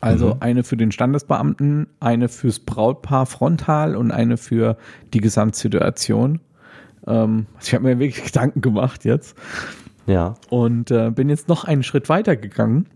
Also 0.00 0.28
Mhm. 0.34 0.36
eine 0.40 0.62
für 0.64 0.76
den 0.76 0.92
Standesbeamten, 0.92 1.88
eine 2.00 2.28
fürs 2.28 2.60
Brautpaar 2.60 3.26
frontal 3.26 3.96
und 3.96 4.12
eine 4.12 4.36
für 4.36 4.76
die 5.12 5.20
Gesamtsituation. 5.20 6.40
Ähm, 7.06 7.46
ich 7.60 7.74
habe 7.74 7.84
mir 7.84 7.98
wirklich 7.98 8.24
Gedanken 8.32 8.60
gemacht 8.60 9.04
jetzt 9.04 9.36
Ja. 10.06 10.34
und 10.50 10.90
äh, 10.90 11.10
bin 11.10 11.28
jetzt 11.28 11.48
noch 11.48 11.64
einen 11.64 11.82
Schritt 11.82 12.08
weiter 12.08 12.36
gegangen. 12.36 12.86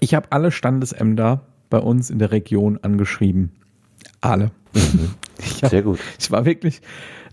Ich 0.00 0.14
habe 0.14 0.28
alle 0.30 0.50
Standesämter 0.52 1.42
bei 1.68 1.78
uns 1.78 2.08
in 2.10 2.18
der 2.18 2.30
Region 2.30 2.78
angeschrieben. 2.82 3.52
Alle. 4.20 4.50
Ich 5.42 5.62
hab, 5.62 5.70
Sehr 5.70 5.80
gut. 5.82 5.98
Ich 6.18 6.30
war 6.30 6.44
wirklich 6.44 6.82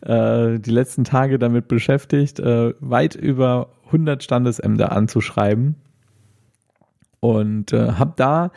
äh, 0.02 0.60
die 0.60 0.72
letzten 0.72 1.04
Tage 1.04 1.40
damit 1.40 1.68
beschäftigt, 1.68 2.40
äh, 2.40 2.74
weit 2.80 3.16
über 3.16 3.70
100 3.88 4.24
Standesämter 4.24 4.92
anzuschreiben 4.92 5.76
und 7.20 7.74
äh, 7.74 7.94
habe 7.94 8.14
da 8.16 8.52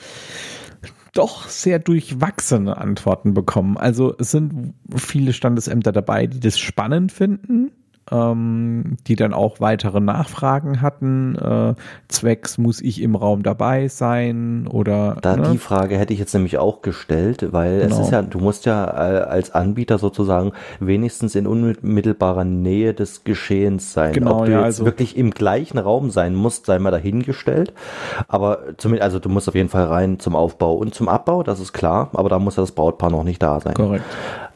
doch 1.12 1.48
sehr 1.48 1.78
durchwachsene 1.78 2.76
Antworten 2.76 3.34
bekommen. 3.34 3.76
Also 3.76 4.14
es 4.18 4.30
sind 4.30 4.74
viele 4.94 5.32
Standesämter 5.32 5.92
dabei, 5.92 6.26
die 6.26 6.40
das 6.40 6.58
spannend 6.58 7.10
finden, 7.10 7.72
ähm, 8.10 8.96
die 9.06 9.16
dann 9.16 9.32
auch 9.34 9.60
weitere 9.60 10.00
Nachfragen 10.00 10.80
hatten. 10.82 11.36
Äh, 11.36 11.74
zwecks 12.08 12.58
muss 12.58 12.80
ich 12.80 13.00
im 13.02 13.14
Raum 13.14 13.42
dabei 13.42 13.88
sein 13.88 14.66
oder 14.66 15.16
Da 15.22 15.36
ne? 15.36 15.50
die 15.52 15.58
Frage 15.58 15.96
hätte 15.98 16.12
ich 16.12 16.18
jetzt 16.18 16.34
nämlich 16.34 16.58
auch 16.58 16.82
gestellt, 16.82 17.48
weil 17.52 17.80
Genau. 17.80 17.94
es 17.94 18.00
ist 18.00 18.10
ja, 18.12 18.22
du 18.22 18.38
musst 18.38 18.66
ja 18.66 18.84
äh, 18.84 19.20
als 19.22 19.52
Anbieter 19.52 19.98
sozusagen 19.98 20.52
wenigstens 20.80 21.34
in 21.34 21.46
unmittelbarer 21.46 22.44
Nähe 22.44 22.94
des 22.94 23.24
Geschehens 23.24 23.92
sein. 23.92 24.12
Genau, 24.12 24.40
Ob 24.40 24.44
du 24.46 24.52
ja, 24.52 24.58
jetzt 24.58 24.64
also- 24.66 24.84
wirklich 24.84 25.16
im 25.16 25.30
gleichen 25.30 25.78
Raum 25.78 26.10
sein 26.10 26.34
musst, 26.34 26.66
sei 26.66 26.78
mal 26.78 26.90
dahingestellt. 26.90 27.72
Aber 28.28 28.58
zumindest, 28.76 29.04
also 29.04 29.18
du 29.18 29.28
musst 29.28 29.48
auf 29.48 29.54
jeden 29.54 29.68
Fall 29.68 29.84
rein 29.84 30.18
zum 30.18 30.34
Aufbau 30.36 30.74
und 30.74 30.94
zum 30.94 31.08
Abbau, 31.08 31.42
das 31.42 31.60
ist 31.60 31.72
klar, 31.72 32.10
aber 32.14 32.28
da 32.28 32.38
muss 32.38 32.56
ja 32.56 32.62
das 32.62 32.72
Brautpaar 32.72 33.10
noch 33.10 33.24
nicht 33.24 33.42
da 33.42 33.60
sein. 33.60 33.74
korrekt. 33.74 34.04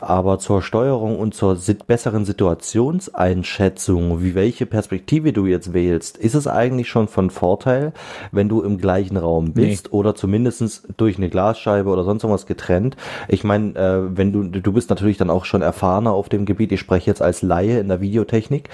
Aber 0.06 0.38
zur 0.38 0.60
Steuerung 0.62 1.18
und 1.18 1.34
zur 1.34 1.58
besseren 1.86 2.24
Situationseinschätzung, 2.24 4.22
wie 4.22 4.34
welche 4.34 4.66
Perspektive 4.66 5.32
du 5.32 5.46
jetzt 5.46 5.72
wählst, 5.72 6.18
ist 6.18 6.34
es 6.34 6.46
eigentlich 6.46 6.88
schon 6.88 7.08
von 7.08 7.30
Vorteil, 7.30 7.92
wenn 8.30 8.48
du 8.48 8.62
im 8.62 8.78
gleichen 8.78 9.16
Raum 9.16 9.52
bist 9.52 9.92
oder 9.92 10.14
zumindest 10.14 10.88
durch 10.96 11.16
eine 11.16 11.30
Glasscheibe 11.30 11.88
oder 11.88 12.04
sonst 12.04 12.22
irgendwas 12.22 12.46
getrennt. 12.46 12.96
Ich 13.28 13.44
meine, 13.44 13.74
äh, 13.76 14.16
wenn 14.16 14.32
du, 14.32 14.44
du 14.44 14.72
bist 14.72 14.90
natürlich 14.90 15.16
dann 15.16 15.30
auch 15.30 15.44
schon 15.44 15.62
erfahrener 15.62 16.12
auf 16.12 16.28
dem 16.28 16.44
Gebiet. 16.44 16.72
Ich 16.72 16.80
spreche 16.80 17.10
jetzt 17.10 17.22
als 17.22 17.42
Laie 17.42 17.80
in 17.80 17.88
der 17.88 18.00
Videotechnik. 18.00 18.68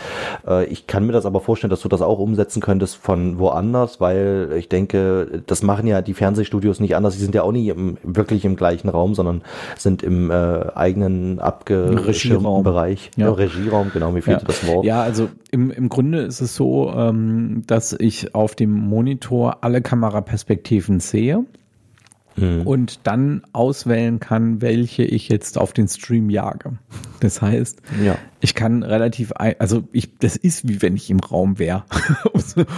Äh, 0.47 0.65
ich 0.65 0.87
kann 0.87 1.07
mir 1.07 1.13
das 1.13 1.27
aber 1.27 1.41
vorstellen, 1.41 1.71
dass 1.71 1.83
du 1.83 1.89
das 1.89 2.03
auch 2.03 2.19
umsetzen 2.19 2.61
könntest 2.61 2.97
von 2.97 3.39
woanders, 3.39 4.01
weil 4.01 4.53
ich 4.59 4.69
denke, 4.69 5.43
das 5.47 5.63
machen 5.63 5.87
ja 5.87 6.03
die 6.03 6.15
Fernsehstudios 6.15 6.81
nicht 6.81 6.97
anders. 6.97 7.15
Die 7.15 7.23
sind 7.23 7.35
ja 7.35 7.43
auch 7.43 7.53
nie 7.53 7.69
im, 7.69 7.99
wirklich 8.03 8.45
im 8.45 8.57
gleichen 8.57 8.89
Raum, 8.89 9.15
sondern 9.15 9.43
sind 9.77 10.03
im 10.03 10.31
äh, 10.31 10.35
eigenen 10.75 11.20
abgeschirmten 11.39 11.99
Regieraum. 12.07 12.63
Bereich. 12.65 13.11
Ja. 13.17 13.31
Regieraum, 13.33 13.91
genau, 13.93 14.11
mir 14.13 14.23
fehlte 14.23 14.43
Ja. 14.43 14.47
das 14.47 14.67
Wort. 14.67 14.85
Ja, 14.85 15.03
also 15.03 15.29
im, 15.51 15.71
im 15.71 15.89
Grunde 15.89 16.21
ist 16.23 16.41
es 16.41 16.55
so, 16.55 16.93
ähm, 16.95 17.63
dass 17.67 17.93
ich 17.99 18.35
auf 18.35 18.55
dem 18.55 18.71
Monitor 18.73 19.59
alle 19.63 19.83
Kameraperspektiven 19.83 21.01
sehe 21.01 21.45
Mhm. 22.37 22.63
und 22.67 23.01
dann 23.07 23.43
auswählen 23.53 24.21
kann, 24.21 24.63
welche 24.63 25.03
ich 25.03 25.29
jetzt 25.29 25.59
auf 25.59 25.73
den 25.73 25.89
Stream 25.89 26.31
jage. 26.31 26.79
Das 27.21 27.43
heißt, 27.43 27.83
Ja. 28.03 28.17
ich 28.41 28.55
kann 28.55 28.83
relativ, 28.83 29.33
ein, 29.33 29.57
also 29.59 29.83
ich, 29.93 30.17
das 30.19 30.37
ist 30.37 30.67
wie 30.69 30.81
wenn 30.81 30.97
ich 30.97 31.11
im 31.11 31.21
Raum 31.21 31.59
wäre, 31.59 31.85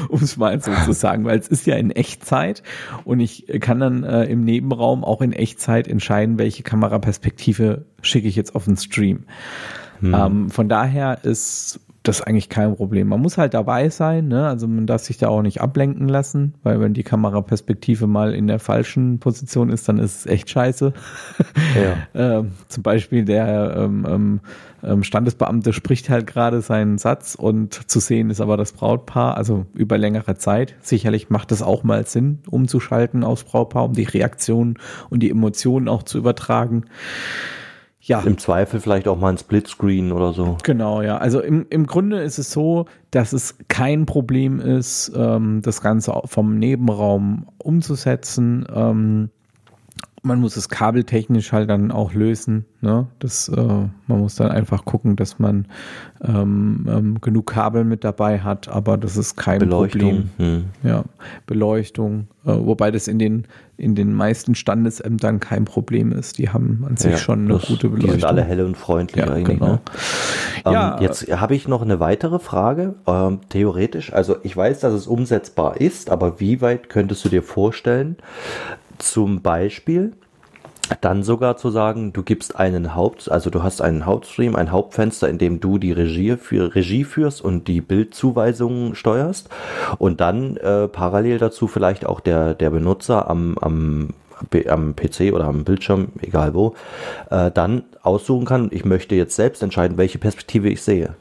um 0.08 0.20
es 0.22 0.36
mal 0.36 0.60
so 0.60 0.72
zu 0.84 0.92
sagen, 0.92 1.24
weil 1.24 1.38
es 1.38 1.48
ist 1.48 1.66
ja 1.66 1.76
in 1.76 1.90
Echtzeit 1.90 2.62
und 3.04 3.20
ich 3.20 3.46
kann 3.60 3.78
dann 3.78 4.04
äh, 4.04 4.24
im 4.24 4.44
Nebenraum 4.44 5.04
auch 5.04 5.20
in 5.20 5.32
Echtzeit 5.32 5.86
entscheiden, 5.86 6.38
welche 6.38 6.62
Kameraperspektive 6.62 7.84
schicke 8.00 8.28
ich 8.28 8.36
jetzt 8.36 8.54
auf 8.54 8.64
den 8.64 8.76
Stream. 8.76 9.24
Ähm, 10.02 10.50
von 10.50 10.68
daher 10.68 11.20
ist 11.22 11.78
das 12.02 12.20
eigentlich 12.20 12.48
kein 12.48 12.74
Problem. 12.76 13.08
Man 13.08 13.20
muss 13.20 13.38
halt 13.38 13.54
dabei 13.54 13.88
sein, 13.88 14.28
ne? 14.28 14.48
also 14.48 14.66
man 14.66 14.86
darf 14.86 15.02
sich 15.02 15.18
da 15.18 15.28
auch 15.28 15.42
nicht 15.42 15.60
ablenken 15.60 16.08
lassen, 16.08 16.54
weil 16.62 16.80
wenn 16.80 16.94
die 16.94 17.04
Kameraperspektive 17.04 18.06
mal 18.06 18.34
in 18.34 18.48
der 18.48 18.58
falschen 18.58 19.20
Position 19.20 19.70
ist, 19.70 19.88
dann 19.88 19.98
ist 19.98 20.20
es 20.20 20.26
echt 20.26 20.50
scheiße. 20.50 20.92
Ja. 21.80 21.96
ähm, 22.38 22.52
zum 22.68 22.82
Beispiel 22.82 23.24
der 23.24 23.76
ähm, 23.76 24.06
ähm, 24.08 24.40
ähm, 24.82 25.04
Standesbeamte 25.04 25.72
spricht 25.72 26.10
halt 26.10 26.26
gerade 26.26 26.60
seinen 26.60 26.98
Satz 26.98 27.36
und 27.36 27.88
zu 27.88 28.00
sehen 28.00 28.30
ist 28.30 28.40
aber 28.40 28.56
das 28.56 28.72
Brautpaar, 28.72 29.36
also 29.36 29.66
über 29.74 29.96
längere 29.96 30.36
Zeit. 30.36 30.74
Sicherlich 30.80 31.30
macht 31.30 31.52
es 31.52 31.62
auch 31.62 31.84
mal 31.84 32.04
Sinn, 32.06 32.40
umzuschalten 32.50 33.22
aufs 33.22 33.44
Brautpaar, 33.44 33.84
um 33.84 33.92
die 33.92 34.04
Reaktionen 34.04 34.78
und 35.08 35.20
die 35.20 35.30
Emotionen 35.30 35.88
auch 35.88 36.02
zu 36.02 36.18
übertragen. 36.18 36.84
Ja. 38.04 38.20
Im 38.20 38.36
Zweifel 38.36 38.80
vielleicht 38.80 39.06
auch 39.06 39.16
mal 39.16 39.30
ein 39.30 39.38
Splitscreen 39.38 40.10
oder 40.10 40.32
so. 40.32 40.56
Genau, 40.64 41.02
ja. 41.02 41.18
Also 41.18 41.40
im, 41.40 41.66
im 41.70 41.86
Grunde 41.86 42.20
ist 42.20 42.38
es 42.38 42.50
so, 42.50 42.86
dass 43.12 43.32
es 43.32 43.56
kein 43.68 44.06
Problem 44.06 44.58
ist, 44.58 45.12
ähm, 45.14 45.62
das 45.62 45.80
Ganze 45.80 46.20
vom 46.24 46.58
Nebenraum 46.58 47.46
umzusetzen. 47.58 48.66
Ähm, 48.74 49.30
man 50.22 50.40
muss 50.40 50.56
es 50.56 50.68
kabeltechnisch 50.68 51.52
halt 51.52 51.68
dann 51.68 51.90
auch 51.90 52.14
lösen. 52.14 52.64
Ne? 52.80 53.08
Das, 53.18 53.48
äh, 53.48 53.56
man 53.56 54.20
muss 54.20 54.36
dann 54.36 54.50
einfach 54.50 54.84
gucken, 54.84 55.16
dass 55.16 55.40
man 55.40 55.66
ähm, 56.22 56.86
ähm, 56.88 57.20
genug 57.20 57.46
Kabel 57.46 57.84
mit 57.84 58.04
dabei 58.04 58.40
hat, 58.40 58.68
aber 58.68 58.96
das 58.96 59.16
ist 59.16 59.36
kein 59.36 59.58
Beleuchtung. 59.58 60.00
Problem. 60.00 60.30
Hm. 60.38 60.64
Ja, 60.84 61.04
Beleuchtung, 61.46 62.28
äh, 62.44 62.50
wobei 62.50 62.92
das 62.92 63.08
in 63.08 63.18
den 63.18 63.46
in 63.82 63.96
den 63.96 64.14
meisten 64.14 64.54
Standesämtern 64.54 65.40
kein 65.40 65.64
Problem 65.64 66.12
ist. 66.12 66.38
Die 66.38 66.50
haben 66.50 66.84
an 66.88 66.96
sich 66.96 67.12
ja, 67.12 67.16
schon 67.16 67.50
eine 67.50 67.58
gute 67.58 67.88
Beleuchtung. 67.88 68.14
Die 68.14 68.20
sind 68.20 68.24
alle 68.24 68.44
hell 68.44 68.60
und 68.60 68.76
freundlich 68.76 69.24
ja, 69.24 69.32
eigentlich. 69.32 69.58
Genau. 69.58 69.72
Ne? 69.72 69.80
Ähm, 70.64 70.72
ja, 70.72 71.00
jetzt 71.00 71.28
habe 71.32 71.56
ich 71.56 71.66
noch 71.66 71.82
eine 71.82 71.98
weitere 71.98 72.38
Frage. 72.38 72.94
Ähm, 73.08 73.40
theoretisch, 73.48 74.12
also 74.12 74.36
ich 74.44 74.56
weiß, 74.56 74.78
dass 74.78 74.92
es 74.92 75.08
umsetzbar 75.08 75.80
ist, 75.80 76.10
aber 76.10 76.38
wie 76.38 76.60
weit 76.60 76.90
könntest 76.90 77.24
du 77.24 77.28
dir 77.28 77.42
vorstellen, 77.42 78.18
zum 79.02 79.42
Beispiel 79.42 80.12
dann 81.00 81.22
sogar 81.22 81.56
zu 81.56 81.70
sagen, 81.70 82.12
du 82.12 82.22
gibst 82.22 82.56
einen 82.56 82.94
Haupt, 82.94 83.30
also 83.30 83.50
du 83.50 83.62
hast 83.62 83.80
einen 83.80 84.04
Hauptstream, 84.04 84.56
ein 84.56 84.72
Hauptfenster, 84.72 85.28
in 85.28 85.38
dem 85.38 85.60
du 85.60 85.78
die 85.78 85.92
Regie, 85.92 86.36
für, 86.36 86.74
Regie 86.74 87.04
führst 87.04 87.40
und 87.40 87.68
die 87.68 87.80
Bildzuweisungen 87.80 88.94
steuerst 88.94 89.48
und 89.98 90.20
dann 90.20 90.56
äh, 90.56 90.88
parallel 90.88 91.38
dazu 91.38 91.66
vielleicht 91.66 92.04
auch 92.04 92.20
der, 92.20 92.54
der 92.54 92.70
Benutzer 92.70 93.28
am, 93.30 93.56
am 93.58 94.08
am 94.66 94.96
PC 94.96 95.32
oder 95.32 95.44
am 95.44 95.62
Bildschirm, 95.62 96.08
egal 96.20 96.52
wo, 96.52 96.74
äh, 97.30 97.52
dann 97.52 97.84
aussuchen 98.02 98.44
kann, 98.44 98.70
ich 98.72 98.84
möchte 98.84 99.14
jetzt 99.14 99.36
selbst 99.36 99.62
entscheiden, 99.62 99.98
welche 99.98 100.18
Perspektive 100.18 100.68
ich 100.68 100.82
sehe. 100.82 101.14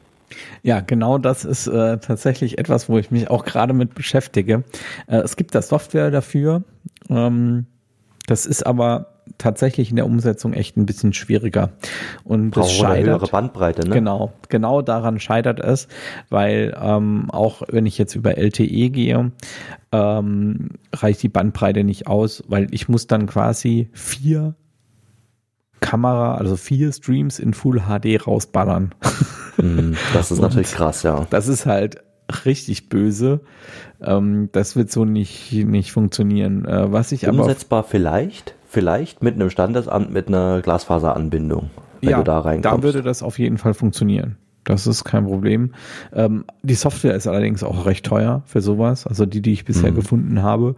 Ja, 0.62 0.80
genau 0.80 1.18
das 1.18 1.44
ist 1.44 1.68
äh, 1.68 1.98
tatsächlich 1.98 2.58
etwas, 2.58 2.88
wo 2.88 2.98
ich 2.98 3.12
mich 3.12 3.30
auch 3.30 3.44
gerade 3.44 3.74
mit 3.74 3.94
beschäftige. 3.94 4.64
Äh, 5.06 5.18
es 5.18 5.36
gibt 5.36 5.54
da 5.54 5.62
Software 5.62 6.10
dafür. 6.10 6.64
Ähm, 7.08 7.66
das 8.26 8.46
ist 8.46 8.64
aber 8.64 9.08
tatsächlich 9.38 9.90
in 9.90 9.96
der 9.96 10.06
Umsetzung 10.06 10.52
echt 10.52 10.76
ein 10.76 10.86
bisschen 10.86 11.12
schwieriger. 11.12 11.70
Und 12.24 12.56
das 12.56 12.72
scheitert. 12.72 13.06
Höhere 13.06 13.26
Bandbreite, 13.26 13.88
ne? 13.88 13.94
Genau, 13.94 14.32
genau 14.48 14.82
daran 14.82 15.20
scheitert 15.20 15.60
es, 15.60 15.88
weil 16.28 16.76
ähm, 16.80 17.30
auch 17.30 17.62
wenn 17.68 17.86
ich 17.86 17.98
jetzt 17.98 18.14
über 18.14 18.36
LTE 18.36 18.90
gehe, 18.90 19.32
ähm, 19.92 20.70
reicht 20.92 21.22
die 21.22 21.28
Bandbreite 21.28 21.84
nicht 21.84 22.06
aus, 22.06 22.42
weil 22.48 22.68
ich 22.72 22.88
muss 22.88 23.06
dann 23.06 23.26
quasi 23.26 23.90
vier 23.92 24.54
Kamera, 25.80 26.36
also 26.36 26.56
vier 26.56 26.92
Streams 26.92 27.38
in 27.38 27.54
Full 27.54 27.82
HD 27.82 28.26
rausballern. 28.26 28.94
Mhm, 29.56 29.96
das 30.14 30.30
ist 30.30 30.40
natürlich 30.40 30.72
krass, 30.72 31.02
ja. 31.02 31.26
Das 31.30 31.48
ist 31.48 31.66
halt 31.66 32.02
richtig 32.44 32.88
böse. 32.88 33.40
Ähm, 34.04 34.48
das 34.52 34.76
wird 34.76 34.90
so 34.90 35.04
nicht, 35.04 35.52
nicht 35.52 35.92
funktionieren. 35.92 36.64
Äh, 36.64 36.92
was 36.92 37.12
ich 37.12 37.26
Umsetzbar 37.28 37.80
aber 37.80 37.88
vielleicht, 37.88 38.54
vielleicht 38.68 39.22
mit 39.22 39.34
einem 39.34 39.50
Standesamt, 39.50 40.12
mit 40.12 40.28
einer 40.28 40.60
Glasfaseranbindung, 40.62 41.70
wenn 42.00 42.10
ja, 42.10 42.18
du 42.18 42.24
da 42.24 42.40
reinkommst. 42.40 42.78
Da 42.78 42.82
würde 42.82 43.02
das 43.02 43.22
auf 43.22 43.38
jeden 43.38 43.58
Fall 43.58 43.74
funktionieren. 43.74 44.36
Das 44.64 44.86
ist 44.86 45.04
kein 45.04 45.24
Problem. 45.24 45.72
Ähm, 46.12 46.44
die 46.62 46.74
Software 46.74 47.14
ist 47.14 47.26
allerdings 47.26 47.64
auch 47.64 47.84
recht 47.86 48.06
teuer 48.06 48.42
für 48.46 48.60
sowas. 48.60 49.06
Also 49.06 49.26
die, 49.26 49.42
die 49.42 49.52
ich 49.52 49.64
bisher 49.64 49.90
mhm. 49.90 49.96
gefunden 49.96 50.42
habe. 50.42 50.76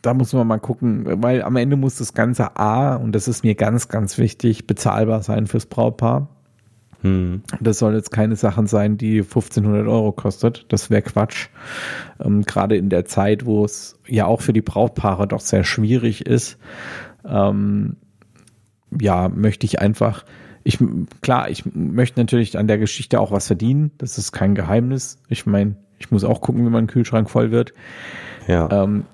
Da 0.00 0.14
muss 0.14 0.32
man 0.32 0.46
mal 0.46 0.58
gucken, 0.58 1.04
weil 1.22 1.42
am 1.42 1.56
Ende 1.56 1.76
muss 1.76 1.96
das 1.96 2.14
Ganze 2.14 2.56
A, 2.56 2.96
und 2.96 3.12
das 3.12 3.28
ist 3.28 3.44
mir 3.44 3.54
ganz, 3.54 3.88
ganz 3.88 4.16
wichtig, 4.16 4.66
bezahlbar 4.66 5.22
sein 5.22 5.46
fürs 5.46 5.66
Brautpaar. 5.66 6.28
Hm. 7.02 7.42
Das 7.60 7.78
soll 7.78 7.94
jetzt 7.94 8.10
keine 8.10 8.36
Sachen 8.36 8.66
sein, 8.66 8.98
die 8.98 9.18
1500 9.20 9.86
Euro 9.86 10.12
kostet. 10.12 10.66
Das 10.68 10.90
wäre 10.90 11.02
Quatsch. 11.02 11.48
Ähm, 12.20 12.42
Gerade 12.42 12.76
in 12.76 12.88
der 12.88 13.04
Zeit, 13.04 13.46
wo 13.46 13.64
es 13.64 13.98
ja 14.06 14.26
auch 14.26 14.40
für 14.40 14.52
die 14.52 14.62
Brautpaare 14.62 15.28
doch 15.28 15.40
sehr 15.40 15.64
schwierig 15.64 16.26
ist, 16.26 16.58
ähm, 17.24 17.96
ja, 19.00 19.28
möchte 19.28 19.66
ich 19.66 19.80
einfach, 19.80 20.24
ich, 20.64 20.78
klar, 21.20 21.50
ich 21.50 21.64
möchte 21.74 22.18
natürlich 22.18 22.58
an 22.58 22.66
der 22.66 22.78
Geschichte 22.78 23.20
auch 23.20 23.30
was 23.30 23.46
verdienen. 23.46 23.92
Das 23.98 24.18
ist 24.18 24.32
kein 24.32 24.54
Geheimnis. 24.54 25.18
Ich 25.28 25.46
meine, 25.46 25.76
ich 25.98 26.10
muss 26.10 26.24
auch 26.24 26.40
gucken, 26.40 26.64
wie 26.64 26.70
mein 26.70 26.86
Kühlschrank 26.86 27.30
voll 27.30 27.50
wird. 27.50 27.74
Ja. 28.46 28.68
Ähm, 28.70 29.04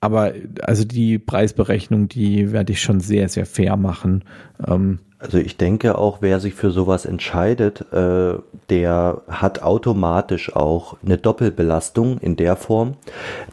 aber 0.00 0.34
also 0.62 0.84
die 0.84 1.18
Preisberechnung, 1.18 2.08
die 2.08 2.52
werde 2.52 2.72
ich 2.72 2.82
schon 2.82 3.00
sehr, 3.00 3.28
sehr 3.28 3.46
fair 3.46 3.76
machen. 3.76 4.24
Ähm, 4.66 4.98
also 5.24 5.38
ich 5.38 5.56
denke 5.56 5.96
auch, 5.96 6.18
wer 6.20 6.38
sich 6.38 6.52
für 6.52 6.70
sowas 6.70 7.06
entscheidet, 7.06 7.80
äh, 7.92 8.34
der 8.68 9.22
hat 9.26 9.62
automatisch 9.62 10.54
auch 10.54 10.98
eine 11.02 11.16
Doppelbelastung 11.16 12.18
in 12.18 12.36
der 12.36 12.56
Form. 12.56 12.94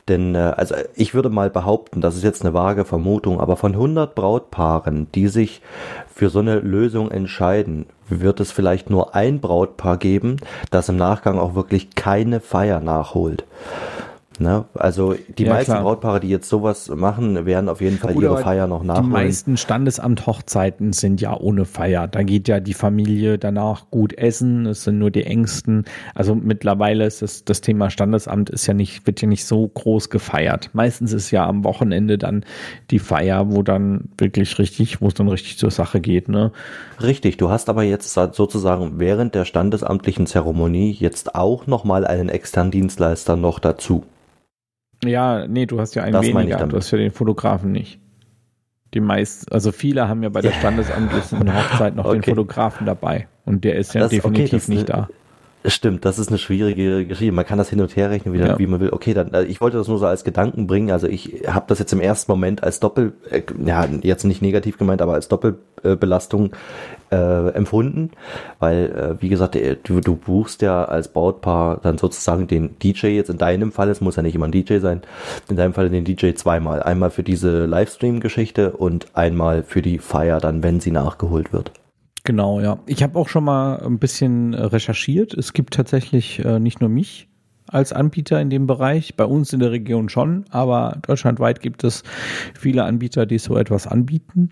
Denn 0.09 0.35
äh, 0.35 0.53
also 0.57 0.75
ich 0.95 1.13
würde 1.13 1.29
mal 1.29 1.49
behaupten, 1.49 2.01
das 2.01 2.17
ist 2.17 2.25
jetzt 2.25 2.41
eine 2.41 2.53
vage 2.53 2.83
Vermutung, 2.83 3.39
aber 3.39 3.55
von 3.55 3.71
100 3.71 4.15
Brautpaaren, 4.15 5.07
die 5.15 5.29
sich 5.29 5.61
für 6.13 6.29
so 6.29 6.39
eine 6.39 6.59
Lösung 6.59 7.09
entscheiden, 7.09 7.85
wird 8.09 8.41
es 8.41 8.51
vielleicht 8.51 8.89
nur 8.89 9.15
ein 9.15 9.39
Brautpaar 9.39 9.95
geben, 9.95 10.37
das 10.71 10.89
im 10.89 10.97
Nachgang 10.97 11.39
auch 11.39 11.55
wirklich 11.55 11.95
keine 11.95 12.41
Feier 12.41 12.81
nachholt. 12.81 13.45
Ne? 14.41 14.65
Also 14.73 15.15
die 15.37 15.43
ja, 15.43 15.53
meisten 15.53 15.71
klar. 15.73 15.83
Brautpaare, 15.83 16.19
die 16.19 16.29
jetzt 16.29 16.49
sowas 16.49 16.89
machen, 16.89 17.45
werden 17.45 17.69
auf 17.69 17.79
jeden 17.79 17.99
Fall 17.99 18.13
Gut, 18.13 18.23
ihre 18.23 18.37
Feier 18.37 18.65
noch 18.65 18.83
nachholen. 18.83 19.05
Die 19.05 19.11
meisten 19.11 19.55
Standesamt-Hochzeiten 19.55 20.93
sind 20.93 21.21
ja 21.21 21.37
ohne 21.37 21.65
Feier. 21.65 22.07
Da 22.07 22.23
geht 22.23 22.47
ja 22.47 22.59
die 22.59 22.73
Familie 22.73 23.37
danach 23.37 23.91
gut 23.91 24.13
essen. 24.17 24.65
Es 24.65 24.83
sind 24.83 24.97
nur 24.97 25.11
die 25.11 25.25
Ängsten. 25.25 25.85
Also 26.15 26.33
mittlerweile 26.33 27.05
ist 27.05 27.21
das, 27.21 27.45
das 27.45 27.61
Thema 27.61 27.91
Standesamt 27.91 28.49
ist 28.49 28.65
ja 28.65 28.73
nicht, 28.73 29.05
wird 29.05 29.21
ja 29.21 29.27
nicht 29.27 29.45
so 29.45 29.67
groß 29.67 30.09
gefeiert. 30.09 30.71
Meistens 30.73 31.13
ist 31.13 31.29
ja 31.29 31.45
am 31.45 31.63
Wochenende 31.63 32.17
dann 32.17 32.43
die 32.89 32.99
Feier, 32.99 33.51
wo 33.51 33.61
dann 33.61 34.09
wirklich 34.17 34.57
richtig, 34.57 35.01
wo 35.01 35.07
es 35.07 35.13
dann 35.13 35.27
richtig 35.27 35.59
zur 35.59 35.69
Sache 35.71 36.01
geht. 36.01 36.29
Ne? 36.29 36.51
Richtig. 37.01 37.37
Du 37.37 37.49
hast 37.49 37.69
aber 37.69 37.83
jetzt 37.83 38.11
sozusagen 38.13 38.93
während 38.97 39.35
der 39.35 39.45
standesamtlichen 39.45 40.25
Zeremonie 40.25 40.91
jetzt 40.91 41.35
auch 41.35 41.67
nochmal 41.67 42.07
einen 42.07 42.29
externen 42.29 42.71
Dienstleister 42.71 43.35
noch 43.35 43.59
dazu. 43.59 44.03
Ja, 45.03 45.47
nee, 45.47 45.65
du 45.65 45.79
hast 45.79 45.95
ja 45.95 46.03
einen 46.03 46.13
das 46.13 46.25
weniger. 46.25 46.65
Du 46.67 46.77
hast 46.77 46.91
ja 46.91 46.97
den 46.97 47.11
Fotografen 47.11 47.71
nicht. 47.71 47.99
Die 48.93 48.99
meisten, 48.99 49.51
also 49.51 49.71
viele 49.71 50.07
haben 50.07 50.21
ja 50.21 50.29
bei 50.29 50.41
der 50.41 50.51
standesamtlichen 50.51 51.53
Hochzeit 51.53 51.95
noch 51.95 52.05
okay. 52.05 52.19
den 52.19 52.23
Fotografen 52.23 52.85
dabei. 52.85 53.27
Und 53.45 53.63
der 53.63 53.75
ist 53.75 53.93
ja 53.93 54.01
das, 54.01 54.11
definitiv 54.11 54.63
okay, 54.65 54.73
nicht 54.73 54.89
da. 54.89 55.09
Stimmt, 55.63 56.05
das 56.05 56.17
ist 56.17 56.29
eine 56.29 56.39
schwierige 56.39 57.05
Geschichte. 57.05 57.31
Man 57.31 57.45
kann 57.45 57.59
das 57.59 57.69
hin 57.69 57.81
und 57.81 57.95
her 57.95 58.09
rechnen, 58.09 58.33
wieder, 58.33 58.47
ja. 58.47 58.59
wie 58.59 58.65
man 58.65 58.79
will. 58.79 58.89
Okay, 58.91 59.13
dann, 59.13 59.31
äh, 59.33 59.43
ich 59.43 59.61
wollte 59.61 59.77
das 59.77 59.87
nur 59.87 59.99
so 59.99 60.07
als 60.07 60.23
Gedanken 60.23 60.65
bringen. 60.65 60.89
Also 60.89 61.07
ich 61.07 61.43
habe 61.47 61.65
das 61.67 61.77
jetzt 61.77 61.93
im 61.93 61.99
ersten 61.99 62.31
Moment 62.31 62.63
als 62.63 62.79
Doppel, 62.79 63.13
äh, 63.29 63.43
ja, 63.63 63.85
jetzt 64.01 64.23
nicht 64.23 64.41
negativ 64.41 64.79
gemeint, 64.79 65.03
aber 65.03 65.13
als 65.13 65.27
Doppelbelastung 65.27 66.53
äh, 67.11 67.49
empfunden, 67.49 68.11
weil, 68.59 69.17
äh, 69.19 69.21
wie 69.21 69.29
gesagt, 69.29 69.55
äh, 69.55 69.77
du, 69.83 70.01
du 70.01 70.15
buchst 70.15 70.63
ja 70.63 70.85
als 70.85 71.09
Brautpaar 71.09 71.79
dann 71.83 71.99
sozusagen 71.99 72.47
den 72.47 72.79
DJ 72.79 73.07
jetzt 73.07 73.29
in 73.29 73.37
deinem 73.37 73.71
Fall, 73.71 73.89
es 73.89 74.01
muss 74.01 74.15
ja 74.15 74.23
nicht 74.23 74.33
immer 74.33 74.47
ein 74.47 74.51
DJ 74.51 74.79
sein, 74.79 75.01
in 75.47 75.57
deinem 75.57 75.73
Fall 75.73 75.89
den 75.89 76.05
DJ 76.05 76.33
zweimal. 76.33 76.81
Einmal 76.81 77.11
für 77.11 77.23
diese 77.23 77.65
Livestream-Geschichte 77.65 78.71
und 78.71 79.07
einmal 79.13 79.61
für 79.61 79.83
die 79.83 79.99
Feier 79.99 80.39
dann, 80.39 80.63
wenn 80.63 80.79
sie 80.79 80.91
nachgeholt 80.91 81.53
wird. 81.53 81.71
Genau, 82.23 82.59
ja. 82.61 82.79
Ich 82.85 83.01
habe 83.01 83.17
auch 83.17 83.29
schon 83.29 83.43
mal 83.43 83.77
ein 83.83 83.99
bisschen 83.99 84.53
äh, 84.53 84.61
recherchiert. 84.63 85.33
Es 85.33 85.53
gibt 85.53 85.73
tatsächlich 85.73 86.43
äh, 86.45 86.59
nicht 86.59 86.79
nur 86.79 86.89
mich 86.89 87.27
als 87.67 87.93
Anbieter 87.93 88.39
in 88.41 88.49
dem 88.49 88.67
Bereich, 88.67 89.15
bei 89.15 89.25
uns 89.25 89.53
in 89.53 89.59
der 89.59 89.71
Region 89.71 90.09
schon, 90.09 90.45
aber 90.49 90.97
deutschlandweit 91.03 91.61
gibt 91.61 91.83
es 91.83 92.03
viele 92.53 92.83
Anbieter, 92.83 93.25
die 93.25 93.37
so 93.37 93.57
etwas 93.57 93.87
anbieten 93.87 94.49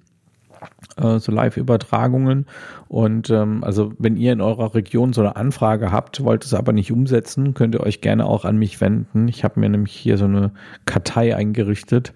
äh, 0.98 1.20
so 1.20 1.32
Live-Übertragungen. 1.32 2.46
Und 2.88 3.30
ähm, 3.30 3.64
also 3.64 3.94
wenn 4.00 4.18
ihr 4.18 4.34
in 4.34 4.42
eurer 4.42 4.74
Region 4.76 5.14
so 5.14 5.22
eine 5.22 5.36
Anfrage 5.36 5.92
habt, 5.92 6.24
wollt 6.24 6.46
es 6.46 6.54
aber 6.54 6.74
nicht 6.74 6.92
umsetzen, 6.92 7.54
könnt 7.54 7.76
ihr 7.76 7.82
euch 7.82 8.02
gerne 8.02 8.26
auch 8.26 8.46
an 8.46 8.58
mich 8.58 8.82
wenden. 8.82 9.28
Ich 9.28 9.44
habe 9.44 9.60
mir 9.60 9.70
nämlich 9.70 9.94
hier 9.94 10.18
so 10.18 10.26
eine 10.26 10.52
Kartei 10.86 11.36
eingerichtet, 11.36 12.14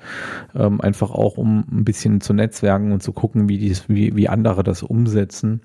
ähm, 0.56 0.82
einfach 0.82 1.12
auch 1.12 1.38
um 1.38 1.66
ein 1.72 1.86
bisschen 1.86 2.22
zu 2.22 2.34
netzwerken 2.34 2.92
und 2.92 3.04
zu 3.04 3.14
gucken, 3.14 3.50
wie, 3.50 3.58
dies, 3.58 3.88
wie, 3.88 4.16
wie 4.16 4.30
andere 4.30 4.64
das 4.64 4.84
umsetzen. 4.84 5.62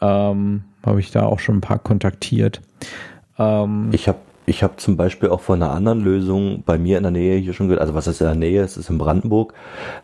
Ähm, 0.00 0.64
habe 0.84 1.00
ich 1.00 1.10
da 1.10 1.24
auch 1.24 1.40
schon 1.40 1.58
ein 1.58 1.62
paar 1.62 1.78
kontaktiert. 1.78 2.60
Ähm, 3.38 3.88
ich 3.92 4.08
habe 4.08 4.18
ich 4.48 4.62
habe 4.62 4.76
zum 4.76 4.96
Beispiel 4.96 5.28
auch 5.28 5.40
von 5.40 5.60
einer 5.60 5.72
anderen 5.72 6.00
Lösung 6.00 6.62
bei 6.64 6.78
mir 6.78 6.96
in 6.98 7.02
der 7.02 7.10
Nähe 7.10 7.36
hier 7.38 7.52
schon 7.52 7.66
gehört, 7.66 7.80
also 7.80 7.94
was 7.94 8.06
ist 8.06 8.20
in 8.20 8.28
der 8.28 8.36
Nähe, 8.36 8.62
es 8.62 8.76
ist 8.76 8.90
in 8.90 8.96
Brandenburg, 8.96 9.54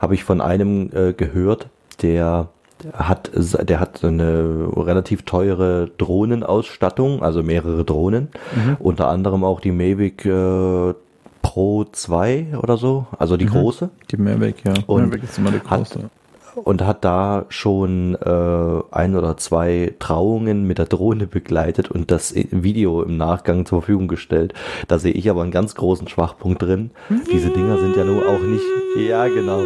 habe 0.01 0.15
ich 0.15 0.25
von 0.25 0.41
einem 0.41 0.91
äh, 0.93 1.13
gehört, 1.13 1.69
der 1.97 2.49
hat, 2.93 3.31
der 3.35 3.81
hat 3.81 4.05
eine 4.05 4.69
relativ 4.77 5.23
teure 5.23 5.91
Drohnenausstattung, 5.99 7.23
also 7.23 7.43
mehrere 7.43 7.85
Drohnen, 7.85 8.29
mhm. 8.55 8.77
unter 8.81 9.09
anderem 9.09 9.45
auch 9.45 9.61
die 9.61 9.71
Mavic 9.71 10.25
äh, 10.25 10.95
Pro 11.43 11.85
2 11.85 12.59
oder 12.61 12.77
so, 12.77 13.07
also 13.19 13.37
die 13.37 13.45
mhm. 13.45 13.51
große. 13.51 13.91
Die 14.11 14.17
Mavic, 14.17 14.65
ja. 14.65 14.75
Und 14.87 15.07
Mavic 15.07 15.25
ist 15.25 15.39
immer 15.39 15.51
die 15.51 15.61
große. 15.61 16.03
Hat, 16.03 16.11
und 16.55 16.83
hat 16.83 17.05
da 17.05 17.47
schon 17.49 18.15
äh, 18.15 18.81
ein 18.91 19.17
oder 19.17 19.37
zwei 19.37 19.95
Trauungen 19.99 20.67
mit 20.67 20.79
der 20.79 20.87
Drohne 20.87 21.27
begleitet 21.27 21.91
und 21.91 22.11
das 22.11 22.35
Video 22.35 23.03
im 23.03 23.17
Nachgang 23.17 23.65
zur 23.65 23.81
Verfügung 23.81 24.09
gestellt. 24.09 24.53
Da 24.89 24.99
sehe 24.99 25.13
ich 25.13 25.31
aber 25.31 25.43
einen 25.43 25.51
ganz 25.51 25.75
großen 25.75 26.09
Schwachpunkt 26.09 26.63
drin. 26.63 26.91
Diese 27.33 27.51
Dinger 27.51 27.79
sind 27.79 27.97
ja 27.97 28.05
nur 28.05 28.29
auch 28.29 28.43
nicht. 28.43 28.65
Ja, 29.09 29.27
genau. 29.29 29.63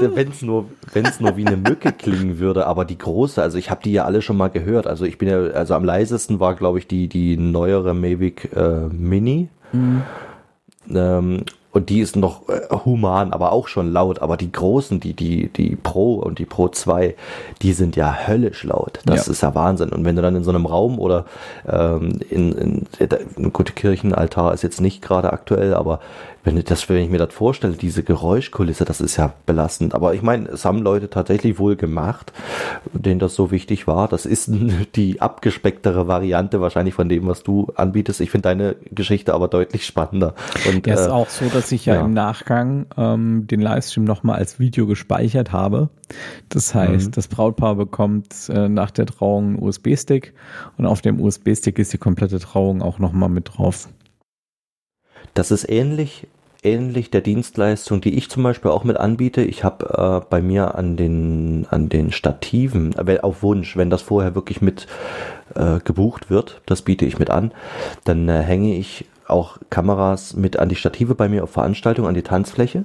Wenn 0.00 0.28
es 0.28 0.42
nur, 0.42 0.66
wenn's 0.92 1.20
nur 1.20 1.36
wie 1.36 1.46
eine 1.46 1.56
Mücke 1.56 1.92
klingen 1.92 2.38
würde, 2.38 2.66
aber 2.66 2.84
die 2.84 2.98
große, 2.98 3.42
also 3.42 3.58
ich 3.58 3.70
habe 3.70 3.82
die 3.82 3.92
ja 3.92 4.04
alle 4.04 4.22
schon 4.22 4.36
mal 4.36 4.48
gehört. 4.48 4.86
Also 4.86 5.04
ich 5.04 5.18
bin 5.18 5.28
ja, 5.28 5.38
also 5.38 5.74
am 5.74 5.84
leisesten 5.84 6.40
war, 6.40 6.54
glaube 6.54 6.78
ich, 6.78 6.86
die, 6.86 7.08
die 7.08 7.36
neuere 7.36 7.94
Mavic 7.94 8.50
äh, 8.54 8.88
Mini. 8.88 9.48
Mhm. 9.72 10.02
Ähm, 10.90 11.44
und 11.70 11.90
die 11.90 12.00
ist 12.00 12.16
noch 12.16 12.48
äh, 12.48 12.62
human, 12.84 13.32
aber 13.32 13.52
auch 13.52 13.68
schon 13.68 13.92
laut. 13.92 14.20
Aber 14.20 14.36
die 14.36 14.50
großen, 14.50 15.00
die, 15.00 15.12
die, 15.12 15.48
die 15.48 15.76
Pro 15.76 16.14
und 16.14 16.38
die 16.38 16.46
Pro 16.46 16.68
2, 16.68 17.14
die 17.60 17.72
sind 17.72 17.94
ja 17.94 18.26
höllisch 18.26 18.64
laut. 18.64 19.00
Das 19.04 19.26
ja. 19.26 19.32
ist 19.32 19.42
ja 19.42 19.54
Wahnsinn. 19.54 19.90
Und 19.90 20.04
wenn 20.04 20.16
du 20.16 20.22
dann 20.22 20.34
in 20.34 20.44
so 20.44 20.50
einem 20.50 20.66
Raum 20.66 20.98
oder 20.98 21.26
ähm, 21.68 22.20
in, 22.30 22.52
in, 22.52 22.86
in 23.36 23.52
gute 23.52 23.74
Kirchenaltar 23.74 24.54
ist 24.54 24.62
jetzt 24.62 24.80
nicht 24.80 25.02
gerade 25.02 25.32
aktuell, 25.32 25.74
aber 25.74 26.00
wenn 26.48 26.56
ich, 26.56 26.64
das, 26.64 26.88
wenn 26.88 26.96
ich 26.96 27.10
mir 27.10 27.18
das 27.18 27.34
vorstelle, 27.34 27.74
diese 27.74 28.02
Geräuschkulisse, 28.02 28.86
das 28.86 29.02
ist 29.02 29.18
ja 29.18 29.34
belastend. 29.44 29.94
Aber 29.94 30.14
ich 30.14 30.22
meine, 30.22 30.48
es 30.48 30.64
haben 30.64 30.78
Leute 30.78 31.10
tatsächlich 31.10 31.58
wohl 31.58 31.76
gemacht, 31.76 32.32
denen 32.94 33.20
das 33.20 33.34
so 33.34 33.50
wichtig 33.50 33.86
war. 33.86 34.08
Das 34.08 34.24
ist 34.24 34.50
die 34.94 35.20
abgespecktere 35.20 36.08
Variante 36.08 36.62
wahrscheinlich 36.62 36.94
von 36.94 37.10
dem, 37.10 37.26
was 37.26 37.42
du 37.42 37.70
anbietest. 37.74 38.22
Ich 38.22 38.30
finde 38.30 38.48
deine 38.48 38.76
Geschichte 38.90 39.34
aber 39.34 39.48
deutlich 39.48 39.84
spannender. 39.84 40.34
Und, 40.66 40.86
ja, 40.86 40.94
äh, 40.94 40.96
ist 40.96 41.08
auch 41.08 41.28
so, 41.28 41.44
dass 41.50 41.70
ich 41.70 41.84
ja, 41.84 41.96
ja. 41.96 42.00
im 42.00 42.14
Nachgang 42.14 42.86
ähm, 42.96 43.46
den 43.46 43.60
Livestream 43.60 44.04
nochmal 44.04 44.38
als 44.38 44.58
Video 44.58 44.86
gespeichert 44.86 45.52
habe. 45.52 45.90
Das 46.48 46.74
heißt, 46.74 47.08
mhm. 47.08 47.12
das 47.12 47.28
Brautpaar 47.28 47.74
bekommt 47.74 48.48
äh, 48.48 48.70
nach 48.70 48.90
der 48.90 49.04
Trauung 49.04 49.48
einen 49.48 49.62
USB-Stick 49.62 50.32
und 50.78 50.86
auf 50.86 51.02
dem 51.02 51.20
USB-Stick 51.20 51.78
ist 51.78 51.92
die 51.92 51.98
komplette 51.98 52.38
Trauung 52.38 52.80
auch 52.80 52.98
nochmal 52.98 53.28
mit 53.28 53.50
drauf. 53.58 53.90
Das 55.34 55.50
ist 55.50 55.68
ähnlich 55.68 56.26
ähnlich 56.62 57.10
der 57.10 57.20
Dienstleistung, 57.20 58.00
die 58.00 58.16
ich 58.16 58.30
zum 58.30 58.42
Beispiel 58.42 58.70
auch 58.70 58.84
mit 58.84 58.96
anbiete. 58.96 59.42
Ich 59.42 59.64
habe 59.64 60.22
äh, 60.22 60.26
bei 60.28 60.42
mir 60.42 60.74
an 60.74 60.96
den, 60.96 61.66
an 61.70 61.88
den 61.88 62.12
Stativen, 62.12 62.94
äh, 62.94 63.20
auf 63.20 63.42
Wunsch, 63.42 63.76
wenn 63.76 63.90
das 63.90 64.02
vorher 64.02 64.34
wirklich 64.34 64.60
mit 64.60 64.86
äh, 65.54 65.78
gebucht 65.80 66.30
wird, 66.30 66.60
das 66.66 66.82
biete 66.82 67.06
ich 67.06 67.18
mit 67.18 67.30
an, 67.30 67.52
dann 68.04 68.28
äh, 68.28 68.40
hänge 68.40 68.74
ich 68.74 69.06
auch 69.26 69.58
Kameras 69.70 70.34
mit 70.34 70.58
an 70.58 70.68
die 70.68 70.76
Stative 70.76 71.14
bei 71.14 71.28
mir 71.28 71.44
auf 71.44 71.50
Veranstaltungen, 71.50 72.08
an 72.08 72.14
die 72.14 72.22
Tanzfläche. 72.22 72.84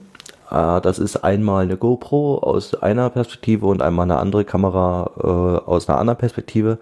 Äh, 0.51 0.81
das 0.81 0.99
ist 0.99 1.17
einmal 1.17 1.63
eine 1.63 1.77
GoPro 1.77 2.37
aus 2.39 2.75
einer 2.75 3.09
Perspektive 3.09 3.65
und 3.65 3.81
einmal 3.81 4.03
eine 4.03 4.17
andere 4.17 4.45
Kamera 4.45 5.11
äh, 5.17 5.69
aus 5.69 5.89
einer 5.89 5.99
anderen 5.99 6.19
Perspektive. 6.19 6.77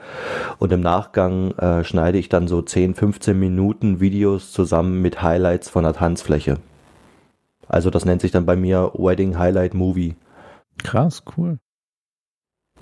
Und 0.59 0.71
im 0.71 0.81
Nachgang 0.81 1.51
äh, 1.57 1.83
schneide 1.83 2.17
ich 2.17 2.29
dann 2.29 2.47
so 2.47 2.61
10, 2.61 2.95
15 2.95 3.39
Minuten 3.39 3.99
Videos 3.99 4.51
zusammen 4.51 5.01
mit 5.01 5.21
Highlights 5.21 5.69
von 5.69 5.83
der 5.83 5.93
Tanzfläche. 5.93 6.57
Also 7.71 7.89
das 7.89 8.03
nennt 8.03 8.19
sich 8.19 8.31
dann 8.31 8.45
bei 8.45 8.57
mir 8.57 8.91
Wedding 8.95 9.39
Highlight 9.39 9.73
Movie. 9.73 10.15
Krass, 10.83 11.23
cool. 11.37 11.57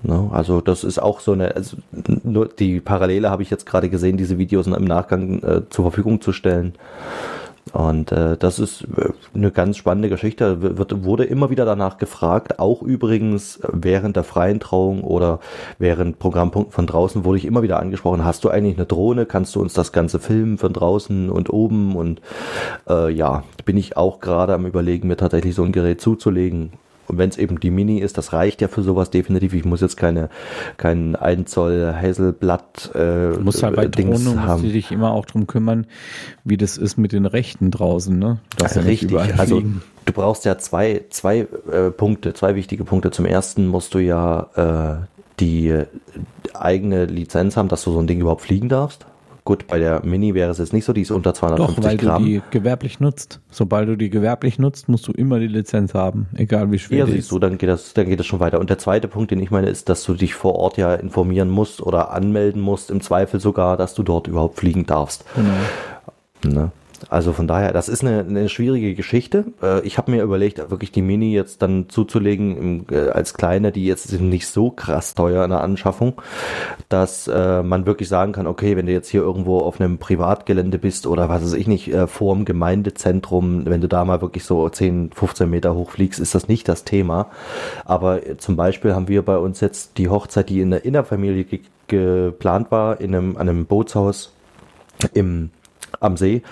No, 0.02 0.24
ne, 0.24 0.32
also 0.32 0.60
das 0.60 0.82
ist 0.82 0.98
auch 0.98 1.20
so 1.20 1.32
eine, 1.32 1.54
also 1.54 1.76
nur 2.24 2.48
die 2.48 2.80
Parallele 2.80 3.30
habe 3.30 3.44
ich 3.44 3.50
jetzt 3.50 3.66
gerade 3.66 3.88
gesehen, 3.88 4.16
diese 4.16 4.36
Videos 4.36 4.66
im 4.66 4.84
Nachgang 4.84 5.42
äh, 5.44 5.68
zur 5.70 5.84
Verfügung 5.84 6.20
zu 6.20 6.32
stellen. 6.32 6.74
Und 7.72 8.10
äh, 8.10 8.36
das 8.36 8.58
ist 8.58 8.82
äh, 8.96 9.10
eine 9.34 9.50
ganz 9.50 9.76
spannende 9.76 10.08
Geschichte. 10.08 10.60
Wird, 10.78 11.04
wurde 11.04 11.24
immer 11.24 11.50
wieder 11.50 11.64
danach 11.64 11.98
gefragt, 11.98 12.58
auch 12.58 12.82
übrigens 12.82 13.60
während 13.72 14.16
der 14.16 14.24
freien 14.24 14.60
Trauung 14.60 15.04
oder 15.04 15.40
während 15.78 16.18
Programmpunkten 16.18 16.72
von 16.72 16.86
draußen 16.86 17.24
wurde 17.24 17.38
ich 17.38 17.44
immer 17.44 17.62
wieder 17.62 17.78
angesprochen, 17.78 18.24
hast 18.24 18.44
du 18.44 18.48
eigentlich 18.48 18.76
eine 18.76 18.86
Drohne, 18.86 19.26
kannst 19.26 19.54
du 19.54 19.60
uns 19.60 19.72
das 19.72 19.92
Ganze 19.92 20.18
filmen 20.18 20.58
von 20.58 20.72
draußen 20.72 21.30
und 21.30 21.50
oben? 21.50 21.94
Und 21.94 22.20
äh, 22.88 23.12
ja, 23.12 23.44
bin 23.64 23.76
ich 23.76 23.96
auch 23.96 24.20
gerade 24.20 24.54
am 24.54 24.66
überlegen, 24.66 25.08
mir 25.08 25.16
tatsächlich 25.16 25.54
so 25.54 25.62
ein 25.62 25.72
Gerät 25.72 26.00
zuzulegen 26.00 26.72
und 27.10 27.18
wenn 27.18 27.28
es 27.28 27.38
eben 27.38 27.58
die 27.58 27.70
Mini 27.70 27.98
ist, 27.98 28.18
das 28.18 28.32
reicht 28.32 28.60
ja 28.60 28.68
für 28.68 28.82
sowas 28.82 29.10
definitiv. 29.10 29.52
Ich 29.52 29.64
muss 29.64 29.80
jetzt 29.80 29.96
keine 29.96 30.30
kein 30.76 31.16
1 31.16 31.50
Zoll 31.50 31.94
Hazelblatt 31.94 32.90
äh, 32.94 33.34
du 33.34 33.40
musst 33.42 33.62
halt 33.62 33.76
bei 33.76 33.88
Dings 33.88 34.24
Drohnen 34.24 34.42
haben. 34.42 34.62
musst 34.62 34.64
du 34.64 34.72
dich 34.72 34.92
immer 34.92 35.12
auch 35.12 35.26
drum 35.26 35.46
kümmern, 35.46 35.86
wie 36.44 36.56
das 36.56 36.78
ist 36.78 36.96
mit 36.96 37.12
den 37.12 37.26
Rechten 37.26 37.70
draußen, 37.70 38.16
ne? 38.18 38.38
Das 38.56 38.76
ja 38.76 38.82
richtig. 38.82 39.18
Also 39.38 39.60
du 40.04 40.12
brauchst 40.12 40.44
ja 40.44 40.58
zwei 40.58 41.04
zwei 41.10 41.48
äh, 41.70 41.90
Punkte, 41.90 42.32
zwei 42.32 42.54
wichtige 42.54 42.84
Punkte. 42.84 43.10
Zum 43.10 43.26
ersten 43.26 43.66
musst 43.66 43.94
du 43.94 43.98
ja 43.98 45.00
äh, 45.00 45.06
die 45.40 45.84
eigene 46.54 47.06
Lizenz 47.06 47.56
haben, 47.56 47.68
dass 47.68 47.82
du 47.84 47.92
so 47.92 47.98
ein 47.98 48.06
Ding 48.06 48.20
überhaupt 48.20 48.42
fliegen 48.42 48.68
darfst. 48.68 49.06
Gut, 49.44 49.66
bei 49.66 49.78
der 49.78 50.04
Mini 50.04 50.34
wäre 50.34 50.50
es 50.50 50.58
jetzt 50.58 50.72
nicht 50.72 50.84
so, 50.84 50.92
die 50.92 51.02
ist 51.02 51.10
unter 51.10 51.34
250 51.34 51.76
Doch, 51.76 51.84
weil 51.84 51.96
Gramm. 51.96 52.22
du 52.22 52.28
die 52.28 52.42
gewerblich 52.50 53.00
nutzt. 53.00 53.40
Sobald 53.50 53.88
du 53.88 53.96
die 53.96 54.10
gewerblich 54.10 54.58
nutzt, 54.58 54.88
musst 54.88 55.08
du 55.08 55.12
immer 55.12 55.38
die 55.38 55.46
Lizenz 55.46 55.94
haben, 55.94 56.28
egal 56.34 56.70
wie 56.70 56.78
schwer 56.78 56.98
ja, 57.00 57.04
die 57.06 57.18
ist. 57.18 57.30
Du, 57.32 57.38
dann 57.38 57.58
geht 57.58 57.68
das, 57.68 57.94
dann 57.94 58.06
geht 58.06 58.18
das 58.18 58.26
schon 58.26 58.40
weiter. 58.40 58.60
Und 58.60 58.70
der 58.70 58.78
zweite 58.78 59.08
Punkt, 59.08 59.30
den 59.30 59.40
ich 59.40 59.50
meine, 59.50 59.68
ist, 59.68 59.88
dass 59.88 60.04
du 60.04 60.14
dich 60.14 60.34
vor 60.34 60.56
Ort 60.56 60.76
ja 60.76 60.94
informieren 60.94 61.48
musst 61.48 61.80
oder 61.82 62.12
anmelden 62.12 62.60
musst, 62.60 62.90
im 62.90 63.00
Zweifel 63.00 63.40
sogar, 63.40 63.76
dass 63.76 63.94
du 63.94 64.02
dort 64.02 64.26
überhaupt 64.26 64.58
fliegen 64.58 64.86
darfst. 64.86 65.24
Genau. 66.42 66.60
Ne? 66.62 66.72
Also 67.08 67.32
von 67.32 67.46
daher, 67.46 67.72
das 67.72 67.88
ist 67.88 68.04
eine, 68.04 68.20
eine 68.20 68.48
schwierige 68.48 68.94
Geschichte. 68.94 69.44
Äh, 69.62 69.80
ich 69.86 69.98
habe 69.98 70.10
mir 70.10 70.22
überlegt, 70.22 70.58
wirklich 70.70 70.92
die 70.92 71.02
Mini 71.02 71.32
jetzt 71.32 71.62
dann 71.62 71.88
zuzulegen 71.88 72.86
äh, 72.90 73.08
als 73.10 73.34
kleine, 73.34 73.72
die 73.72 73.86
jetzt 73.86 74.08
sind 74.08 74.28
nicht 74.28 74.46
so 74.46 74.70
krass 74.70 75.14
teuer 75.14 75.44
in 75.44 75.50
der 75.50 75.62
Anschaffung, 75.62 76.20
dass 76.88 77.28
äh, 77.28 77.62
man 77.62 77.86
wirklich 77.86 78.08
sagen 78.08 78.32
kann, 78.32 78.46
okay, 78.46 78.76
wenn 78.76 78.86
du 78.86 78.92
jetzt 78.92 79.08
hier 79.08 79.22
irgendwo 79.22 79.60
auf 79.60 79.80
einem 79.80 79.98
Privatgelände 79.98 80.78
bist 80.78 81.06
oder 81.06 81.28
was 81.28 81.42
weiß 81.42 81.54
ich 81.54 81.66
nicht, 81.66 81.90
vor 82.06 82.34
dem 82.34 82.44
Gemeindezentrum, 82.44 83.64
wenn 83.66 83.80
du 83.80 83.88
da 83.88 84.04
mal 84.04 84.20
wirklich 84.20 84.44
so 84.44 84.68
10, 84.68 85.10
15 85.14 85.48
Meter 85.48 85.74
hoch 85.74 85.90
fliegst, 85.90 86.20
ist 86.20 86.34
das 86.34 86.48
nicht 86.48 86.68
das 86.68 86.84
Thema. 86.84 87.30
Aber 87.84 88.20
zum 88.38 88.56
Beispiel 88.56 88.94
haben 88.94 89.08
wir 89.08 89.22
bei 89.22 89.38
uns 89.38 89.60
jetzt 89.60 89.98
die 89.98 90.08
Hochzeit, 90.08 90.48
die 90.48 90.60
in 90.60 90.70
der 90.70 90.84
Innerfamilie 90.84 91.44
ge 91.44 91.60
geplant 91.88 92.70
war, 92.70 93.00
in 93.00 93.14
einem, 93.14 93.36
an 93.36 93.48
einem 93.48 93.66
Bootshaus 93.66 94.32
im 95.12 95.50
am 96.00 96.16
See. 96.16 96.42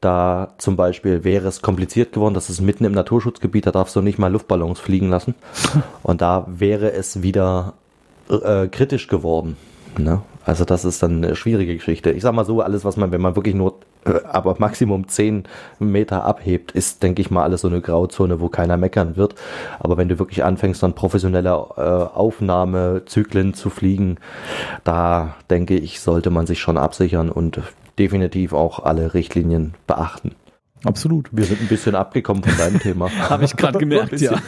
Da 0.00 0.54
zum 0.58 0.76
Beispiel 0.76 1.24
wäre 1.24 1.48
es 1.48 1.62
kompliziert 1.62 2.12
geworden, 2.12 2.34
das 2.34 2.50
ist 2.50 2.60
mitten 2.60 2.84
im 2.84 2.92
Naturschutzgebiet, 2.92 3.66
da 3.66 3.70
darfst 3.70 3.96
du 3.96 4.02
nicht 4.02 4.18
mal 4.18 4.30
Luftballons 4.30 4.80
fliegen 4.80 5.08
lassen. 5.08 5.34
Und 6.02 6.20
da 6.20 6.46
wäre 6.48 6.92
es 6.92 7.22
wieder 7.22 7.74
äh, 8.28 8.66
kritisch 8.68 9.08
geworden. 9.08 9.56
Ne? 9.98 10.20
Also 10.44 10.64
das 10.64 10.84
ist 10.84 11.02
dann 11.02 11.22
eine 11.22 11.36
schwierige 11.36 11.74
Geschichte. 11.74 12.10
Ich 12.10 12.22
sag 12.22 12.34
mal 12.34 12.44
so, 12.44 12.60
alles, 12.60 12.84
was 12.84 12.96
man, 12.96 13.12
wenn 13.12 13.20
man 13.20 13.36
wirklich 13.36 13.54
nur 13.54 13.74
äh, 14.04 14.20
aber 14.24 14.56
Maximum 14.58 15.08
10 15.08 15.44
Meter 15.78 16.24
abhebt, 16.24 16.72
ist, 16.72 17.02
denke 17.02 17.20
ich 17.20 17.30
mal, 17.30 17.42
alles 17.42 17.60
so 17.60 17.68
eine 17.68 17.80
Grauzone, 17.80 18.40
wo 18.40 18.48
keiner 18.48 18.76
meckern 18.76 19.16
wird. 19.16 19.34
Aber 19.78 19.96
wenn 19.96 20.08
du 20.08 20.18
wirklich 20.18 20.42
anfängst, 20.42 20.82
dann 20.82 20.94
professionelle 20.94 21.50
äh, 21.76 21.80
Aufnahmezyklen 21.80 23.54
zu 23.54 23.70
fliegen, 23.70 24.16
da 24.84 25.34
denke 25.50 25.76
ich, 25.76 26.00
sollte 26.00 26.30
man 26.30 26.46
sich 26.46 26.60
schon 26.60 26.78
absichern 26.78 27.30
und 27.30 27.60
definitiv 28.00 28.54
auch 28.54 28.80
alle 28.80 29.12
Richtlinien 29.12 29.74
beachten. 29.86 30.32
Absolut. 30.84 31.28
Wir 31.30 31.44
sind 31.44 31.60
ein 31.60 31.68
bisschen 31.68 31.94
abgekommen 31.94 32.42
von 32.42 32.56
deinem 32.56 32.80
Thema. 32.80 33.10
Habe 33.28 33.44
ich 33.44 33.54
gerade 33.54 33.78
gemerkt, 33.78 34.18
ja. 34.18 34.40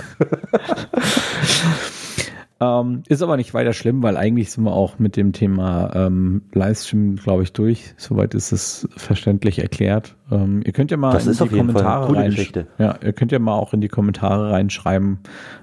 ähm, 2.81 3.03
ist 3.07 3.21
aber 3.21 3.37
nicht 3.37 3.53
weiter 3.53 3.75
schlimm, 3.75 4.03
weil 4.03 4.17
eigentlich 4.17 4.51
sind 4.51 4.65
wir 4.65 4.73
auch 4.73 4.99
mit 4.99 5.19
dem 5.19 5.35
Thema 5.35 5.95
ähm, 5.95 6.41
Livestream, 6.55 7.17
glaube 7.17 7.43
ich, 7.43 7.53
durch. 7.53 7.93
Soweit 7.99 8.33
ist 8.33 8.53
es 8.53 8.89
verständlich 8.97 9.59
erklärt. 9.59 10.17
Ähm, 10.31 10.63
ihr 10.65 10.73
könnt 10.73 10.91
ja 10.91 10.97
mal 10.97 11.13
das 11.13 11.27
in 11.27 11.35
die 11.35 11.55
Kommentare 11.55 12.17
rein, 12.17 12.35
ja, 12.79 12.95
ihr 13.05 13.13
könnt 13.13 13.33
ja 13.33 13.39
mal 13.39 13.53
auch 13.53 13.75
in 13.75 13.83
die 13.83 13.89
Kommentare 13.89 14.51
reinschreiben, 14.51 15.19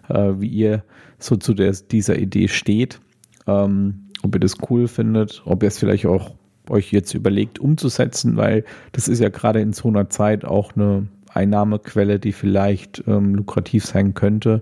äh, 0.10 0.34
wie 0.38 0.50
ihr 0.50 0.84
so 1.18 1.36
zu 1.36 1.56
der, 1.56 1.72
dieser 1.72 2.20
Idee 2.20 2.48
steht. 2.48 3.00
Ähm, 3.48 4.10
ob 4.22 4.36
ihr 4.36 4.40
das 4.40 4.58
cool 4.70 4.88
findet, 4.88 5.42
ob 5.46 5.64
ihr 5.64 5.68
es 5.68 5.80
vielleicht 5.80 6.06
auch 6.06 6.36
euch 6.70 6.92
jetzt 6.92 7.14
überlegt 7.14 7.60
umzusetzen, 7.60 8.38
weil 8.38 8.64
das 8.92 9.08
ist 9.08 9.20
ja 9.20 9.30
gerade 9.30 9.62
in 9.62 9.74
so 9.74 9.88
einer 9.88 10.10
Zeit 10.10 10.46
auch 10.46 10.76
eine 10.76 11.08
Einnahmequelle, 11.34 12.20
die 12.20 12.32
vielleicht 12.32 13.04
ähm, 13.08 13.36
lukrativ 13.36 13.86
sein 13.86 14.14
könnte. 14.14 14.62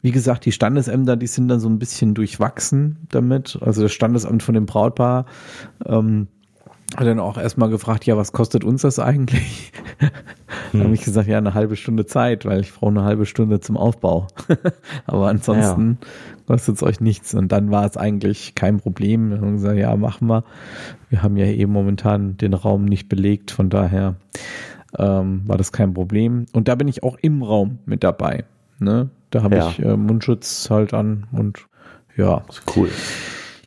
Wie 0.00 0.10
gesagt, 0.10 0.44
die 0.44 0.52
Standesämter, 0.52 1.16
die 1.16 1.28
sind 1.28 1.48
dann 1.48 1.60
so 1.60 1.68
ein 1.68 1.78
bisschen 1.78 2.14
durchwachsen 2.14 2.98
damit. 3.10 3.58
Also 3.60 3.82
das 3.82 3.92
Standesamt 3.92 4.42
von 4.42 4.54
dem 4.54 4.66
Brautpaar 4.66 5.26
ähm, 5.86 6.26
hat 6.96 7.06
dann 7.06 7.20
auch 7.20 7.38
erstmal 7.38 7.70
gefragt, 7.70 8.04
ja, 8.04 8.16
was 8.16 8.32
kostet 8.32 8.64
uns 8.64 8.82
das 8.82 8.98
eigentlich? 8.98 9.72
Hm. 10.72 10.84
Habe 10.84 10.94
ich 10.94 11.02
gesagt, 11.02 11.28
ja, 11.28 11.38
eine 11.38 11.54
halbe 11.54 11.76
Stunde 11.76 12.06
Zeit, 12.06 12.44
weil 12.46 12.60
ich 12.60 12.72
brauche 12.72 12.90
eine 12.90 13.04
halbe 13.04 13.26
Stunde 13.26 13.60
zum 13.60 13.76
Aufbau. 13.76 14.28
Aber 15.06 15.28
ansonsten 15.28 15.98
ja. 16.00 16.06
kostet 16.46 16.76
es 16.76 16.82
euch 16.82 17.00
nichts. 17.00 17.34
Und 17.34 17.52
dann 17.52 17.70
war 17.70 17.84
es 17.84 17.96
eigentlich 17.96 18.54
kein 18.54 18.78
Problem. 18.78 19.30
Wir 19.30 19.40
haben 19.40 19.52
gesagt, 19.54 19.78
ja, 19.78 19.94
machen 19.96 20.28
wir. 20.28 20.44
Wir 21.10 21.22
haben 21.22 21.36
ja 21.36 21.46
eben 21.46 21.72
momentan 21.72 22.36
den 22.38 22.54
Raum 22.54 22.86
nicht 22.86 23.08
belegt, 23.08 23.50
von 23.50 23.68
daher 23.70 24.16
ähm, 24.98 25.42
war 25.46 25.58
das 25.58 25.72
kein 25.72 25.94
Problem. 25.94 26.46
Und 26.52 26.68
da 26.68 26.74
bin 26.74 26.88
ich 26.88 27.02
auch 27.02 27.16
im 27.20 27.42
Raum 27.42 27.78
mit 27.84 28.02
dabei. 28.02 28.44
Ne? 28.78 29.10
Da 29.30 29.42
habe 29.42 29.56
ja. 29.56 29.68
ich 29.68 29.78
äh, 29.78 29.96
Mundschutz 29.96 30.68
halt 30.70 30.94
an 30.94 31.26
und 31.32 31.66
ja. 32.16 32.42
Cool. 32.74 32.90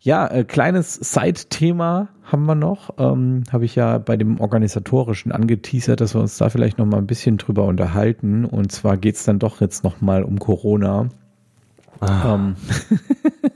Ja, 0.06 0.28
äh, 0.28 0.44
kleines 0.44 0.94
Side-Thema 0.94 2.10
haben 2.26 2.46
wir 2.46 2.54
noch. 2.54 2.92
Ähm, 3.00 3.42
habe 3.52 3.66
ich 3.66 3.74
ja 3.74 3.98
bei 3.98 4.18
dem 4.18 4.40
Organisatorischen 4.40 5.32
angeteasert, 5.32 6.00
dass 6.00 6.14
wir 6.14 6.22
uns 6.22 6.38
da 6.38 6.50
vielleicht 6.50 6.78
noch 6.78 6.86
mal 6.86 7.00
ein 7.00 7.08
bisschen 7.08 7.38
drüber 7.38 7.64
unterhalten. 7.66 8.46
Und 8.46 8.72
zwar 8.72 8.98
geht 8.98 9.16
es 9.16 9.24
dann 9.24 9.40
doch 9.40 9.62
jetzt 9.62 9.84
noch 9.84 10.02
mal 10.02 10.24
um 10.24 10.38
Corona. 10.38 11.10
Ah. 12.02 12.36
Ähm, 12.36 12.56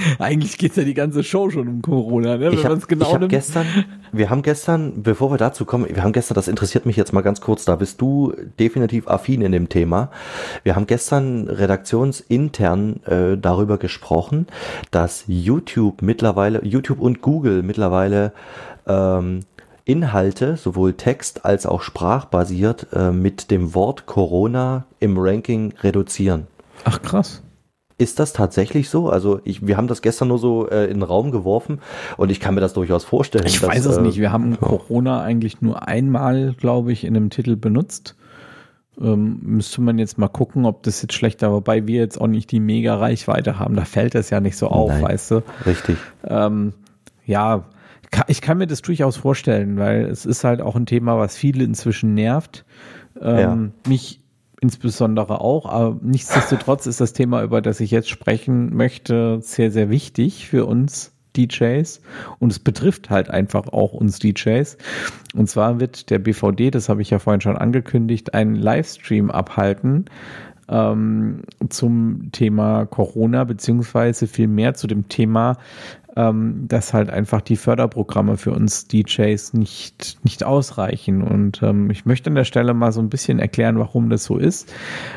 Eigentlich 0.18 0.58
geht 0.58 0.72
es 0.72 0.76
ja 0.76 0.84
die 0.84 0.94
ganze 0.94 1.22
Show 1.22 1.50
schon 1.50 1.68
um 1.68 1.82
Corona, 1.82 2.36
ne? 2.36 2.52
wenn 2.52 2.62
man 2.62 2.78
es 2.78 2.86
genau 2.86 3.06
ich 3.08 3.14
hab 3.14 3.28
gestern, 3.28 3.66
Wir 4.12 4.30
haben 4.30 4.42
gestern, 4.42 5.02
bevor 5.02 5.30
wir 5.30 5.38
dazu 5.38 5.64
kommen, 5.64 5.86
wir 5.88 6.02
haben 6.02 6.12
gestern, 6.12 6.34
das 6.34 6.48
interessiert 6.48 6.86
mich 6.86 6.96
jetzt 6.96 7.12
mal 7.12 7.20
ganz 7.20 7.40
kurz, 7.40 7.64
da 7.64 7.76
bist 7.76 8.00
du 8.00 8.32
definitiv 8.58 9.08
affin 9.08 9.42
in 9.42 9.52
dem 9.52 9.68
Thema. 9.68 10.10
Wir 10.62 10.76
haben 10.76 10.86
gestern 10.86 11.48
redaktionsintern 11.48 13.02
äh, 13.04 13.36
darüber 13.38 13.78
gesprochen, 13.78 14.46
dass 14.90 15.24
YouTube 15.26 16.02
mittlerweile, 16.02 16.64
YouTube 16.64 17.00
und 17.00 17.22
Google 17.22 17.62
mittlerweile 17.62 18.32
ähm, 18.86 19.40
Inhalte, 19.84 20.56
sowohl 20.56 20.94
Text 20.94 21.44
als 21.44 21.66
auch 21.66 21.82
sprachbasiert, 21.82 22.88
äh, 22.92 23.10
mit 23.10 23.50
dem 23.50 23.74
Wort 23.74 24.06
Corona 24.06 24.84
im 25.00 25.18
Ranking 25.18 25.74
reduzieren. 25.82 26.46
Ach 26.84 27.02
krass. 27.02 27.42
Ist 28.00 28.18
das 28.18 28.32
tatsächlich 28.32 28.88
so? 28.88 29.10
Also 29.10 29.40
ich, 29.44 29.66
wir 29.66 29.76
haben 29.76 29.86
das 29.86 30.00
gestern 30.00 30.28
nur 30.28 30.38
so 30.38 30.68
äh, 30.68 30.84
in 30.84 30.94
den 30.94 31.02
Raum 31.02 31.30
geworfen 31.30 31.80
und 32.16 32.30
ich 32.30 32.40
kann 32.40 32.54
mir 32.54 32.62
das 32.62 32.72
durchaus 32.72 33.04
vorstellen. 33.04 33.44
Ich 33.46 33.60
dass, 33.60 33.68
weiß 33.68 33.84
es 33.84 33.98
äh, 33.98 34.00
nicht. 34.00 34.18
Wir 34.18 34.32
haben 34.32 34.52
ja. 34.52 34.56
Corona 34.56 35.22
eigentlich 35.22 35.60
nur 35.60 35.86
einmal, 35.86 36.54
glaube 36.54 36.92
ich, 36.92 37.04
in 37.04 37.14
einem 37.14 37.28
Titel 37.28 37.56
benutzt. 37.56 38.16
Ähm, 38.98 39.40
müsste 39.42 39.82
man 39.82 39.98
jetzt 39.98 40.16
mal 40.16 40.28
gucken, 40.28 40.64
ob 40.64 40.82
das 40.82 41.02
jetzt 41.02 41.12
schlechter, 41.12 41.52
wobei 41.52 41.86
wir 41.86 42.00
jetzt 42.00 42.18
auch 42.18 42.26
nicht 42.26 42.50
die 42.50 42.60
mega 42.60 42.96
Reichweite 42.96 43.58
haben. 43.58 43.76
Da 43.76 43.84
fällt 43.84 44.14
es 44.14 44.30
ja 44.30 44.40
nicht 44.40 44.56
so 44.56 44.68
auf, 44.68 44.90
Nein, 44.90 45.02
weißt 45.02 45.30
du? 45.32 45.42
Richtig. 45.66 45.98
Ähm, 46.24 46.72
ja, 47.26 47.64
ich 48.26 48.40
kann 48.40 48.58
mir 48.58 48.66
das 48.66 48.82
durchaus 48.82 49.16
vorstellen, 49.16 49.78
weil 49.78 50.06
es 50.06 50.26
ist 50.26 50.42
halt 50.44 50.60
auch 50.60 50.74
ein 50.74 50.86
Thema, 50.86 51.18
was 51.18 51.36
viele 51.36 51.64
inzwischen 51.64 52.14
nervt. 52.14 52.64
Ähm, 53.20 53.72
ja. 53.84 53.88
Mich 53.90 54.19
insbesondere 54.60 55.40
auch. 55.40 55.66
Aber 55.66 55.98
nichtsdestotrotz 56.02 56.86
ist 56.86 57.00
das 57.00 57.12
Thema, 57.12 57.42
über 57.42 57.62
das 57.62 57.80
ich 57.80 57.90
jetzt 57.90 58.08
sprechen 58.10 58.74
möchte, 58.74 59.40
sehr, 59.42 59.70
sehr 59.70 59.90
wichtig 59.90 60.48
für 60.48 60.66
uns 60.66 61.12
DJs 61.36 62.00
und 62.40 62.50
es 62.50 62.58
betrifft 62.58 63.10
halt 63.10 63.30
einfach 63.30 63.68
auch 63.68 63.92
uns 63.92 64.18
DJs. 64.18 64.76
Und 65.34 65.48
zwar 65.48 65.80
wird 65.80 66.10
der 66.10 66.18
BVD, 66.18 66.70
das 66.70 66.88
habe 66.88 67.02
ich 67.02 67.10
ja 67.10 67.18
vorhin 67.18 67.40
schon 67.40 67.56
angekündigt, 67.56 68.34
einen 68.34 68.56
Livestream 68.56 69.30
abhalten 69.30 70.06
ähm, 70.68 71.42
zum 71.68 72.30
Thema 72.32 72.86
Corona, 72.86 73.44
beziehungsweise 73.44 74.26
vielmehr 74.26 74.74
zu 74.74 74.86
dem 74.86 75.08
Thema 75.08 75.56
ähm, 76.20 76.66
dass 76.68 76.92
halt 76.92 77.08
einfach 77.08 77.40
die 77.40 77.56
Förderprogramme 77.56 78.36
für 78.36 78.52
uns 78.52 78.86
DJs 78.86 79.54
nicht, 79.54 80.18
nicht 80.22 80.44
ausreichen. 80.44 81.22
Und 81.22 81.62
ähm, 81.62 81.88
ich 81.90 82.04
möchte 82.04 82.28
an 82.28 82.34
der 82.34 82.44
Stelle 82.44 82.74
mal 82.74 82.92
so 82.92 83.00
ein 83.00 83.08
bisschen 83.08 83.38
erklären, 83.38 83.78
warum 83.78 84.10
das 84.10 84.24
so 84.24 84.36
ist. 84.36 84.70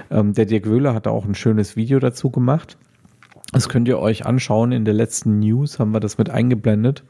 Ähm, 0.09 0.33
der 0.33 0.45
Dirk 0.45 0.65
Wöhler 0.65 0.93
hat 0.93 1.07
auch 1.07 1.25
ein 1.25 1.35
schönes 1.35 1.75
Video 1.75 1.99
dazu 1.99 2.29
gemacht. 2.29 2.77
Das 3.51 3.67
könnt 3.67 3.89
ihr 3.89 3.99
euch 3.99 4.25
anschauen. 4.25 4.71
In 4.71 4.85
der 4.85 4.93
letzten 4.93 5.39
News 5.39 5.77
haben 5.77 5.91
wir 5.91 5.99
das 5.99 6.17
mit 6.17 6.29
eingeblendet. 6.29 7.03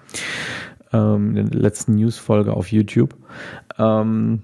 Ähm, 0.92 1.38
in 1.38 1.52
der 1.52 1.62
letzten 1.62 1.94
News-Folge 1.94 2.54
auf 2.54 2.72
YouTube. 2.72 3.16
Ähm, 3.78 4.42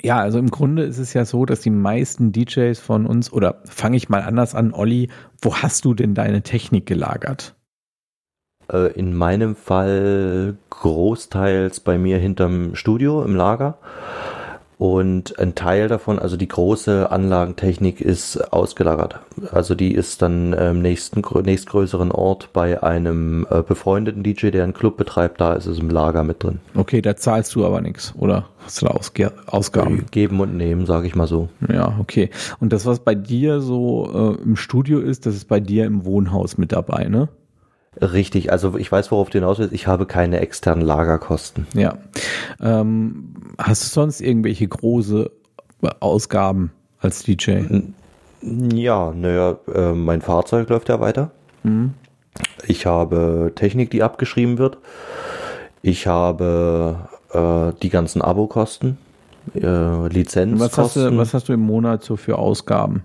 ja, 0.00 0.20
also 0.20 0.38
im 0.38 0.50
Grunde 0.50 0.84
ist 0.84 0.98
es 0.98 1.12
ja 1.12 1.26
so, 1.26 1.44
dass 1.44 1.60
die 1.60 1.70
meisten 1.70 2.32
DJs 2.32 2.78
von 2.78 3.04
uns, 3.04 3.30
oder 3.30 3.60
fange 3.66 3.98
ich 3.98 4.08
mal 4.08 4.22
anders 4.22 4.54
an, 4.54 4.72
Olli, 4.72 5.10
wo 5.42 5.54
hast 5.56 5.84
du 5.84 5.92
denn 5.92 6.14
deine 6.14 6.42
Technik 6.42 6.86
gelagert? 6.86 7.57
Äh, 8.72 8.92
in 8.92 9.14
meinem 9.14 9.56
Fall 9.56 10.56
großteils 10.70 11.80
bei 11.80 11.98
mir 11.98 12.18
hinterm 12.18 12.74
Studio 12.74 13.22
im 13.22 13.34
Lager. 13.34 13.78
Und 14.78 15.40
ein 15.40 15.56
Teil 15.56 15.88
davon, 15.88 16.20
also 16.20 16.36
die 16.36 16.46
große 16.46 17.10
Anlagentechnik, 17.10 18.00
ist 18.00 18.52
ausgelagert. 18.52 19.18
Also 19.50 19.74
die 19.74 19.92
ist 19.92 20.22
dann 20.22 20.52
im 20.52 20.80
nächsten, 20.82 21.24
nächstgrößeren 21.42 22.12
Ort 22.12 22.50
bei 22.52 22.80
einem 22.80 23.44
äh, 23.50 23.62
befreundeten 23.62 24.22
DJ, 24.22 24.50
der 24.50 24.62
einen 24.62 24.74
Club 24.74 24.96
betreibt. 24.96 25.40
Da 25.40 25.54
ist 25.54 25.66
es 25.66 25.80
im 25.80 25.90
Lager 25.90 26.22
mit 26.22 26.44
drin. 26.44 26.60
Okay, 26.76 27.02
da 27.02 27.16
zahlst 27.16 27.56
du 27.56 27.66
aber 27.66 27.80
nichts, 27.80 28.14
oder? 28.16 28.50
Hast 28.64 28.80
du 28.80 28.86
da 28.86 28.92
Ausge 28.92 29.32
Ausgaben? 29.46 30.06
Geben 30.12 30.38
und 30.38 30.56
nehmen, 30.56 30.86
sage 30.86 31.08
ich 31.08 31.16
mal 31.16 31.26
so. 31.26 31.48
Ja, 31.68 31.96
okay. 31.98 32.30
Und 32.60 32.72
das, 32.72 32.86
was 32.86 33.00
bei 33.00 33.16
dir 33.16 33.60
so 33.60 34.36
äh, 34.38 34.42
im 34.42 34.54
Studio 34.54 35.00
ist, 35.00 35.26
das 35.26 35.34
ist 35.34 35.48
bei 35.48 35.58
dir 35.58 35.86
im 35.86 36.04
Wohnhaus 36.04 36.56
mit 36.56 36.70
dabei, 36.70 37.08
ne? 37.08 37.28
Richtig, 38.00 38.52
also 38.52 38.76
ich 38.76 38.90
weiß, 38.90 39.10
worauf 39.10 39.30
du 39.30 39.38
hinaus 39.38 39.58
willst. 39.58 39.72
Ich 39.72 39.86
habe 39.86 40.06
keine 40.06 40.40
externen 40.40 40.84
Lagerkosten. 40.84 41.66
Ja. 41.74 41.98
Ähm, 42.60 43.34
hast 43.58 43.84
du 43.84 43.88
sonst 43.88 44.20
irgendwelche 44.20 44.68
große 44.68 45.30
Ausgaben 46.00 46.72
als 47.00 47.22
DJ? 47.22 47.62
Ja, 48.40 49.12
naja, 49.12 49.58
äh, 49.74 49.92
mein 49.92 50.20
Fahrzeug 50.22 50.68
läuft 50.68 50.88
ja 50.88 51.00
weiter. 51.00 51.32
Mhm. 51.64 51.94
Ich 52.66 52.86
habe 52.86 53.52
Technik, 53.54 53.90
die 53.90 54.02
abgeschrieben 54.02 54.58
wird. 54.58 54.78
Ich 55.82 56.06
habe 56.06 57.08
äh, 57.32 57.72
die 57.82 57.88
ganzen 57.88 58.22
Abokosten, 58.22 58.98
äh, 59.54 60.06
Lizenzkosten. 60.08 60.60
Was 60.60 60.78
hast, 60.78 60.96
du, 60.96 61.16
was 61.16 61.34
hast 61.34 61.48
du 61.48 61.52
im 61.52 61.60
Monat 61.60 62.04
so 62.04 62.16
für 62.16 62.38
Ausgaben? 62.38 63.02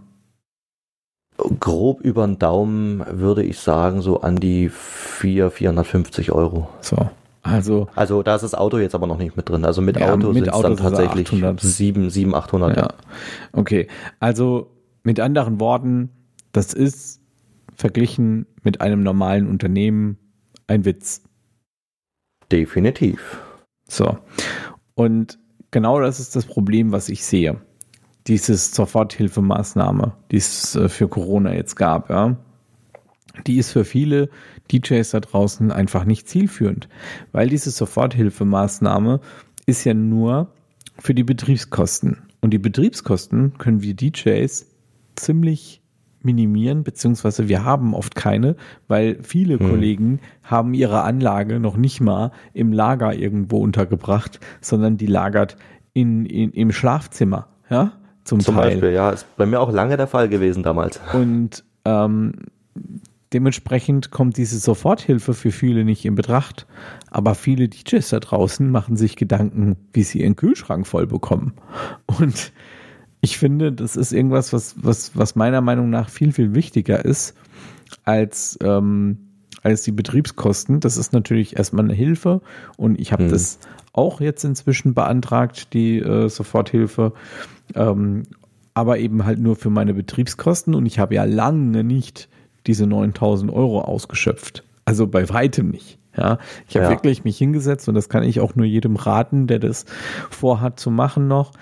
Grob 1.37 2.01
über 2.01 2.25
den 2.25 2.39
Daumen 2.39 3.03
würde 3.09 3.43
ich 3.43 3.59
sagen, 3.59 4.01
so 4.01 4.21
an 4.21 4.35
die 4.35 4.69
4, 4.69 5.51
450 5.51 6.31
Euro. 6.31 6.69
So. 6.81 7.09
Also, 7.41 7.89
also 7.95 8.23
da 8.23 8.35
ist 8.35 8.41
das 8.41 8.55
Auto 8.55 8.77
jetzt 8.77 8.95
aber 8.95 9.05
noch 9.05 9.17
nicht 9.17 9.35
mit 9.35 9.49
drin. 9.49 9.65
Also 9.65 9.81
mit 9.81 9.99
ja, 9.99 10.13
Auto 10.13 10.31
sind 10.31 10.47
es 10.47 10.61
dann 10.61 10.77
tatsächlich 10.77 11.29
7, 11.29 12.09
7, 12.09 12.33
800. 12.33 12.77
Ja. 12.77 12.87
Okay, 13.51 13.87
also 14.19 14.71
mit 15.03 15.19
anderen 15.19 15.59
Worten, 15.59 16.09
das 16.53 16.73
ist 16.73 17.19
verglichen 17.75 18.45
mit 18.61 18.79
einem 18.79 19.03
normalen 19.03 19.47
Unternehmen 19.47 20.17
ein 20.67 20.85
Witz. 20.85 21.21
Definitiv. 22.49 23.41
So. 23.89 24.17
Und 24.95 25.37
genau 25.71 25.99
das 25.99 26.21
ist 26.21 26.37
das 26.37 26.45
Problem, 26.45 26.93
was 26.93 27.09
ich 27.09 27.25
sehe 27.25 27.59
dieses 28.27 28.73
Soforthilfemaßnahme, 28.73 30.13
die 30.31 30.37
es 30.37 30.75
äh, 30.75 30.89
für 30.89 31.07
Corona 31.07 31.53
jetzt 31.53 31.75
gab, 31.75 32.09
ja, 32.09 32.37
die 33.47 33.57
ist 33.57 33.71
für 33.71 33.85
viele 33.85 34.29
DJs 34.71 35.09
da 35.09 35.19
draußen 35.19 35.71
einfach 35.71 36.05
nicht 36.05 36.27
zielführend, 36.27 36.87
weil 37.31 37.49
diese 37.49 37.71
Soforthilfemaßnahme 37.71 39.19
ist 39.65 39.83
ja 39.83 39.93
nur 39.93 40.51
für 40.99 41.13
die 41.13 41.23
Betriebskosten. 41.23 42.21
Und 42.41 42.51
die 42.51 42.59
Betriebskosten 42.59 43.57
können 43.57 43.81
wir 43.81 43.95
DJs 43.95 44.67
ziemlich 45.15 45.81
minimieren, 46.21 46.83
beziehungsweise 46.83 47.49
wir 47.49 47.65
haben 47.65 47.93
oft 47.93 48.15
keine, 48.15 48.55
weil 48.87 49.17
viele 49.23 49.59
hm. 49.59 49.69
Kollegen 49.69 50.19
haben 50.43 50.73
ihre 50.73 51.01
Anlage 51.01 51.59
noch 51.59 51.75
nicht 51.75 51.99
mal 52.01 52.31
im 52.53 52.71
Lager 52.71 53.13
irgendwo 53.13 53.57
untergebracht, 53.57 54.39
sondern 54.61 54.97
die 54.97 55.07
lagert 55.07 55.57
in, 55.93 56.25
in, 56.25 56.51
im 56.51 56.71
Schlafzimmer. 56.71 57.47
Ja, 57.69 57.93
zum, 58.23 58.39
zum 58.39 58.55
Teil. 58.55 58.71
Beispiel, 58.71 58.91
ja, 58.91 59.09
ist 59.09 59.25
bei 59.37 59.45
mir 59.45 59.59
auch 59.59 59.71
lange 59.71 59.97
der 59.97 60.07
Fall 60.07 60.29
gewesen 60.29 60.63
damals. 60.63 60.99
Und 61.13 61.63
ähm, 61.85 62.33
dementsprechend 63.33 64.11
kommt 64.11 64.37
diese 64.37 64.59
Soforthilfe 64.59 65.33
für 65.33 65.51
viele 65.51 65.83
nicht 65.83 66.05
in 66.05 66.15
Betracht. 66.15 66.65
Aber 67.09 67.35
viele 67.35 67.67
DJs 67.67 68.07
da 68.09 68.19
draußen 68.19 68.69
machen 68.69 68.95
sich 68.95 69.15
Gedanken, 69.15 69.75
wie 69.91 70.03
sie 70.03 70.21
ihren 70.21 70.35
Kühlschrank 70.35 70.87
voll 70.87 71.07
bekommen. 71.07 71.53
Und 72.05 72.51
ich 73.21 73.37
finde, 73.37 73.71
das 73.71 73.95
ist 73.95 74.11
irgendwas, 74.11 74.53
was, 74.53 74.75
was, 74.77 75.15
was 75.15 75.35
meiner 75.35 75.61
Meinung 75.61 75.89
nach 75.89 76.09
viel, 76.09 76.31
viel 76.31 76.53
wichtiger 76.53 77.03
ist 77.03 77.35
als, 78.03 78.57
ähm, 78.61 79.17
als 79.61 79.83
die 79.83 79.91
Betriebskosten. 79.91 80.79
Das 80.79 80.97
ist 80.97 81.13
natürlich 81.13 81.55
erstmal 81.55 81.85
eine 81.85 81.93
Hilfe 81.93 82.41
und 82.77 82.99
ich 82.99 83.11
habe 83.11 83.23
hm. 83.23 83.31
das 83.31 83.59
auch 83.93 84.19
jetzt 84.19 84.43
inzwischen 84.43 84.93
beantragt, 84.93 85.73
die 85.73 85.99
äh, 85.99 86.27
Soforthilfe. 86.27 87.13
Ähm, 87.75 88.23
aber 88.73 88.97
eben 88.97 89.25
halt 89.25 89.39
nur 89.39 89.55
für 89.55 89.69
meine 89.69 89.93
Betriebskosten 89.93 90.73
und 90.73 90.85
ich 90.85 90.99
habe 90.99 91.15
ja 91.15 91.25
lange 91.25 91.83
nicht 91.83 92.29
diese 92.65 92.87
9000 92.87 93.51
Euro 93.51 93.81
ausgeschöpft. 93.81 94.63
Also 94.85 95.07
bei 95.07 95.29
weitem 95.29 95.69
nicht. 95.69 95.99
Ja, 96.15 96.37
ich 96.67 96.75
habe 96.75 96.85
ja. 96.85 96.91
wirklich 96.91 97.23
mich 97.23 97.37
hingesetzt 97.37 97.89
und 97.89 97.95
das 97.95 98.07
kann 98.07 98.21
ich 98.23 98.39
auch 98.39 98.55
nur 98.55 98.67
jedem 98.67 98.95
raten, 98.97 99.47
der 99.47 99.57
das 99.57 99.85
vorhat 100.29 100.79
zu 100.79 100.91
machen 100.91 101.27
noch. 101.27 101.53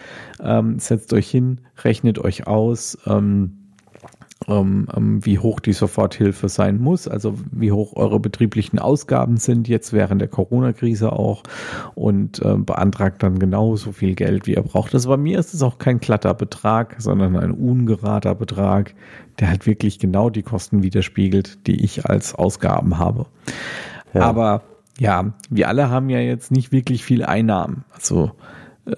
Ähm, 0.41 0.77
setzt 0.77 1.13
euch 1.13 1.29
hin, 1.29 1.61
rechnet 1.83 2.19
euch 2.19 2.47
aus, 2.47 2.97
ähm, 3.05 3.60
wie 4.47 5.39
hoch 5.39 5.59
die 5.59 5.73
Soforthilfe 5.73 6.49
sein 6.49 6.79
muss, 6.79 7.07
also 7.07 7.35
wie 7.51 7.71
hoch 7.71 7.95
eure 7.95 8.19
betrieblichen 8.19 8.79
Ausgaben 8.79 9.37
sind, 9.37 9.67
jetzt 9.67 9.93
während 9.93 10.19
der 10.19 10.29
Corona-Krise 10.29 11.13
auch 11.13 11.43
und 11.93 12.43
äh, 12.43 12.55
beantragt 12.55 13.21
dann 13.21 13.37
genauso 13.37 13.91
viel 13.91 14.15
Geld, 14.15 14.47
wie 14.47 14.55
ihr 14.55 14.61
braucht. 14.63 14.95
Also 14.95 15.09
bei 15.09 15.17
mir 15.17 15.37
ist 15.37 15.53
es 15.53 15.61
auch 15.61 15.77
kein 15.77 15.99
glatter 15.99 16.33
Betrag, 16.33 16.95
sondern 16.97 17.37
ein 17.37 17.51
ungerader 17.51 18.33
Betrag, 18.33 18.95
der 19.39 19.49
halt 19.49 19.67
wirklich 19.67 19.99
genau 19.99 20.29
die 20.29 20.43
Kosten 20.43 20.81
widerspiegelt, 20.81 21.67
die 21.67 21.83
ich 21.83 22.05
als 22.07 22.33
Ausgaben 22.33 22.97
habe. 22.97 23.27
Ja. 24.13 24.21
Aber 24.21 24.63
ja, 24.97 25.33
wir 25.49 25.67
alle 25.67 25.89
haben 25.89 26.09
ja 26.09 26.19
jetzt 26.19 26.51
nicht 26.51 26.71
wirklich 26.71 27.03
viel 27.05 27.23
Einnahmen. 27.23 27.85
Also 27.93 28.31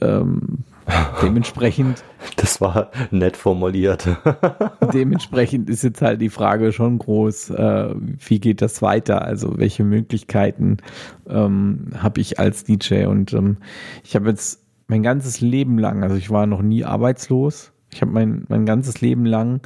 ähm, 0.02 0.64
Dementsprechend. 1.22 2.04
Das 2.36 2.62
war 2.62 2.92
nett 3.12 3.38
formuliert. 3.38 4.08
dementsprechend 4.94 5.70
ist 5.70 5.84
jetzt 5.84 6.02
halt 6.02 6.22
die 6.22 6.30
Frage 6.30 6.72
schon 6.72 7.00
groß, 7.00 7.52
äh, 7.52 7.96
wie 7.96 8.40
geht 8.40 8.62
das 8.62 8.82
weiter? 8.82 9.24
Also 9.24 9.58
welche 9.58 9.84
Möglichkeiten 9.84 10.78
ähm, 11.28 11.92
habe 11.98 12.22
ich 12.22 12.40
als 12.40 12.64
DJ? 12.64 13.06
Und 13.06 13.34
ähm, 13.34 13.58
ich 14.04 14.16
habe 14.16 14.30
jetzt 14.30 14.64
mein 14.88 15.04
ganzes 15.04 15.42
Leben 15.42 15.78
lang, 15.78 16.04
also 16.04 16.16
ich 16.16 16.30
war 16.30 16.46
noch 16.46 16.62
nie 16.62 16.84
arbeitslos. 16.84 17.72
Ich 17.92 18.02
habe 18.02 18.12
mein, 18.12 18.46
mein 18.50 18.66
ganzes 18.66 19.02
Leben 19.02 19.26
lang 19.26 19.62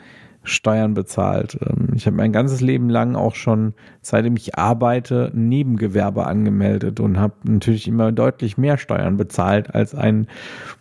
Steuern 0.48 0.94
bezahlt. 0.94 1.58
Ähm, 1.62 1.90
ich 1.96 2.06
habe 2.06 2.18
mein 2.18 2.32
ganzes 2.32 2.62
Leben 2.62 2.90
lang 2.90 3.16
auch 3.16 3.36
schon, 3.36 3.74
seitdem 4.02 4.36
ich 4.36 4.58
arbeite, 4.58 5.32
Nebengewerbe 5.34 6.26
angemeldet 6.26 7.00
und 7.00 7.20
habe 7.20 7.36
natürlich 7.44 7.88
immer 7.88 8.12
deutlich 8.12 8.58
mehr 8.58 8.78
Steuern 8.78 9.18
bezahlt 9.18 9.76
als 9.76 9.94
ein 9.94 10.28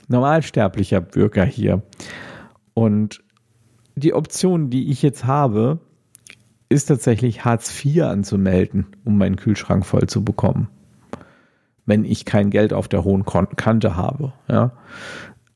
normalsterblicher 0.08 1.00
Bürger 1.00 1.44
hier. 1.44 1.82
Und 2.74 3.22
die 3.96 4.14
Option, 4.14 4.70
die 4.70 4.90
ich 4.90 5.02
jetzt 5.02 5.26
habe, 5.26 5.80
ist 6.68 6.86
tatsächlich 6.86 7.44
Hartz 7.44 7.84
IV 7.84 8.02
anzumelden, 8.02 8.86
um 9.04 9.18
meinen 9.18 9.36
Kühlschrank 9.36 9.86
voll 9.86 10.06
zu 10.06 10.24
bekommen. 10.24 10.68
Wenn 11.86 12.04
ich 12.04 12.24
kein 12.24 12.50
Geld 12.50 12.72
auf 12.72 12.88
der 12.88 13.04
hohen 13.04 13.24
Kante 13.24 13.96
habe. 13.96 14.32
Ja. 14.48 14.72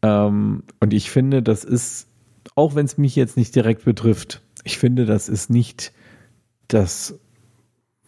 Ähm, 0.03 0.63
und 0.79 0.95
ich 0.95 1.11
finde, 1.11 1.43
das 1.43 1.65
ist 1.65 2.10
auch 2.55 2.75
wenn 2.75 2.87
es 2.87 2.99
mich 2.99 3.17
jetzt 3.17 3.37
nicht 3.37 3.55
direkt 3.55 3.85
betrifft, 3.85 4.43
ich 4.65 4.79
finde, 4.79 5.07
das 5.07 5.29
ist 5.29 5.51
nicht 5.51 5.93
das, 6.69 7.19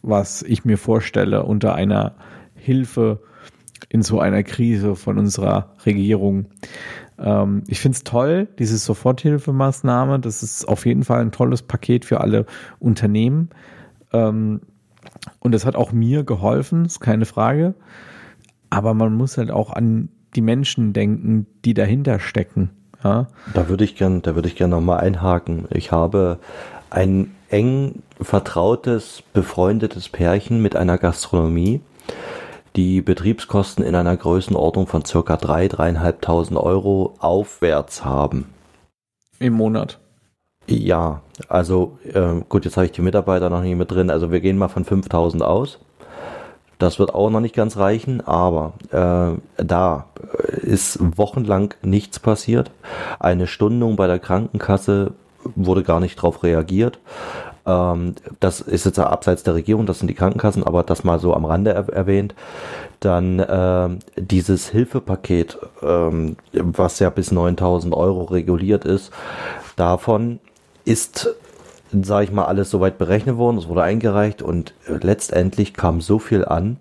was 0.03 0.43
ich 0.43 0.64
mir 0.64 0.78
vorstelle 0.78 1.45
unter 1.45 1.74
einer 1.74 2.16
Hilfe 2.55 3.22
in 3.89 4.03
so 4.03 4.20
einer 4.20 4.43
Krise 4.43 4.97
von 4.97 5.18
unserer 5.18 5.74
Regierung. 5.85 6.47
Ähm, 7.18 7.64
ich 7.68 7.80
finde 7.80 7.97
es 7.97 8.05
toll, 8.05 8.49
diese 8.59 8.78
Soforthilfemaßnahme. 8.78 10.20
Das 10.20 10.43
ist 10.43 10.66
auf 10.66 10.87
jeden 10.87 11.05
Fall 11.05 11.20
ein 11.20 11.33
tolles 11.33 11.62
Paket 11.62 12.05
für 12.05 12.20
alle 12.20 12.47
Unternehmen. 12.78 13.51
Ähm, 14.12 14.61
und 15.41 15.55
es 15.55 15.66
hat 15.66 15.76
auch 15.76 15.93
mir 15.93 16.24
geholfen, 16.24 16.85
ist 16.85 17.01
keine 17.01 17.26
Frage. 17.26 17.74
Aber 18.70 18.95
man 18.95 19.14
muss 19.14 19.37
halt 19.37 19.51
auch 19.51 19.70
an 19.70 20.09
die 20.35 20.41
Menschen 20.41 20.93
denken, 20.93 21.47
die 21.64 21.74
dahinter 21.74 22.18
stecken. 22.18 22.70
Ja. 23.05 23.26
Da 23.55 23.68
würde 23.68 23.84
ich 23.84 23.96
gern, 23.96 24.22
da 24.22 24.34
würde 24.34 24.48
ich 24.48 24.57
gern 24.57 24.70
nochmal 24.70 25.00
einhaken. 25.00 25.66
Ich 25.70 25.92
habe 25.92 26.38
ein 26.90 27.34
eng 27.48 28.03
vertrautes, 28.20 29.22
befreundetes 29.32 30.09
Pärchen 30.09 30.62
mit 30.62 30.76
einer 30.76 30.98
Gastronomie, 30.98 31.80
die 32.76 33.03
Betriebskosten 33.03 33.84
in 33.84 33.94
einer 33.94 34.16
Größenordnung 34.16 34.86
von 34.86 35.05
circa 35.05 35.34
3.000, 35.34 35.98
3.500 35.98 36.57
Euro 36.57 37.14
aufwärts 37.18 38.05
haben. 38.05 38.46
Im 39.38 39.55
Monat. 39.55 39.98
Ja, 40.68 41.22
also 41.48 41.98
äh, 42.05 42.40
gut, 42.48 42.64
jetzt 42.64 42.76
habe 42.76 42.86
ich 42.86 42.92
die 42.92 43.03
Mitarbeiter 43.03 43.50
noch 43.50 43.62
nicht 43.62 43.76
mit 43.76 43.90
drin. 43.90 44.11
Also 44.11 44.30
wir 44.30 44.40
gehen 44.40 44.57
mal 44.57 44.68
von 44.68 44.84
5000 44.84 45.42
aus. 45.42 45.80
Das 46.83 46.99
wird 46.99 47.14
auch 47.14 47.30
noch 47.30 47.39
nicht 47.39 47.55
ganz 47.55 47.76
reichen, 47.76 48.26
aber 48.26 48.72
äh, 48.91 49.62
da 49.62 50.07
ist 50.62 50.99
wochenlang 51.16 51.74
nichts 51.80 52.18
passiert. 52.18 52.72
Eine 53.20 53.47
Stundung 53.47 53.95
bei 53.95 54.09
der 54.09 54.18
Krankenkasse 54.18 55.12
wurde 55.55 55.85
gar 55.85 56.01
nicht 56.01 56.18
darauf 56.18 56.43
reagiert. 56.43 56.99
Ähm, 57.66 58.16
das 58.41 58.61
ist 58.61 58.85
jetzt 58.85 58.99
abseits 58.99 59.45
der 59.45 59.55
Regierung, 59.55 59.87
das 59.87 60.01
sind 60.01 60.09
die 60.09 60.14
Krankenkassen, 60.14 60.64
aber 60.64 60.83
das 60.83 61.05
mal 61.05 61.20
so 61.20 61.35
am 61.35 61.45
Rande 61.45 61.72
er 61.72 61.89
erwähnt. 61.89 62.35
Dann 62.99 63.39
äh, 63.39 63.89
dieses 64.16 64.68
Hilfepaket, 64.68 65.59
ähm, 65.85 66.37
was 66.53 66.99
ja 66.99 67.11
bis 67.11 67.30
9000 67.30 67.95
Euro 67.95 68.24
reguliert 68.24 68.85
ist, 68.85 69.12
davon 69.76 70.41
ist 70.85 71.33
sage 72.03 72.24
ich 72.24 72.32
mal, 72.32 72.47
alles 72.47 72.70
soweit 72.70 72.99
berechnet 72.99 73.36
worden, 73.36 73.59
es 73.59 73.68
wurde 73.68 73.82
eingereicht 73.82 74.43
und 74.43 74.74
äh, 74.86 74.95
letztendlich 75.01 75.74
kam 75.74 76.01
so 76.01 76.18
viel 76.18 76.45
an, 76.45 76.78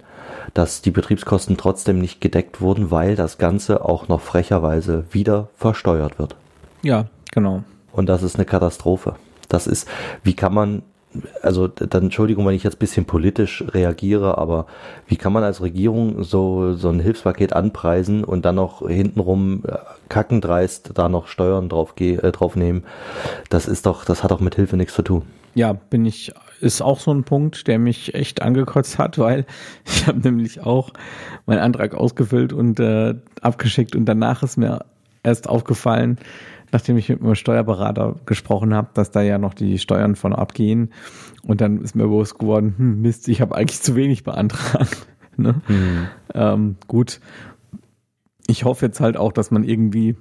dass 0.54 0.82
die 0.82 0.92
Betriebskosten 0.92 1.58
trotzdem 1.58 2.00
nicht 2.00 2.22
gedeckt 2.22 2.62
wurden, 2.62 2.92
weil 2.92 3.16
das 3.16 3.38
Ganze 3.38 3.86
auch 3.86 4.08
noch 4.08 4.22
frecherweise 4.22 5.06
wieder 5.12 5.50
versteuert 5.56 6.20
wird. 6.20 6.36
Ja, 6.82 7.06
genau. 7.32 7.64
Und 7.92 8.08
das 8.08 8.24
ist 8.24 8.36
eine 8.36 8.46
Katastrophe. 8.46 9.16
Das 9.50 9.68
ist, 9.68 9.88
wie 10.24 10.36
kann 10.36 10.54
man 10.54 10.84
also 11.42 11.68
dann 11.68 12.04
Entschuldigung, 12.04 12.46
wenn 12.46 12.56
ich 12.56 12.64
jetzt 12.64 12.80
bisschen 12.80 13.06
politisch 13.06 13.64
reagiere, 13.70 14.38
aber 14.38 14.66
wie 15.08 15.18
kann 15.18 15.34
man 15.34 15.44
als 15.44 15.62
Regierung 15.62 16.24
so, 16.24 16.74
so 16.74 16.90
ein 16.90 17.00
Hilfspaket 17.00 17.54
anpreisen 17.54 18.24
und 18.24 18.46
dann 18.46 18.56
noch 18.56 18.88
hintenrum 18.88 19.64
äh, 19.68 19.78
kackendreist 20.10 20.92
da 20.94 21.10
noch 21.10 21.28
Steuern 21.28 21.70
drauf, 21.70 21.94
äh, 22.00 22.18
drauf 22.32 22.56
nehmen? 22.56 22.84
Das 23.50 23.68
ist 23.68 23.86
doch, 23.86 24.06
das 24.06 24.24
hat 24.24 24.32
doch 24.32 24.40
mit 24.40 24.56
Hilfe 24.56 24.78
nichts 24.78 24.94
zu 24.94 25.02
tun. 25.02 25.24
Ja, 25.54 25.74
bin 25.74 26.06
ich, 26.06 26.32
ist 26.62 26.82
auch 26.82 27.00
so 27.00 27.14
ein 27.14 27.26
Punkt, 27.26 27.68
der 27.68 27.78
mich 27.78 28.14
echt 28.14 28.42
angekotzt 28.42 28.98
hat, 28.98 29.18
weil 29.18 29.46
ich 29.86 30.08
habe 30.08 30.20
nämlich 30.20 30.62
auch 30.62 30.92
meinen 31.46 31.60
Antrag 31.60 31.94
ausgefüllt 31.94 32.54
und 32.54 32.80
äh, 32.80 33.16
abgeschickt 33.42 33.96
und 33.96 34.06
danach 34.06 34.44
ist 34.44 34.58
mir 34.58 34.86
erst 35.24 35.48
aufgefallen, 35.50 36.18
nachdem 36.72 36.98
ich 36.98 37.10
mit 37.10 37.22
meinem 37.22 37.36
Steuerberater 37.36 38.16
gesprochen 38.26 38.74
habe, 38.74 38.90
dass 38.94 39.12
da 39.12 39.22
ja 39.22 39.38
noch 39.38 39.54
die 39.54 39.78
Steuern 39.78 40.16
von 40.16 40.34
abgehen. 40.34 40.92
Und 41.44 41.62
dann 41.62 41.82
ist 41.82 41.96
mir 41.96 42.04
bewusst 42.04 42.40
geworden, 42.40 42.76
hm, 42.78 43.02
Mist, 43.02 43.28
ich 43.28 43.42
habe 43.42 43.56
eigentlich 43.56 43.82
zu 43.82 43.96
wenig 43.96 44.24
beantragt. 44.24 45.08
ne? 45.38 45.62
mhm. 45.68 46.08
ähm, 46.34 46.76
gut. 46.88 47.20
Ich 48.48 48.66
hoffe 48.66 48.86
jetzt 48.86 49.00
halt 49.00 49.18
auch, 49.18 49.32
dass 49.32 49.52
man 49.52 49.64
irgendwie 49.64 50.16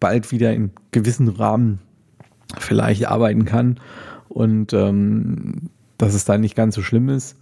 bald 0.00 0.32
wieder 0.32 0.52
in 0.52 0.70
gewissen 0.90 1.28
Rahmen 1.28 1.80
vielleicht 2.58 3.06
arbeiten 3.06 3.44
kann 3.44 3.80
und 4.28 4.72
ähm, 4.72 5.70
dass 5.98 6.14
es 6.14 6.24
da 6.24 6.38
nicht 6.38 6.54
ganz 6.56 6.74
so 6.74 6.82
schlimm 6.82 7.08
ist. 7.08 7.36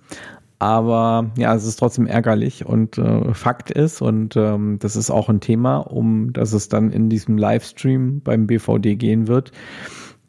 Aber 0.65 1.31
ja, 1.37 1.55
es 1.55 1.67
ist 1.67 1.77
trotzdem 1.77 2.07
ärgerlich 2.07 2.65
und 2.65 2.97
äh, 2.97 3.35
Fakt 3.35 3.71
ist, 3.71 4.01
und 4.01 4.35
ähm, 4.35 4.79
das 4.79 4.97
ist 4.97 5.11
auch 5.11 5.29
ein 5.29 5.41
Thema, 5.41 5.77
um 5.77 6.33
dass 6.33 6.55
es 6.55 6.71
dann 6.71 6.91
in 6.91 7.11
diesem 7.11 7.37
Livestream 7.37 8.23
beim 8.23 8.47
BVD 8.47 8.97
gehen 8.97 9.29
wird. 9.29 9.53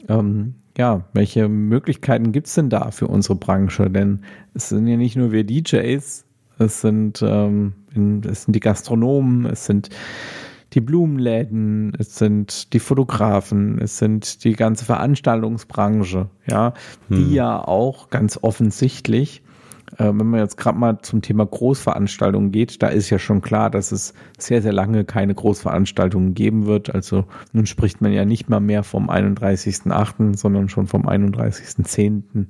Ähm, 0.10 0.56
ja, 0.78 1.06
welche 1.14 1.48
Möglichkeiten 1.48 2.34
gibt's 2.34 2.54
denn 2.54 2.70
da 2.70 2.92
für 2.92 3.08
unsere 3.08 3.36
Branche? 3.36 3.90
Denn 3.90 4.26
es 4.54 4.68
sind 4.68 4.88
ja 4.88 4.98
nicht 4.98 5.16
nur 5.16 5.32
wir 5.32 5.46
DJs, 5.46 6.26
es 6.60 6.82
sind, 6.82 7.24
ähm, 7.26 7.74
es 8.30 8.44
sind 8.44 8.56
die 8.56 8.60
Gastronomen, 8.60 9.46
es 9.46 9.66
sind 9.66 9.88
die 10.74 10.82
Blumenläden, 10.82 11.94
es 11.98 12.18
sind 12.18 12.74
die 12.74 12.80
Fotografen, 12.80 13.80
es 13.80 14.00
sind 14.00 14.44
die 14.44 14.52
ganze 14.52 14.84
Veranstaltungsbranche, 14.84 16.28
ja, 16.46 16.74
die 17.08 17.24
hm. 17.24 17.34
ja 17.34 17.66
auch 17.66 18.10
ganz 18.10 18.38
offensichtlich 18.42 19.45
äh, 19.98 20.06
wenn 20.06 20.28
man 20.28 20.40
jetzt 20.40 20.58
gerade 20.58 20.78
mal 20.78 21.00
zum 21.02 21.22
Thema 21.22 21.46
Großveranstaltungen 21.46 22.52
geht, 22.52 22.82
da 22.84 22.88
ist 22.88 23.10
ja 23.10 23.20
schon 23.20 23.42
klar, 23.42 23.70
dass 23.70 23.92
es 23.92 24.14
sehr, 24.38 24.62
sehr 24.62 24.74
lange 24.74 25.06
keine 25.06 25.34
Großveranstaltungen 25.34 26.34
geben 26.34 26.66
wird. 26.66 26.94
Also 26.94 27.26
nun 27.54 27.66
spricht 27.66 28.02
man 28.02 28.12
ja 28.12 28.26
nicht 28.26 28.50
mal 28.50 28.60
mehr 28.60 28.84
vom 28.84 29.10
31.8., 29.10 30.38
sondern 30.38 30.70
schon 30.70 30.88
vom 30.88 31.08
31.10. 31.08 32.48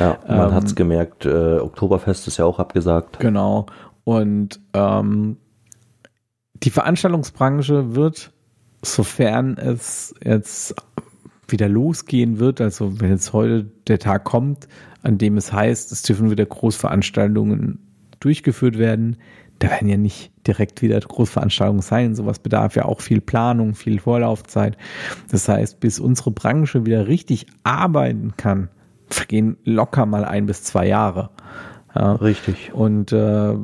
Ja, 0.00 0.18
man 0.28 0.48
ähm, 0.48 0.54
hat 0.54 0.64
es 0.64 0.74
gemerkt, 0.74 1.24
äh, 1.24 1.58
Oktoberfest 1.58 2.28
ist 2.28 2.36
ja 2.36 2.44
auch 2.44 2.58
abgesagt. 2.58 3.18
Genau. 3.20 3.66
Und 4.04 4.60
ähm, 4.74 5.36
die 6.54 6.70
Veranstaltungsbranche 6.70 7.94
wird, 7.94 8.32
sofern 8.82 9.56
es 9.56 10.14
jetzt 10.24 10.74
wieder 11.52 11.68
losgehen 11.68 12.38
wird, 12.38 12.60
also 12.60 13.00
wenn 13.00 13.10
jetzt 13.10 13.32
heute 13.32 13.66
der 13.86 13.98
Tag 13.98 14.24
kommt, 14.24 14.68
an 15.02 15.18
dem 15.18 15.36
es 15.36 15.52
heißt, 15.52 15.92
es 15.92 16.02
dürfen 16.02 16.30
wieder 16.30 16.46
Großveranstaltungen 16.46 17.78
durchgeführt 18.20 18.78
werden. 18.78 19.16
Da 19.58 19.70
werden 19.70 19.88
ja 19.88 19.96
nicht 19.96 20.32
direkt 20.46 20.82
wieder 20.82 20.98
Großveranstaltungen 20.98 21.82
sein. 21.82 22.14
Sowas 22.14 22.38
bedarf 22.38 22.74
ja 22.74 22.84
auch 22.84 23.00
viel 23.00 23.20
Planung, 23.20 23.74
viel 23.74 24.00
Vorlaufzeit. 24.00 24.76
Das 25.30 25.48
heißt, 25.48 25.78
bis 25.78 26.00
unsere 26.00 26.32
Branche 26.32 26.84
wieder 26.86 27.06
richtig 27.06 27.46
arbeiten 27.62 28.34
kann, 28.36 28.68
vergehen 29.08 29.56
locker 29.64 30.06
mal 30.06 30.24
ein 30.24 30.46
bis 30.46 30.64
zwei 30.64 30.86
Jahre. 30.88 31.30
Ja. 31.94 32.12
Richtig. 32.14 32.72
Und 32.72 33.12
äh, 33.12 33.54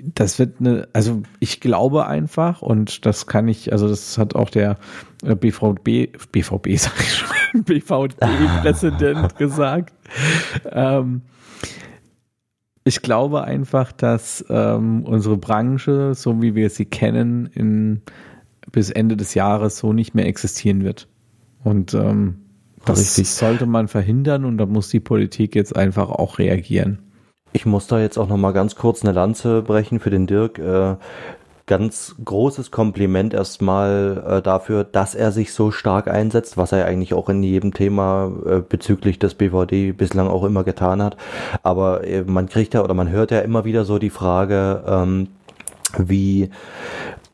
das 0.00 0.38
wird 0.38 0.60
eine, 0.60 0.88
also 0.92 1.22
ich 1.40 1.60
glaube 1.60 2.06
einfach, 2.06 2.62
und 2.62 3.04
das 3.04 3.26
kann 3.26 3.48
ich, 3.48 3.72
also 3.72 3.88
das 3.88 4.16
hat 4.16 4.36
auch 4.36 4.48
der 4.48 4.78
BVB, 5.22 6.30
BVB 6.30 6.68
sag 6.76 7.00
ich 7.00 7.14
schon, 7.14 7.64
BVD-Präsident 7.64 9.36
gesagt. 9.38 9.92
Ähm, 10.70 11.22
ich 12.84 13.02
glaube 13.02 13.44
einfach, 13.44 13.92
dass 13.92 14.44
ähm, 14.48 15.04
unsere 15.04 15.36
Branche, 15.36 16.14
so 16.14 16.42
wie 16.42 16.54
wir 16.54 16.70
sie 16.70 16.84
kennen, 16.84 17.46
in, 17.46 18.02
bis 18.70 18.90
Ende 18.90 19.16
des 19.16 19.34
Jahres 19.34 19.78
so 19.78 19.92
nicht 19.92 20.14
mehr 20.14 20.26
existieren 20.26 20.82
wird. 20.82 21.08
Und 21.62 21.94
ähm, 21.94 22.38
das 22.84 22.98
Richtig. 23.00 23.30
sollte 23.30 23.66
man 23.66 23.86
verhindern 23.86 24.44
und 24.44 24.58
da 24.58 24.66
muss 24.66 24.88
die 24.88 25.00
Politik 25.00 25.54
jetzt 25.54 25.76
einfach 25.76 26.10
auch 26.10 26.38
reagieren. 26.38 26.98
Ich 27.52 27.66
muss 27.66 27.86
da 27.86 28.00
jetzt 28.00 28.18
auch 28.18 28.28
noch 28.28 28.36
mal 28.36 28.52
ganz 28.52 28.76
kurz 28.76 29.04
eine 29.04 29.12
Lanze 29.12 29.62
brechen 29.62 30.00
für 30.00 30.10
den 30.10 30.26
Dirk. 30.26 30.58
Äh, 30.58 30.96
ganz 31.66 32.16
großes 32.24 32.70
Kompliment 32.70 33.34
erstmal 33.34 34.24
äh, 34.26 34.42
dafür, 34.42 34.84
dass 34.84 35.14
er 35.14 35.32
sich 35.32 35.52
so 35.52 35.70
stark 35.70 36.08
einsetzt, 36.08 36.56
was 36.56 36.72
er 36.72 36.86
eigentlich 36.86 37.14
auch 37.14 37.28
in 37.28 37.42
jedem 37.42 37.72
Thema 37.72 38.32
äh, 38.46 38.60
bezüglich 38.60 39.18
des 39.18 39.34
BVD 39.34 39.92
bislang 39.92 40.28
auch 40.28 40.44
immer 40.44 40.64
getan 40.64 41.02
hat. 41.02 41.16
Aber 41.62 42.02
man 42.26 42.48
kriegt 42.48 42.74
ja 42.74 42.82
oder 42.82 42.94
man 42.94 43.10
hört 43.10 43.30
ja 43.30 43.40
immer 43.40 43.64
wieder 43.64 43.84
so 43.84 43.98
die 43.98 44.10
Frage, 44.10 44.82
ähm, 44.86 45.28
wie 45.98 46.50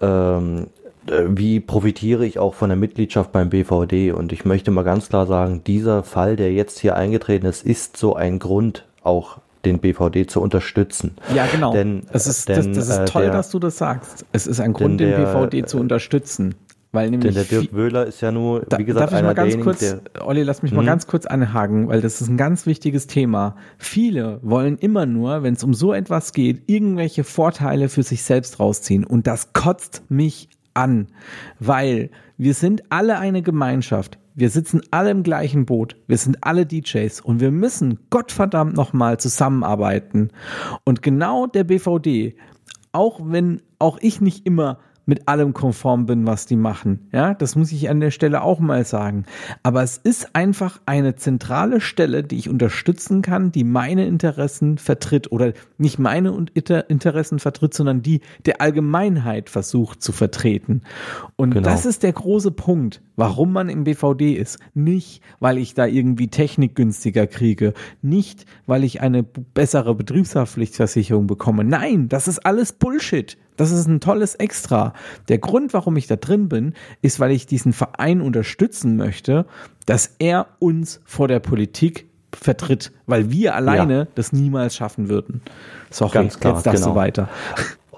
ähm, 0.00 0.66
äh, 1.08 1.24
wie 1.28 1.60
profitiere 1.60 2.26
ich 2.26 2.38
auch 2.38 2.54
von 2.54 2.70
der 2.70 2.76
Mitgliedschaft 2.76 3.32
beim 3.32 3.50
BVD? 3.50 4.12
Und 4.12 4.32
ich 4.32 4.44
möchte 4.44 4.70
mal 4.70 4.84
ganz 4.84 5.08
klar 5.08 5.26
sagen, 5.26 5.62
dieser 5.66 6.02
Fall, 6.02 6.36
der 6.36 6.52
jetzt 6.52 6.78
hier 6.78 6.96
eingetreten 6.96 7.46
ist, 7.46 7.64
ist 7.64 7.96
so 7.96 8.14
ein 8.14 8.38
Grund 8.38 8.84
auch 9.02 9.38
den 9.64 9.78
BVD 9.78 10.26
zu 10.26 10.40
unterstützen. 10.40 11.16
Ja, 11.34 11.46
genau. 11.46 11.72
Denn, 11.72 12.02
es 12.12 12.26
ist, 12.26 12.48
denn, 12.48 12.74
das, 12.74 12.88
das 12.88 12.98
ist 12.98 13.12
toll, 13.12 13.24
der, 13.24 13.32
dass 13.32 13.50
du 13.50 13.58
das 13.58 13.78
sagst. 13.78 14.24
Es 14.32 14.46
ist 14.46 14.60
ein 14.60 14.72
Grund, 14.72 15.00
der, 15.00 15.16
den 15.18 15.24
BVD 15.24 15.66
zu 15.66 15.78
unterstützen. 15.78 16.54
Weil 16.90 17.10
nämlich 17.10 17.34
denn 17.34 17.34
der 17.34 17.44
Dirk 17.44 17.74
Wöhler 17.74 18.06
ist 18.06 18.22
ja 18.22 18.32
nur, 18.32 18.64
wie 18.78 18.84
gesagt, 18.84 19.12
darf 19.12 19.18
ich 19.18 19.24
mal 19.24 19.34
ganz 19.34 19.60
kurz, 19.60 19.80
der, 19.80 20.00
Olli, 20.26 20.42
lass 20.42 20.62
mich 20.62 20.72
mal 20.72 20.80
hm? 20.80 20.86
ganz 20.86 21.06
kurz 21.06 21.26
anhaken, 21.26 21.88
weil 21.88 22.00
das 22.00 22.22
ist 22.22 22.28
ein 22.28 22.38
ganz 22.38 22.64
wichtiges 22.64 23.06
Thema. 23.06 23.56
Viele 23.76 24.40
wollen 24.42 24.78
immer 24.78 25.04
nur, 25.04 25.42
wenn 25.42 25.52
es 25.52 25.62
um 25.62 25.74
so 25.74 25.92
etwas 25.92 26.32
geht, 26.32 26.62
irgendwelche 26.66 27.24
Vorteile 27.24 27.90
für 27.90 28.02
sich 28.02 28.22
selbst 28.22 28.58
rausziehen. 28.58 29.04
Und 29.04 29.26
das 29.26 29.52
kotzt 29.52 30.04
mich 30.08 30.48
an, 30.72 31.08
weil 31.60 32.10
wir 32.38 32.54
sind 32.54 32.84
alle 32.88 33.18
eine 33.18 33.42
Gemeinschaft. 33.42 34.18
Wir 34.38 34.50
sitzen 34.50 34.82
alle 34.92 35.10
im 35.10 35.24
gleichen 35.24 35.66
Boot. 35.66 35.96
Wir 36.06 36.16
sind 36.16 36.44
alle 36.44 36.64
DJs 36.64 37.22
und 37.22 37.40
wir 37.40 37.50
müssen 37.50 37.98
Gottverdammt 38.08 38.76
nochmal 38.76 39.18
zusammenarbeiten. 39.18 40.30
Und 40.84 41.02
genau 41.02 41.48
der 41.48 41.64
BVD, 41.64 42.36
auch 42.92 43.18
wenn 43.20 43.60
auch 43.80 43.98
ich 44.00 44.20
nicht 44.20 44.46
immer 44.46 44.78
mit 45.08 45.26
allem 45.26 45.54
konform 45.54 46.04
bin, 46.04 46.26
was 46.26 46.44
die 46.44 46.54
machen. 46.54 47.08
Ja, 47.12 47.32
das 47.32 47.56
muss 47.56 47.72
ich 47.72 47.88
an 47.88 47.98
der 47.98 48.10
Stelle 48.10 48.42
auch 48.42 48.60
mal 48.60 48.84
sagen. 48.84 49.24
Aber 49.62 49.82
es 49.82 49.96
ist 49.96 50.36
einfach 50.36 50.82
eine 50.84 51.16
zentrale 51.16 51.80
Stelle, 51.80 52.22
die 52.22 52.36
ich 52.36 52.50
unterstützen 52.50 53.22
kann, 53.22 53.50
die 53.50 53.64
meine 53.64 54.06
Interessen 54.06 54.76
vertritt 54.76 55.32
oder 55.32 55.54
nicht 55.78 55.98
meine 55.98 56.46
Interessen 56.88 57.38
vertritt, 57.38 57.72
sondern 57.72 58.02
die 58.02 58.20
der 58.44 58.60
Allgemeinheit 58.60 59.48
versucht 59.48 60.02
zu 60.02 60.12
vertreten. 60.12 60.82
Und 61.36 61.54
genau. 61.54 61.66
das 61.66 61.86
ist 61.86 62.02
der 62.02 62.12
große 62.12 62.50
Punkt, 62.50 63.00
warum 63.16 63.54
man 63.54 63.70
im 63.70 63.84
BVD 63.84 64.34
ist. 64.34 64.58
Nicht, 64.74 65.22
weil 65.40 65.56
ich 65.56 65.72
da 65.72 65.86
irgendwie 65.86 66.28
Technik 66.28 66.74
günstiger 66.74 67.26
kriege. 67.26 67.72
Nicht, 68.02 68.44
weil 68.66 68.84
ich 68.84 69.00
eine 69.00 69.22
bessere 69.22 69.94
Betriebshaftpflichtversicherung 69.94 71.26
bekomme. 71.26 71.64
Nein, 71.64 72.10
das 72.10 72.28
ist 72.28 72.44
alles 72.44 72.74
Bullshit. 72.74 73.38
Das 73.58 73.70
ist 73.70 73.86
ein 73.86 74.00
tolles 74.00 74.36
Extra. 74.36 74.94
Der 75.28 75.38
Grund, 75.38 75.74
warum 75.74 75.96
ich 75.96 76.06
da 76.06 76.16
drin 76.16 76.48
bin, 76.48 76.72
ist, 77.02 77.20
weil 77.20 77.32
ich 77.32 77.46
diesen 77.46 77.74
Verein 77.74 78.22
unterstützen 78.22 78.96
möchte, 78.96 79.44
dass 79.84 80.14
er 80.18 80.46
uns 80.58 81.00
vor 81.04 81.28
der 81.28 81.40
Politik 81.40 82.06
vertritt, 82.32 82.92
weil 83.06 83.30
wir 83.30 83.54
alleine 83.54 83.98
ja. 83.98 84.06
das 84.14 84.32
niemals 84.32 84.76
schaffen 84.76 85.08
würden. 85.08 85.42
Sorry, 85.90 86.12
Ganz 86.12 86.38
klar, 86.38 86.54
jetzt 86.54 86.66
darfst 86.66 86.82
genau. 86.82 86.94
du 86.94 87.00
weiter. 87.00 87.28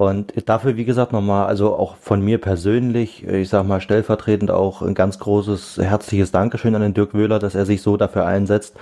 Und 0.01 0.33
dafür, 0.49 0.79
wie 0.79 0.87
gesagt, 0.87 1.13
nochmal, 1.13 1.47
also 1.47 1.77
auch 1.77 1.97
von 1.97 2.25
mir 2.25 2.39
persönlich, 2.39 3.23
ich 3.27 3.51
sag 3.51 3.67
mal 3.67 3.83
stellvertretend 3.83 4.51
auch 4.51 4.81
ein 4.81 4.95
ganz 4.95 5.19
großes, 5.19 5.77
herzliches 5.77 6.31
Dankeschön 6.31 6.75
an 6.75 6.81
den 6.81 6.95
Dirk 6.95 7.13
Wöhler, 7.13 7.39
dass 7.39 7.55
er 7.55 7.67
sich 7.67 7.83
so 7.83 7.99
dafür 7.99 8.25
einsetzt. 8.25 8.77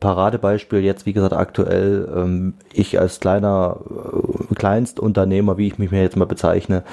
Paradebeispiel 0.00 0.80
jetzt, 0.80 1.06
wie 1.06 1.12
gesagt, 1.12 1.32
aktuell, 1.32 2.08
ähm, 2.14 2.54
ich 2.72 3.00
als 3.00 3.20
kleiner 3.20 3.78
äh, 3.88 4.54
Kleinstunternehmer, 4.54 5.58
wie 5.58 5.66
ich 5.66 5.78
mich 5.78 5.90
mir 5.90 6.02
jetzt 6.02 6.16
mal 6.16 6.26
bezeichne, 6.26 6.84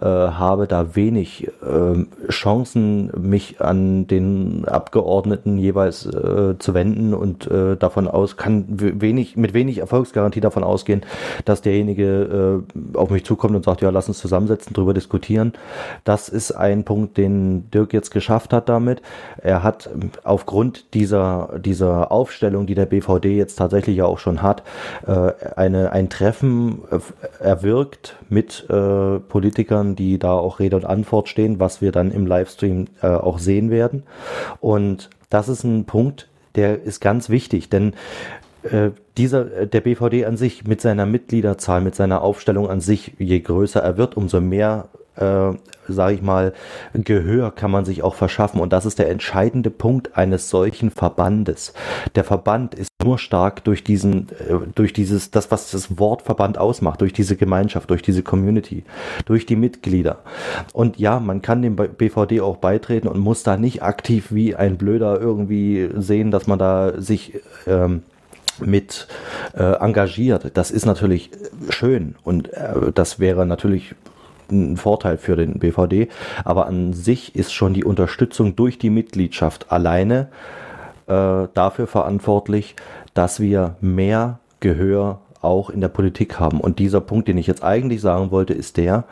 äh, 0.00 0.04
habe 0.04 0.66
da 0.66 0.94
wenig 0.94 1.48
äh, 1.62 2.30
Chancen, 2.30 3.10
mich 3.18 3.60
an 3.60 4.06
den 4.06 4.64
Abgeordneten 4.66 5.58
jeweils 5.58 6.06
äh, 6.06 6.58
zu 6.58 6.74
wenden 6.74 7.14
und 7.14 7.46
äh, 7.50 7.76
davon 7.76 8.08
aus, 8.08 8.36
kann 8.36 8.64
wenig, 8.68 9.36
mit 9.36 9.54
wenig 9.54 9.78
Erfolgsgarantie 9.78 10.40
davon 10.40 10.64
ausgehen, 10.64 11.02
dass 11.44 11.62
derjenige 11.62 12.64
äh, 12.94 12.96
auf 12.96 13.10
mich 13.10 13.24
zukommt 13.24 13.56
und 13.56 13.64
sagt, 13.64 13.80
ja, 13.80 13.90
lass 13.90 14.08
uns 14.08 14.18
zusammensetzen, 14.18 14.74
drüber 14.74 14.94
diskutieren. 14.94 15.52
Das 16.04 16.28
ist 16.28 16.52
ein 16.52 16.84
Punkt, 16.84 17.16
den 17.16 17.70
Dirk 17.70 17.92
jetzt 17.92 18.10
geschafft 18.10 18.52
hat 18.52 18.68
damit. 18.68 19.02
Er 19.38 19.62
hat 19.62 19.90
aufgrund 20.24 20.94
dieser, 20.94 21.58
dieser 21.58 22.12
Aufstellung, 22.12 22.49
die 22.58 22.74
der 22.74 22.86
BVD 22.86 23.36
jetzt 23.36 23.56
tatsächlich 23.56 23.96
ja 23.96 24.04
auch 24.04 24.18
schon 24.18 24.42
hat, 24.42 24.62
äh, 25.06 25.32
eine, 25.56 25.92
ein 25.92 26.10
Treffen 26.10 26.82
äh, 26.90 26.98
erwirkt 27.42 28.16
mit 28.28 28.66
äh, 28.68 29.18
Politikern, 29.18 29.96
die 29.96 30.18
da 30.18 30.32
auch 30.32 30.60
Rede 30.60 30.76
und 30.76 30.84
Antwort 30.84 31.28
stehen, 31.28 31.60
was 31.60 31.80
wir 31.80 31.92
dann 31.92 32.10
im 32.10 32.26
Livestream 32.26 32.86
auch 33.02 33.38
sehen 33.38 33.70
werden. 33.70 34.04
Und 34.60 35.10
das 35.28 35.48
ist 35.48 35.64
ein 35.64 35.84
Punkt, 35.84 36.28
der 36.54 36.82
ist 36.82 37.00
ganz 37.00 37.28
wichtig, 37.28 37.68
denn 37.68 37.94
dieser, 39.16 39.44
der 39.44 39.80
BVD 39.80 40.26
an 40.26 40.36
sich 40.36 40.66
mit 40.66 40.80
seiner 40.80 41.06
Mitgliederzahl, 41.06 41.80
mit 41.80 41.94
seiner 41.94 42.22
Aufstellung 42.22 42.68
an 42.68 42.80
sich, 42.80 43.12
je 43.18 43.40
größer 43.40 43.80
er 43.80 43.96
wird, 43.96 44.16
umso 44.16 44.40
mehr, 44.40 44.88
äh, 45.16 45.52
sage 45.88 46.14
ich 46.14 46.22
mal, 46.22 46.52
Gehör 46.94 47.50
kann 47.50 47.70
man 47.70 47.84
sich 47.84 48.02
auch 48.02 48.14
verschaffen. 48.14 48.60
Und 48.60 48.72
das 48.72 48.86
ist 48.86 48.98
der 48.98 49.10
entscheidende 49.10 49.70
Punkt 49.70 50.16
eines 50.16 50.50
solchen 50.50 50.90
Verbandes. 50.90 51.72
Der 52.14 52.24
Verband 52.24 52.74
ist 52.74 52.90
nur 53.02 53.18
stark 53.18 53.64
durch 53.64 53.82
diesen, 53.84 54.28
äh, 54.30 54.54
durch 54.74 54.92
dieses, 54.92 55.30
das, 55.30 55.50
was 55.50 55.70
das 55.70 55.98
Wort 55.98 56.22
Verband 56.22 56.58
ausmacht, 56.58 57.00
durch 57.00 57.12
diese 57.12 57.36
Gemeinschaft, 57.36 57.90
durch 57.90 58.02
diese 58.02 58.22
Community, 58.22 58.84
durch 59.24 59.46
die 59.46 59.56
Mitglieder. 59.56 60.18
Und 60.72 60.98
ja, 60.98 61.20
man 61.20 61.42
kann 61.42 61.62
dem 61.62 61.76
BVD 61.76 62.40
auch 62.40 62.58
beitreten 62.58 63.08
und 63.08 63.18
muss 63.18 63.42
da 63.42 63.56
nicht 63.56 63.82
aktiv 63.82 64.28
wie 64.30 64.54
ein 64.54 64.76
Blöder 64.76 65.20
irgendwie 65.20 65.88
sehen, 65.96 66.30
dass 66.30 66.46
man 66.46 66.58
da 66.58 67.00
sich 67.00 67.40
ähm, 67.66 68.02
mit 68.60 69.08
äh, 69.54 69.62
engagiert. 69.62 70.50
Das 70.54 70.70
ist 70.70 70.86
natürlich 70.86 71.30
schön 71.70 72.14
und 72.24 72.52
äh, 72.52 72.92
das 72.94 73.18
wäre 73.18 73.46
natürlich 73.46 73.94
ein 74.50 74.76
Vorteil 74.76 75.18
für 75.18 75.36
den 75.36 75.58
BVD. 75.58 76.08
Aber 76.44 76.66
an 76.66 76.92
sich 76.92 77.34
ist 77.34 77.52
schon 77.52 77.74
die 77.74 77.84
Unterstützung 77.84 78.56
durch 78.56 78.78
die 78.78 78.90
Mitgliedschaft 78.90 79.70
alleine 79.70 80.28
äh, 81.06 81.48
dafür 81.54 81.86
verantwortlich, 81.86 82.76
dass 83.14 83.40
wir 83.40 83.76
mehr 83.80 84.38
Gehör 84.60 85.20
auch 85.42 85.70
in 85.70 85.80
der 85.80 85.88
Politik 85.88 86.38
haben. 86.38 86.60
Und 86.60 86.78
dieser 86.78 87.00
Punkt, 87.00 87.28
den 87.28 87.38
ich 87.38 87.46
jetzt 87.46 87.64
eigentlich 87.64 88.00
sagen 88.00 88.30
wollte, 88.30 88.52
ist 88.52 88.76
der, 88.76 89.04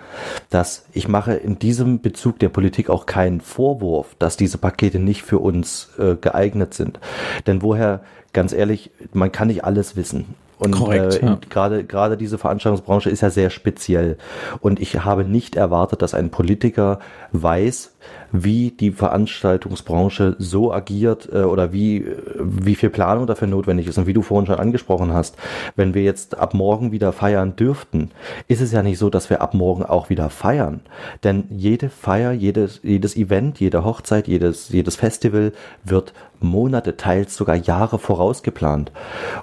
dass 0.51 0.84
ich 0.93 1.09
mache 1.09 1.34
in 1.34 1.59
diesem 1.59 2.01
Bezug 2.01 2.39
der 2.39 2.51
Politik 2.51 2.91
auch 2.91 3.07
keinen 3.07 3.41
Vorwurf, 3.41 4.14
dass 4.18 4.36
diese 4.36 4.59
Pakete 4.59 4.99
nicht 4.99 5.22
für 5.22 5.39
uns 5.39 5.91
äh, 5.99 6.16
geeignet 6.16 6.74
sind. 6.74 7.01
Denn 7.47 7.62
woher 7.62 8.01
ganz 8.32 8.53
ehrlich, 8.53 8.91
man 9.12 9.32
kann 9.32 9.49
nicht 9.49 9.64
alles 9.64 9.97
wissen. 9.97 10.34
Und 10.59 10.73
Korrekt, 10.73 11.23
äh, 11.23 11.27
ja. 11.27 11.39
gerade 11.49 11.85
gerade 11.85 12.17
diese 12.17 12.39
Veranstaltungsbranche 12.39 13.11
ist 13.11 13.21
ja 13.21 13.31
sehr 13.31 13.51
speziell. 13.51 14.19
Und 14.61 14.81
ich 14.81 15.05
habe 15.05 15.25
nicht 15.25 15.57
erwartet, 15.57 16.03
dass 16.03 16.15
ein 16.15 16.31
Politiker 16.31 16.99
weiß, 17.33 17.95
wie 18.33 18.71
die 18.71 18.91
Veranstaltungsbranche 18.91 20.37
so 20.39 20.73
agiert 20.73 21.29
äh, 21.33 21.43
oder 21.43 21.73
wie, 21.73 22.05
wie 22.39 22.75
viel 22.75 22.91
Planung 22.91 23.27
dafür 23.27 23.49
notwendig 23.49 23.87
ist. 23.87 23.99
Und 23.99 24.07
wie 24.07 24.13
du 24.13 24.23
vorhin 24.23 24.47
schon 24.47 24.59
angesprochen 24.59 25.13
hast, 25.13 25.37
wenn 25.77 25.95
wir 25.95 26.03
jetzt 26.03 26.37
ab 26.39 26.55
morgen 26.55 26.93
wieder 26.93 27.13
feiern 27.13 27.57
dürften, 27.57 28.11
ist 28.47 28.61
es 28.61 28.73
ja 28.73 28.83
nicht 28.83 28.99
so, 28.99 29.11
dass 29.11 29.31
wir 29.31 29.41
ab 29.41 29.55
morgen 29.55 29.85
auch 29.85 30.11
wieder 30.11 30.31
feiern. 30.31 30.81
Denn 31.25 31.45
jede 31.51 31.89
Feier, 31.89 32.33
jedes, 32.33 32.81
jedes 32.83 33.17
Event, 33.17 33.61
jede 33.61 33.85
Hochzeit, 33.85 34.29
jedes, 34.29 34.69
jedes 34.71 34.97
Festival 34.97 35.53
wird 35.85 36.13
Monate, 36.41 36.97
teils 36.97 37.36
sogar 37.36 37.57
Jahre 37.57 37.99
vorausgeplant. 37.99 38.93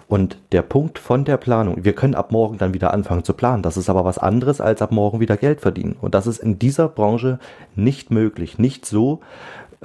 Und 0.08 0.38
der 0.52 0.62
Punkt 0.62 1.00
von 1.00 1.26
der 1.26 1.38
Planung, 1.38 1.84
wir 1.84 1.94
können 1.94 2.16
ab 2.16 2.32
morgen 2.32 2.58
dann 2.58 2.74
wieder 2.74 2.94
anfangen 2.94 3.24
zu 3.24 3.34
planen. 3.34 3.64
Das 3.64 3.78
ist 3.78 3.90
aber 3.90 4.06
was 4.06 4.18
anderes 4.18 4.62
als 4.62 4.82
ab 4.82 4.92
morgen 4.92 5.20
wieder 5.20 5.38
Geld 5.38 5.62
verdienen. 5.62 5.96
Und 6.00 6.16
das 6.16 6.28
ist 6.28 6.40
in 6.40 6.60
dieser 6.60 6.88
Branche 6.88 7.40
nicht 7.76 8.12
möglich. 8.12 8.58
Nicht 8.58 8.86
so, 8.86 9.22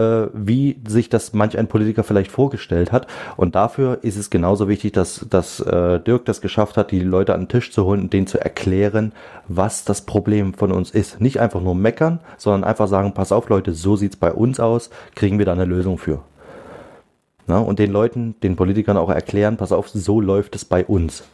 äh, 0.00 0.28
wie 0.32 0.80
sich 0.86 1.08
das 1.08 1.32
manch 1.32 1.58
ein 1.58 1.68
Politiker 1.68 2.04
vielleicht 2.04 2.30
vorgestellt 2.30 2.92
hat. 2.92 3.06
Und 3.36 3.54
dafür 3.54 3.98
ist 4.02 4.16
es 4.16 4.30
genauso 4.30 4.68
wichtig, 4.68 4.92
dass, 4.92 5.26
dass 5.28 5.60
äh, 5.60 6.00
Dirk 6.00 6.24
das 6.24 6.40
geschafft 6.40 6.76
hat, 6.76 6.90
die 6.90 7.00
Leute 7.00 7.34
an 7.34 7.42
den 7.42 7.48
Tisch 7.48 7.72
zu 7.72 7.84
holen 7.84 8.02
und 8.02 8.12
denen 8.12 8.26
zu 8.26 8.40
erklären, 8.40 9.12
was 9.48 9.84
das 9.84 10.02
Problem 10.02 10.54
von 10.54 10.72
uns 10.72 10.90
ist. 10.90 11.20
Nicht 11.20 11.40
einfach 11.40 11.60
nur 11.60 11.74
meckern, 11.74 12.20
sondern 12.36 12.64
einfach 12.64 12.88
sagen, 12.88 13.14
pass 13.14 13.32
auf 13.32 13.48
Leute, 13.48 13.74
so 13.74 13.96
sieht's 13.96 14.16
bei 14.16 14.32
uns 14.32 14.60
aus, 14.60 14.90
kriegen 15.14 15.38
wir 15.38 15.46
da 15.46 15.52
eine 15.52 15.64
Lösung 15.64 15.98
für. 15.98 16.20
Na, 17.50 17.58
und 17.58 17.80
den 17.80 17.90
Leuten, 17.90 18.36
den 18.44 18.54
Politikern 18.54 18.96
auch 18.96 19.10
erklären, 19.10 19.56
pass 19.56 19.72
auf, 19.72 19.88
so 19.88 20.20
läuft 20.20 20.54
es 20.54 20.64
bei 20.64 20.84
uns. 20.84 21.24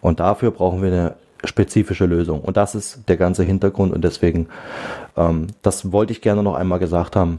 Und 0.00 0.18
dafür 0.18 0.50
brauchen 0.50 0.80
wir 0.80 0.88
eine 0.88 1.14
spezifische 1.44 2.06
Lösung. 2.06 2.40
Und 2.40 2.56
das 2.56 2.74
ist 2.74 3.06
der 3.06 3.18
ganze 3.18 3.42
Hintergrund 3.42 3.92
und 3.92 4.02
deswegen, 4.02 4.48
ähm, 5.14 5.48
das 5.60 5.92
wollte 5.92 6.14
ich 6.14 6.22
gerne 6.22 6.42
noch 6.42 6.54
einmal 6.54 6.78
gesagt 6.78 7.16
haben, 7.16 7.38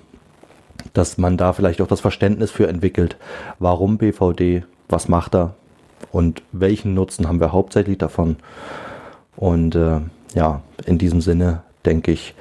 dass 0.94 1.18
man 1.18 1.38
da 1.38 1.54
vielleicht 1.54 1.82
auch 1.82 1.88
das 1.88 2.02
Verständnis 2.02 2.52
für 2.52 2.68
entwickelt, 2.68 3.18
warum 3.58 3.98
BVD, 3.98 4.64
was 4.88 5.08
macht 5.08 5.34
er 5.34 5.56
und 6.12 6.44
welchen 6.52 6.94
Nutzen 6.94 7.28
haben 7.28 7.40
wir 7.40 7.52
hauptsächlich 7.52 7.98
davon. 7.98 8.36
Und 9.36 9.74
äh, 9.74 10.02
ja, 10.36 10.62
in 10.86 11.00
diesem 11.00 11.20
Sinne 11.20 11.64
denke 11.84 12.12
ich, 12.12 12.36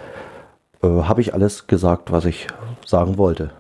äh, 0.83 0.87
habe 0.87 1.23
ich 1.23 1.33
alles 1.33 1.67
gesagt, 1.67 2.13
was 2.13 2.27
ich 2.27 2.47
sagen 2.85 3.17
wollte. 3.17 3.53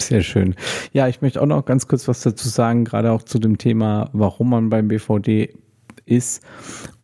Sehr 0.00 0.22
schön. 0.22 0.54
Ja, 0.92 1.08
ich 1.08 1.20
möchte 1.20 1.40
auch 1.42 1.46
noch 1.46 1.64
ganz 1.64 1.86
kurz 1.86 2.08
was 2.08 2.22
dazu 2.22 2.48
sagen, 2.48 2.84
gerade 2.84 3.12
auch 3.12 3.22
zu 3.22 3.38
dem 3.38 3.58
Thema, 3.58 4.08
warum 4.12 4.50
man 4.50 4.70
beim 4.70 4.88
BVD 4.88 5.54
ist. 6.06 6.42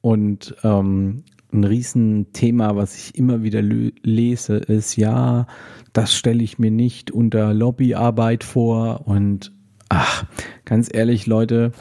Und 0.01 0.57
ähm, 0.65 1.25
ein 1.53 1.65
Riesenthema, 1.65 2.75
was 2.75 2.97
ich 2.97 3.17
immer 3.17 3.43
wieder 3.43 3.63
lese, 3.63 4.57
ist, 4.57 4.97
ja, 4.97 5.47
das 5.93 6.15
stelle 6.15 6.43
ich 6.43 6.59
mir 6.59 6.71
nicht 6.71 7.11
unter 7.11 7.53
Lobbyarbeit 7.53 8.45
vor. 8.45 9.07
Und 9.07 9.53
ach, 9.89 10.25
ganz 10.65 10.89
ehrlich, 10.93 11.27
Leute, 11.27 11.73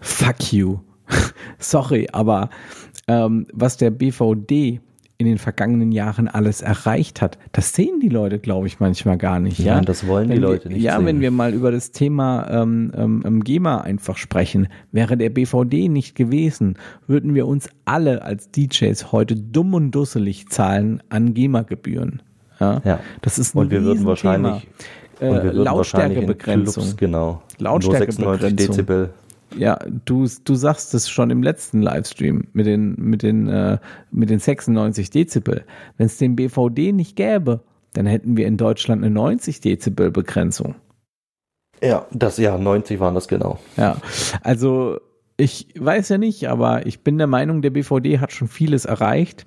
fuck 0.00 0.52
you. 0.52 0.78
Sorry, 1.58 2.08
aber 2.12 2.50
ähm, 3.08 3.46
was 3.52 3.76
der 3.76 3.90
BVD 3.90 4.80
in 5.18 5.26
den 5.26 5.38
vergangenen 5.38 5.92
Jahren 5.92 6.28
alles 6.28 6.60
erreicht 6.60 7.22
hat. 7.22 7.38
Das 7.52 7.72
sehen 7.72 8.00
die 8.00 8.08
Leute, 8.08 8.38
glaube 8.38 8.66
ich, 8.66 8.80
manchmal 8.80 9.16
gar 9.16 9.40
nicht. 9.40 9.58
Ja, 9.58 9.76
ja? 9.76 9.80
das 9.80 10.06
wollen 10.06 10.28
wenn 10.28 10.36
die 10.36 10.42
Leute 10.42 10.68
nicht. 10.68 10.82
Ja, 10.82 10.96
sehen. 10.96 11.06
wenn 11.06 11.20
wir 11.20 11.30
mal 11.30 11.54
über 11.54 11.70
das 11.70 11.90
Thema 11.90 12.46
ähm, 12.50 12.92
ähm, 12.94 13.42
GEMA 13.42 13.80
einfach 13.80 14.18
sprechen, 14.18 14.68
wäre 14.92 15.16
der 15.16 15.30
BVD 15.30 15.88
nicht 15.88 16.14
gewesen, 16.16 16.76
würden 17.06 17.34
wir 17.34 17.46
uns 17.46 17.70
alle 17.86 18.22
als 18.22 18.50
DJs 18.50 19.12
heute 19.12 19.36
dumm 19.36 19.72
und 19.74 19.90
dusselig 19.90 20.48
zahlen 20.48 21.02
an 21.08 21.32
GEMA-Gebühren. 21.32 22.20
Ja? 22.60 22.82
ja, 22.84 23.00
das 23.22 23.38
ist 23.38 23.54
ein 23.54 23.60
und 23.60 23.70
wir 23.70 23.82
würden 23.84 24.04
wahrscheinlich 24.04 24.66
äh, 25.20 25.48
Lautstärkebegrenzung. 25.50 26.94
Genau. 26.96 27.42
Lautstärkebegrenzung. 27.58 28.56
Dezibel 28.56 29.10
ja, 29.54 29.78
du, 30.04 30.26
du 30.44 30.54
sagst 30.54 30.94
es 30.94 31.08
schon 31.08 31.30
im 31.30 31.42
letzten 31.42 31.82
Livestream 31.82 32.48
mit 32.52 32.66
den, 32.66 32.94
mit 32.98 33.22
den, 33.22 33.48
äh, 33.48 33.78
mit 34.10 34.30
den 34.30 34.38
96 34.38 35.10
Dezibel. 35.10 35.64
Wenn 35.96 36.06
es 36.06 36.18
den 36.18 36.36
BVD 36.36 36.92
nicht 36.92 37.16
gäbe, 37.16 37.60
dann 37.92 38.06
hätten 38.06 38.36
wir 38.36 38.46
in 38.46 38.56
Deutschland 38.56 39.02
eine 39.02 39.12
90 39.12 39.60
Dezibel 39.60 40.10
Begrenzung. 40.10 40.74
Ja, 41.82 42.06
das 42.12 42.38
ja 42.38 42.56
90 42.56 43.00
waren 43.00 43.14
das 43.14 43.28
genau. 43.28 43.58
Ja, 43.76 43.96
also 44.42 44.98
ich 45.36 45.68
weiß 45.78 46.08
ja 46.08 46.18
nicht, 46.18 46.48
aber 46.48 46.86
ich 46.86 47.00
bin 47.00 47.18
der 47.18 47.26
Meinung, 47.26 47.62
der 47.62 47.70
BVD 47.70 48.18
hat 48.18 48.32
schon 48.32 48.48
vieles 48.48 48.86
erreicht. 48.86 49.46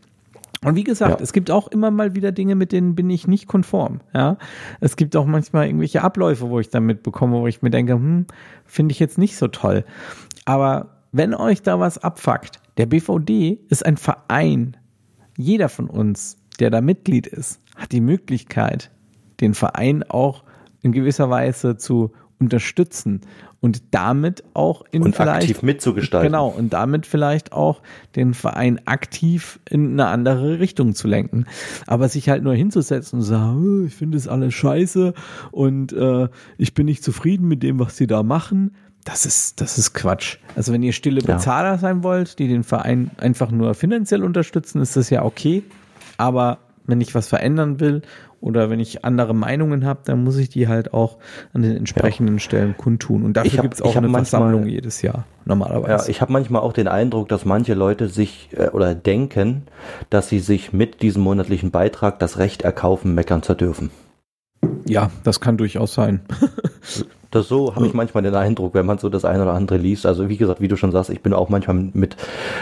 Und 0.63 0.75
wie 0.75 0.83
gesagt, 0.83 1.19
ja. 1.19 1.23
es 1.23 1.31
gibt 1.31 1.51
auch 1.51 1.69
immer 1.69 1.89
mal 1.89 2.15
wieder 2.15 2.31
Dinge, 2.31 2.55
mit 2.55 2.71
denen 2.71 2.95
bin 2.95 3.09
ich 3.09 3.27
nicht 3.27 3.47
konform. 3.47 4.01
Ja, 4.13 4.37
es 4.81 4.97
gibt 4.97 5.15
auch 5.15 5.25
manchmal 5.25 5.67
irgendwelche 5.67 6.01
Abläufe, 6.01 6.49
wo 6.49 6.59
ich 6.59 6.69
dann 6.69 6.85
mitbekomme, 6.85 7.39
wo 7.39 7.47
ich 7.47 7.61
mir 7.61 7.69
denke, 7.69 7.93
hm, 7.93 8.25
finde 8.65 8.91
ich 8.91 8.99
jetzt 8.99 9.17
nicht 9.17 9.37
so 9.37 9.47
toll. 9.47 9.85
Aber 10.45 11.03
wenn 11.11 11.33
euch 11.33 11.61
da 11.61 11.79
was 11.79 11.97
abfuckt, 11.97 12.59
der 12.77 12.85
BVD 12.85 13.59
ist 13.69 13.85
ein 13.85 13.97
Verein. 13.97 14.75
Jeder 15.37 15.69
von 15.69 15.89
uns, 15.89 16.37
der 16.59 16.69
da 16.69 16.81
Mitglied 16.81 17.27
ist, 17.27 17.61
hat 17.75 17.91
die 17.93 18.01
Möglichkeit, 18.01 18.91
den 19.39 19.53
Verein 19.53 20.03
auch 20.03 20.43
in 20.81 20.91
gewisser 20.91 21.29
Weise 21.29 21.77
zu 21.77 22.11
unterstützen 22.39 23.21
und 23.61 23.81
damit 23.91 24.43
auch 24.53 24.83
in 24.91 25.01
und 25.01 25.15
vielleicht 25.15 25.43
aktiv 25.43 25.61
mitzugestalten. 25.61 26.31
Genau 26.31 26.47
und 26.47 26.71
damit 26.71 27.05
vielleicht 27.05 27.51
auch 27.51 27.81
den 28.15 28.33
Verein 28.33 28.79
aktiv 28.85 29.59
in 29.69 29.93
eine 29.93 30.07
andere 30.07 30.59
Richtung 30.59 30.95
zu 30.95 31.07
lenken. 31.07 31.45
Aber 31.85 32.07
sich 32.07 32.29
halt 32.29 32.43
nur 32.43 32.53
hinzusetzen 32.53 33.19
und 33.19 33.25
sagen, 33.25 33.81
oh, 33.81 33.85
ich 33.85 33.95
finde 33.95 34.17
es 34.17 34.27
alles 34.27 34.53
scheiße 34.53 35.13
und 35.51 35.91
äh, 35.93 36.29
ich 36.57 36.73
bin 36.73 36.85
nicht 36.85 37.03
zufrieden 37.03 37.47
mit 37.47 37.63
dem, 37.63 37.79
was 37.79 37.97
sie 37.97 38.07
da 38.07 38.23
machen. 38.23 38.75
Das 39.03 39.25
ist, 39.25 39.59
das 39.61 39.77
ist 39.77 39.93
Quatsch. 39.93 40.37
Also 40.55 40.71
wenn 40.73 40.83
ihr 40.83 40.93
stille 40.93 41.21
Bezahler 41.21 41.71
ja. 41.71 41.77
sein 41.77 42.03
wollt, 42.03 42.39
die 42.39 42.47
den 42.47 42.63
Verein 42.63 43.11
einfach 43.17 43.51
nur 43.51 43.73
finanziell 43.73 44.23
unterstützen, 44.23 44.81
ist 44.81 44.95
das 44.95 45.09
ja 45.09 45.23
okay. 45.23 45.63
Aber 46.17 46.59
wenn 46.85 47.01
ich 47.01 47.15
was 47.15 47.27
verändern 47.27 47.79
will 47.79 48.01
oder 48.41 48.69
wenn 48.69 48.79
ich 48.79 49.03
andere 49.05 49.33
Meinungen 49.33 49.85
habe, 49.85 50.01
dann 50.05 50.23
muss 50.23 50.37
ich 50.37 50.49
die 50.49 50.67
halt 50.67 50.93
auch 50.93 51.17
an 51.53 51.61
den 51.61 51.75
entsprechenden 51.75 52.35
ja. 52.35 52.39
Stellen 52.39 52.77
kundtun. 52.77 53.23
Und 53.23 53.33
dafür 53.33 53.61
gibt 53.61 53.75
es 53.75 53.81
auch 53.81 53.95
eine 53.95 54.07
manchmal, 54.07 54.41
Versammlung 54.41 54.65
jedes 54.67 55.01
Jahr, 55.01 55.25
normalerweise. 55.45 56.05
Ja, 56.05 56.09
ich 56.09 56.21
habe 56.21 56.31
manchmal 56.31 56.61
auch 56.61 56.73
den 56.73 56.87
Eindruck, 56.87 57.27
dass 57.29 57.45
manche 57.45 57.73
Leute 57.73 58.07
sich 58.07 58.49
äh, 58.53 58.69
oder 58.69 58.95
denken, 58.95 59.63
dass 60.09 60.29
sie 60.29 60.39
sich 60.39 60.73
mit 60.73 61.01
diesem 61.01 61.23
monatlichen 61.23 61.71
Beitrag 61.71 62.19
das 62.19 62.37
Recht 62.37 62.61
erkaufen, 62.61 63.13
meckern 63.13 63.43
zu 63.43 63.55
dürfen. 63.55 63.91
Ja, 64.85 65.11
das 65.23 65.39
kann 65.39 65.57
durchaus 65.57 65.93
sein. 65.93 66.21
Das 67.31 67.47
so 67.47 67.75
habe 67.75 67.85
ich 67.85 67.93
manchmal 67.93 68.23
den 68.23 68.33
Eindruck, 68.33 68.73
wenn 68.73 68.87
man 68.87 68.97
so 68.97 69.07
das 69.07 69.23
eine 69.23 69.43
oder 69.43 69.53
andere 69.53 69.77
liest. 69.77 70.07
Also 70.07 70.29
wie 70.29 70.37
gesagt, 70.37 70.61
wie 70.61 70.67
du 70.67 70.75
schon 70.75 70.91
sagst, 70.91 71.11
ich 71.11 71.21
bin 71.21 71.33
auch 71.33 71.49
manchmal 71.49 71.75
mit 71.93 72.17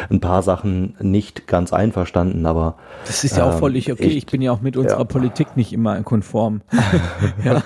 ein 0.09 0.20
paar 0.20 0.43
Sachen 0.43 0.95
nicht 0.99 1.47
ganz 1.47 1.72
einverstanden, 1.72 2.45
aber 2.45 2.76
das 3.05 3.24
ist 3.24 3.38
ja 3.38 3.45
ähm, 3.45 3.53
auch 3.53 3.59
völlig 3.59 3.89
okay. 3.89 4.03
Ich, 4.03 4.18
ich, 4.18 4.26
bin 4.26 4.41
ja 4.41 4.51
auch 4.51 4.59
mit 4.59 4.76
unserer 4.76 4.99
ja. 4.99 5.05
Politik 5.05 5.55
nicht 5.55 5.72
immer 5.72 6.01
konform. 6.03 6.61
ja. 7.45 7.61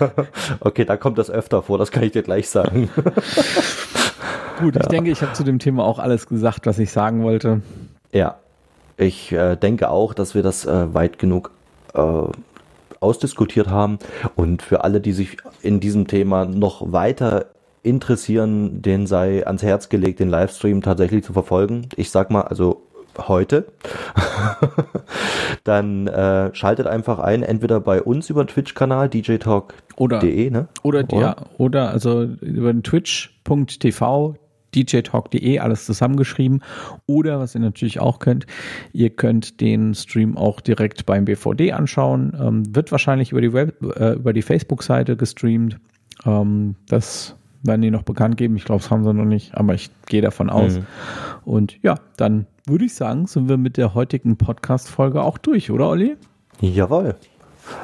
Okay, 0.59 0.85
da 0.85 0.95
kommt 0.95 1.17
das 1.17 1.31
öfter 1.31 1.63
vor. 1.63 1.79
Das 1.79 1.89
kann 1.89 2.03
ich 2.03 2.11
dir 2.11 2.21
gleich 2.21 2.49
sagen. 2.49 2.89
Gut, 4.59 4.75
ich 4.75 4.87
denke, 4.87 5.09
ich 5.09 5.23
habe 5.23 5.33
zu 5.33 5.43
dem 5.43 5.57
Thema 5.57 5.83
auch 5.83 5.97
alles 5.97 6.27
gesagt, 6.27 6.67
was 6.67 6.77
ich 6.77 6.91
sagen 6.91 7.23
wollte. 7.23 7.61
Ja, 8.11 8.35
ich 8.97 9.31
äh, 9.31 9.55
denke 9.55 9.89
auch, 9.89 10.13
dass 10.13 10.35
wir 10.35 10.43
das 10.43 10.65
äh, 10.65 10.93
weit 10.93 11.17
genug 11.17 11.49
äh, 11.95 12.01
ausdiskutiert 13.01 13.67
haben. 13.67 13.99
Und 14.35 14.61
für 14.61 14.83
alle, 14.85 15.01
die 15.01 15.11
sich 15.11 15.37
in 15.61 15.81
diesem 15.81 16.07
Thema 16.07 16.45
noch 16.45 16.91
weiter 16.93 17.47
interessieren, 17.83 18.81
den 18.81 19.07
sei 19.07 19.45
ans 19.45 19.63
Herz 19.63 19.89
gelegt, 19.89 20.19
den 20.19 20.29
Livestream 20.29 20.81
tatsächlich 20.81 21.23
zu 21.23 21.33
verfolgen. 21.33 21.89
Ich 21.95 22.11
sag 22.11 22.31
mal, 22.31 22.43
also 22.43 22.83
heute, 23.17 23.65
dann 25.63 26.07
äh, 26.07 26.53
schaltet 26.55 26.87
einfach 26.87 27.19
ein, 27.19 27.43
entweder 27.43 27.79
bei 27.79 28.01
uns 28.01 28.29
über 28.29 28.43
den 28.43 28.47
Twitch-Kanal 28.47 29.09
djtalk.de, 29.09 30.49
ne? 30.49 30.67
Oder, 30.83 31.03
oder, 31.03 31.19
ja, 31.19 31.35
oder 31.57 31.89
also 31.89 32.23
über 32.23 32.71
den 32.71 32.83
twitch.tv 32.83 34.35
djtalk.de, 34.75 35.59
alles 35.59 35.85
zusammengeschrieben. 35.85 36.63
Oder 37.05 37.39
was 37.39 37.55
ihr 37.55 37.61
natürlich 37.61 37.99
auch 37.99 38.19
könnt, 38.19 38.45
ihr 38.93 39.09
könnt 39.09 39.61
den 39.61 39.93
Stream 39.93 40.37
auch 40.37 40.61
direkt 40.61 41.05
beim 41.05 41.25
BVD 41.25 41.73
anschauen. 41.73 42.33
Ähm, 42.39 42.75
wird 42.75 42.91
wahrscheinlich 42.91 43.31
über 43.31 43.41
die, 43.41 43.53
Web, 43.53 43.81
äh, 43.97 44.13
über 44.13 44.33
die 44.33 44.41
Facebook-Seite 44.41 45.15
gestreamt. 45.15 45.77
Ähm, 46.25 46.75
das 46.87 47.35
werden 47.63 47.81
die 47.81 47.91
noch 47.91 48.03
bekannt 48.03 48.37
geben. 48.37 48.55
Ich 48.55 48.65
glaube, 48.65 48.81
das 48.81 48.89
haben 48.89 49.03
sie 49.03 49.13
noch 49.13 49.25
nicht, 49.25 49.55
aber 49.55 49.73
ich 49.73 49.89
gehe 50.07 50.21
davon 50.21 50.49
aus. 50.49 50.77
Mhm. 50.77 50.85
Und 51.45 51.77
ja, 51.83 51.95
dann 52.17 52.47
würde 52.65 52.85
ich 52.85 52.95
sagen, 52.95 53.27
sind 53.27 53.49
wir 53.49 53.57
mit 53.57 53.77
der 53.77 53.93
heutigen 53.93 54.37
Podcast-Folge 54.37 55.21
auch 55.21 55.37
durch, 55.37 55.71
oder 55.71 55.89
Olli? 55.89 56.15
Jawohl. 56.59 57.15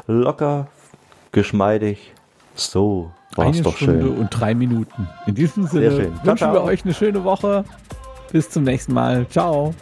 Locker, 0.07 0.67
geschmeidig. 1.31 2.13
So 2.55 3.11
War's 3.37 3.57
eine 3.57 3.71
Stunde 3.71 4.01
schön. 4.01 4.17
und 4.17 4.29
drei 4.29 4.53
Minuten. 4.53 5.07
In 5.25 5.35
diesem 5.35 5.67
Sinne 5.67 6.11
wünschen 6.23 6.53
wir 6.53 6.63
euch 6.63 6.83
eine 6.83 6.93
schöne 6.93 7.23
Woche. 7.23 7.63
Bis 8.31 8.49
zum 8.49 8.63
nächsten 8.63 8.93
Mal. 8.93 9.25
Ciao. 9.29 9.73